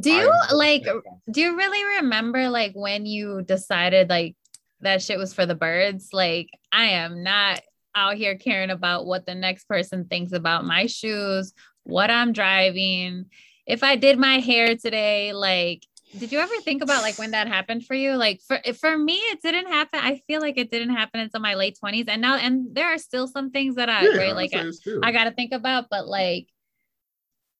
do 0.00 0.10
you 0.10 0.32
I- 0.32 0.52
like 0.54 0.86
do 1.30 1.40
you 1.40 1.56
really 1.56 2.00
remember 2.00 2.48
like 2.48 2.72
when 2.74 3.04
you 3.06 3.42
decided 3.42 4.08
like 4.08 4.34
that 4.80 5.02
shit 5.02 5.18
was 5.18 5.34
for 5.34 5.44
the 5.46 5.54
birds? 5.54 6.08
Like 6.12 6.48
I 6.72 6.84
am 6.84 7.22
not 7.22 7.60
out 7.96 8.16
here 8.16 8.36
caring 8.36 8.70
about 8.70 9.06
what 9.06 9.26
the 9.26 9.34
next 9.34 9.64
person 9.64 10.04
thinks 10.04 10.32
about 10.32 10.64
my 10.64 10.86
shoes, 10.86 11.52
what 11.84 12.10
I'm 12.10 12.32
driving, 12.32 13.26
if 13.66 13.82
I 13.82 13.96
did 13.96 14.18
my 14.18 14.38
hair 14.38 14.76
today, 14.76 15.32
like 15.32 15.82
did 16.16 16.32
you 16.32 16.38
ever 16.38 16.52
think 16.64 16.82
about 16.82 17.02
like 17.02 17.18
when 17.18 17.32
that 17.32 17.46
happened 17.48 17.84
for 17.84 17.94
you? 17.94 18.14
Like 18.14 18.40
for 18.40 18.58
for 18.80 18.96
me, 18.96 19.16
it 19.16 19.42
didn't 19.42 19.66
happen. 19.66 20.00
I 20.02 20.22
feel 20.26 20.40
like 20.40 20.56
it 20.56 20.70
didn't 20.70 20.94
happen 20.94 21.20
until 21.20 21.40
my 21.40 21.54
late 21.54 21.78
20s. 21.82 22.06
And 22.08 22.22
now 22.22 22.36
and 22.36 22.68
there 22.74 22.86
are 22.86 22.98
still 22.98 23.26
some 23.26 23.50
things 23.50 23.74
that 23.74 23.90
I 23.90 24.04
Yeah, 24.04 24.18
right 24.18 24.34
like 24.34 24.54
I. 24.54 24.64
I 25.02 25.12
gotta 25.12 25.32
think 25.32 25.52
about, 25.52 25.86
but 25.90 26.06
like 26.06 26.48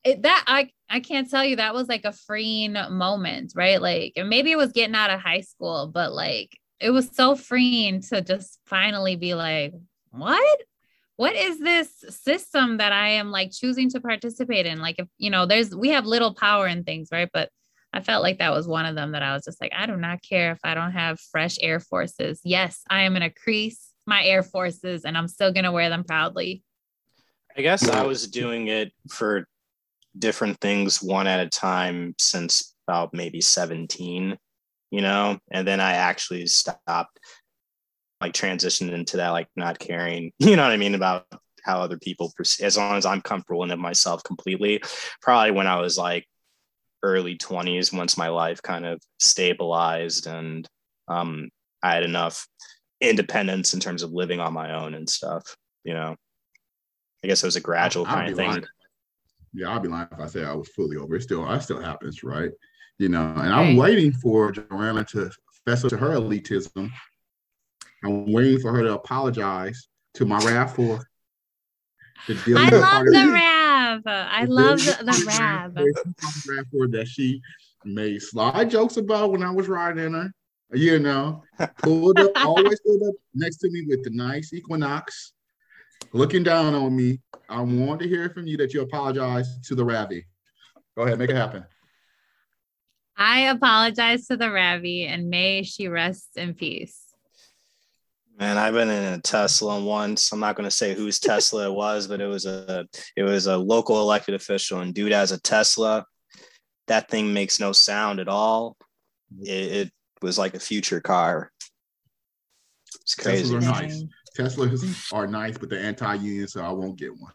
it 0.04 0.22
that 0.22 0.44
I 0.46 0.70
I 0.88 1.00
can't 1.00 1.28
tell 1.28 1.44
you 1.44 1.56
that 1.56 1.74
was 1.74 1.88
like 1.88 2.04
a 2.04 2.12
freeing 2.12 2.74
moment, 2.90 3.52
right? 3.56 3.80
Like 3.82 4.12
and 4.16 4.28
maybe 4.28 4.52
it 4.52 4.56
was 4.56 4.72
getting 4.72 4.94
out 4.94 5.10
of 5.10 5.20
high 5.20 5.40
school, 5.40 5.90
but 5.92 6.12
like 6.12 6.58
it 6.80 6.90
was 6.90 7.10
so 7.14 7.36
freeing 7.36 8.00
to 8.02 8.20
just 8.20 8.60
finally 8.66 9.16
be 9.16 9.34
like, 9.34 9.72
what? 10.18 10.60
What 11.16 11.34
is 11.34 11.58
this 11.58 11.90
system 12.10 12.76
that 12.76 12.92
I 12.92 13.08
am 13.10 13.30
like 13.30 13.50
choosing 13.50 13.88
to 13.90 14.00
participate 14.00 14.66
in? 14.66 14.80
Like 14.80 14.96
if 14.98 15.08
you 15.16 15.30
know, 15.30 15.46
there's 15.46 15.74
we 15.74 15.90
have 15.90 16.04
little 16.04 16.34
power 16.34 16.66
in 16.66 16.84
things, 16.84 17.08
right? 17.10 17.30
But 17.32 17.50
I 17.92 18.00
felt 18.02 18.22
like 18.22 18.38
that 18.38 18.52
was 18.52 18.68
one 18.68 18.84
of 18.84 18.94
them 18.94 19.12
that 19.12 19.22
I 19.22 19.32
was 19.32 19.44
just 19.44 19.60
like, 19.60 19.72
I 19.74 19.86
do 19.86 19.96
not 19.96 20.22
care 20.22 20.52
if 20.52 20.58
I 20.62 20.74
don't 20.74 20.92
have 20.92 21.18
fresh 21.32 21.56
Air 21.62 21.80
Forces. 21.80 22.40
Yes, 22.44 22.82
I 22.90 23.02
am 23.02 23.14
gonna 23.14 23.30
crease 23.30 23.88
my 24.06 24.22
Air 24.24 24.42
Forces 24.42 25.04
and 25.04 25.16
I'm 25.16 25.28
still 25.28 25.52
gonna 25.52 25.72
wear 25.72 25.88
them 25.88 26.04
proudly. 26.04 26.62
I 27.56 27.62
guess 27.62 27.88
I 27.88 28.02
was 28.02 28.28
doing 28.28 28.68
it 28.68 28.92
for 29.10 29.46
different 30.18 30.60
things 30.60 31.02
one 31.02 31.26
at 31.26 31.40
a 31.40 31.48
time 31.48 32.14
since 32.18 32.74
about 32.86 33.14
maybe 33.14 33.40
17, 33.40 34.36
you 34.90 35.00
know, 35.00 35.38
and 35.50 35.66
then 35.66 35.80
I 35.80 35.92
actually 35.92 36.46
stopped 36.46 37.18
like 38.20 38.32
transitioned 38.32 38.92
into 38.92 39.18
that, 39.18 39.30
like 39.30 39.48
not 39.56 39.78
caring, 39.78 40.32
you 40.38 40.56
know 40.56 40.62
what 40.62 40.72
I 40.72 40.76
mean, 40.76 40.94
about 40.94 41.26
how 41.62 41.80
other 41.80 41.98
people 41.98 42.32
perceive, 42.36 42.66
as 42.66 42.76
long 42.76 42.96
as 42.96 43.04
I'm 43.06 43.20
comfortable 43.20 43.64
in 43.64 43.70
it 43.70 43.76
myself 43.78 44.22
completely. 44.24 44.82
Probably 45.20 45.50
when 45.50 45.66
I 45.66 45.80
was 45.80 45.98
like 45.98 46.26
early 47.02 47.36
20s, 47.36 47.92
once 47.96 48.16
my 48.16 48.28
life 48.28 48.62
kind 48.62 48.86
of 48.86 49.00
stabilized 49.18 50.26
and 50.26 50.66
um, 51.08 51.50
I 51.82 51.94
had 51.94 52.02
enough 52.04 52.46
independence 53.00 53.74
in 53.74 53.80
terms 53.80 54.02
of 54.02 54.12
living 54.12 54.40
on 54.40 54.52
my 54.52 54.72
own 54.74 54.94
and 54.94 55.08
stuff, 55.08 55.56
you 55.84 55.92
know. 55.94 56.16
I 57.24 57.28
guess 57.28 57.42
it 57.42 57.46
was 57.46 57.56
a 57.56 57.60
gradual 57.60 58.06
I'd 58.06 58.14
kind 58.14 58.26
be 58.26 58.32
of 58.32 58.36
thing. 58.38 58.48
lying. 58.50 58.64
Yeah, 59.52 59.70
I'll 59.70 59.80
be 59.80 59.88
lying 59.88 60.06
if 60.12 60.20
I 60.20 60.26
say 60.26 60.44
I 60.44 60.52
was 60.52 60.68
fully 60.68 60.96
over. 60.96 61.16
It 61.16 61.22
still, 61.22 61.50
it 61.50 61.60
still 61.62 61.80
happens, 61.80 62.22
right? 62.22 62.50
You 62.98 63.08
know, 63.08 63.20
and 63.22 63.36
Right. 63.38 63.50
I'm 63.50 63.76
waiting 63.76 64.12
for 64.12 64.52
Joanna 64.52 65.02
to 65.06 65.30
fess 65.64 65.82
up 65.84 65.90
to 65.90 65.96
her 65.96 66.10
elitism. 66.10 66.90
I'm 68.04 68.32
waiting 68.32 68.60
for 68.60 68.72
her 68.72 68.82
to 68.82 68.94
apologize 68.94 69.88
to 70.14 70.24
my 70.24 70.38
RAV4. 70.40 71.02
The 72.28 72.54
I 72.56 72.68
love 72.70 72.82
party- 72.82 73.10
the 73.10 73.32
Rav. 73.32 74.02
I 74.06 74.44
the 74.46 74.52
love 74.52 74.78
the, 74.78 74.92
party 75.04 75.22
the 75.22 75.26
Rav. 75.38 75.72
RAV4 76.74 76.92
that 76.92 77.06
she 77.08 77.40
made 77.84 78.20
sly 78.22 78.64
jokes 78.64 78.96
about 78.96 79.32
when 79.32 79.42
I 79.42 79.50
was 79.50 79.68
riding 79.68 80.04
in 80.04 80.14
her. 80.14 80.32
You 80.72 80.98
know, 80.98 81.44
pulled 81.82 82.18
up, 82.18 82.32
always 82.36 82.80
pulled 82.80 83.02
up 83.08 83.14
next 83.34 83.58
to 83.58 83.70
me 83.70 83.84
with 83.88 84.02
the 84.02 84.10
nice 84.10 84.52
Equinox, 84.52 85.32
looking 86.12 86.42
down 86.42 86.74
on 86.74 86.96
me. 86.96 87.20
I 87.48 87.60
want 87.60 88.00
to 88.00 88.08
hear 88.08 88.28
from 88.30 88.48
you 88.48 88.56
that 88.56 88.74
you 88.74 88.82
apologize 88.82 89.60
to 89.68 89.76
the 89.76 89.84
Ravi. 89.84 90.26
Go 90.96 91.04
ahead, 91.04 91.18
make 91.20 91.30
it 91.30 91.36
happen. 91.36 91.64
I 93.16 93.42
apologize 93.42 94.26
to 94.26 94.36
the 94.36 94.50
Ravi 94.50 95.04
and 95.06 95.30
may 95.30 95.62
she 95.62 95.86
rest 95.86 96.30
in 96.36 96.54
peace. 96.54 97.00
Man, 98.38 98.58
I've 98.58 98.74
been 98.74 98.90
in 98.90 99.14
a 99.14 99.20
Tesla 99.20 99.82
once. 99.82 100.30
I'm 100.30 100.40
not 100.40 100.56
going 100.56 100.68
to 100.68 100.74
say 100.74 100.94
whose 100.94 101.18
Tesla 101.18 101.70
it 101.70 101.74
was, 101.74 102.06
but 102.06 102.20
it 102.20 102.26
was 102.26 102.44
a 102.44 102.86
it 103.16 103.22
was 103.22 103.46
a 103.46 103.56
local 103.56 103.98
elected 104.00 104.34
official, 104.34 104.80
and 104.80 104.92
dude 104.92 105.12
has 105.12 105.32
a 105.32 105.40
Tesla. 105.40 106.04
That 106.86 107.08
thing 107.08 107.32
makes 107.32 107.58
no 107.58 107.72
sound 107.72 108.20
at 108.20 108.28
all. 108.28 108.76
Mm-hmm. 109.34 109.46
It, 109.46 109.72
it 109.72 109.92
was 110.20 110.38
like 110.38 110.54
a 110.54 110.60
future 110.60 111.00
car. 111.00 111.50
It's 113.00 113.14
crazy. 113.14 113.54
Teslas 113.54 113.56
are 113.56 113.82
nice. 113.82 114.04
Teslas 114.36 115.12
are 115.14 115.26
nice, 115.26 115.56
but 115.56 115.70
they're 115.70 115.82
anti-union, 115.82 116.46
so 116.46 116.62
I 116.62 116.72
won't 116.72 116.98
get 116.98 117.18
one. 117.18 117.32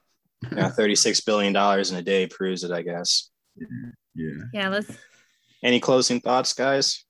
Yeah, 0.56 0.70
36 0.76 1.22
billion 1.22 1.52
dollars 1.52 1.92
in 1.92 1.98
a 1.98 2.02
day 2.02 2.28
proves 2.28 2.64
it, 2.64 2.72
I 2.72 2.84
guess. 2.84 3.30
Yeah. 3.56 4.44
Yeah, 4.54 4.70
let's 4.70 4.92
Any 5.64 5.80
closing 5.80 6.20
thoughts, 6.20 6.54
guys? 6.54 7.06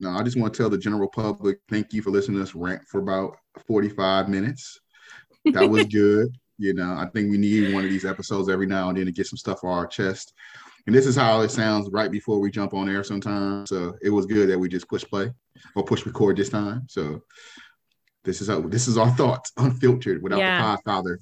No, 0.00 0.10
I 0.10 0.22
just 0.22 0.38
want 0.38 0.54
to 0.54 0.58
tell 0.62 0.70
the 0.70 0.78
general 0.78 1.08
public 1.08 1.58
thank 1.68 1.92
you 1.92 2.02
for 2.02 2.10
listening 2.10 2.38
to 2.38 2.42
us 2.44 2.54
rant 2.54 2.82
for 2.88 3.00
about 3.00 3.36
45 3.66 4.28
minutes. 4.28 4.80
That 5.46 5.68
was 5.68 5.84
good. 5.92 6.28
You 6.58 6.74
know, 6.74 6.92
I 6.92 7.08
think 7.12 7.30
we 7.30 7.38
need 7.38 7.74
one 7.74 7.84
of 7.84 7.90
these 7.90 8.04
episodes 8.04 8.48
every 8.48 8.66
now 8.66 8.88
and 8.88 8.98
then 8.98 9.06
to 9.06 9.12
get 9.12 9.26
some 9.26 9.36
stuff 9.38 9.58
off 9.64 9.70
our 9.76 9.86
chest. 9.86 10.32
And 10.86 10.94
this 10.94 11.06
is 11.06 11.16
how 11.16 11.40
it 11.40 11.50
sounds 11.50 11.88
right 11.92 12.10
before 12.10 12.38
we 12.40 12.50
jump 12.50 12.74
on 12.74 12.88
air 12.88 13.02
sometimes. 13.02 13.70
So 13.70 13.94
it 14.02 14.10
was 14.10 14.26
good 14.26 14.48
that 14.50 14.58
we 14.58 14.68
just 14.68 14.88
push 14.88 15.04
play 15.04 15.30
or 15.74 15.84
push 15.84 16.06
record 16.06 16.36
this 16.36 16.48
time. 16.48 16.82
So 16.88 17.22
this 18.24 18.40
is 18.40 18.48
how 18.48 18.60
this 18.60 18.86
is 18.86 18.96
our 18.98 19.10
thoughts, 19.10 19.52
unfiltered 19.56 20.22
without 20.22 20.38
Yeah. 20.38 20.76
the 20.76 20.82
podfather. 20.90 21.16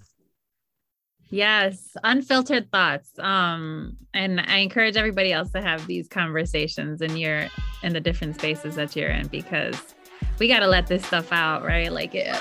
Yes, 1.30 1.96
unfiltered 2.04 2.70
thoughts. 2.70 3.18
Um, 3.18 3.96
and 4.12 4.40
I 4.40 4.58
encourage 4.58 4.96
everybody 4.96 5.32
else 5.32 5.50
to 5.52 5.62
have 5.62 5.86
these 5.86 6.08
conversations 6.08 7.00
in 7.00 7.16
your 7.16 7.46
in 7.82 7.92
the 7.92 8.00
different 8.00 8.34
spaces 8.34 8.74
that 8.74 8.94
you're 8.94 9.10
in 9.10 9.28
because 9.28 9.94
we 10.38 10.48
got 10.48 10.60
to 10.60 10.66
let 10.66 10.86
this 10.86 11.04
stuff 11.06 11.32
out, 11.32 11.64
right? 11.64 11.92
Like 11.92 12.14
it, 12.14 12.34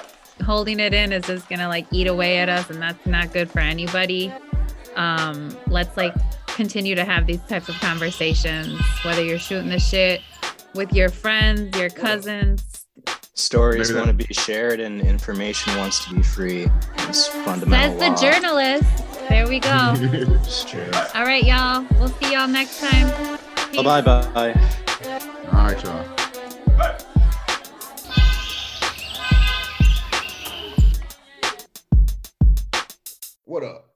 holding 0.43 0.79
it 0.79 0.93
in 0.93 1.11
is 1.11 1.25
just 1.25 1.47
gonna 1.49 1.67
like 1.67 1.85
eat 1.91 2.07
away 2.07 2.37
at 2.37 2.49
us, 2.49 2.69
and 2.69 2.81
that's 2.81 3.05
not 3.05 3.31
good 3.31 3.49
for 3.49 3.59
anybody. 3.59 4.33
Um, 4.95 5.55
let's 5.67 5.95
like 5.95 6.13
continue 6.47 6.95
to 6.95 7.05
have 7.05 7.25
these 7.25 7.41
types 7.43 7.69
of 7.69 7.75
conversations, 7.75 8.79
whether 9.03 9.23
you're 9.23 9.39
shooting 9.39 9.69
the 9.69 9.79
shit 9.79 10.21
with 10.73 10.93
your 10.93 11.09
friends, 11.09 11.77
your 11.77 11.89
cousins. 11.89 12.78
Stories 13.39 13.93
want 13.93 14.07
to 14.07 14.13
be 14.13 14.33
shared 14.33 14.81
and 14.81 14.99
information 15.01 15.75
wants 15.77 16.03
to 16.05 16.13
be 16.13 16.21
free. 16.21 16.67
It's 17.07 17.27
fundamental. 17.27 17.97
Says 17.97 18.19
the 18.19 18.27
law. 18.27 18.31
journalist. 18.31 19.29
There 19.29 19.47
we 19.47 19.59
go. 19.59 19.93
It's 20.43 20.65
true. 20.65 20.91
All 21.15 21.23
right, 21.23 21.43
y'all. 21.45 21.85
We'll 21.99 22.09
see 22.09 22.33
y'all 22.33 22.49
next 22.49 22.81
time. 22.81 23.07
Peace. 23.71 23.81
Bye 23.81 24.01
bye. 24.01 24.53
All 25.53 25.53
right, 25.53 25.83
y'all. 25.83 26.05
What 33.45 33.63
up? 33.63 33.88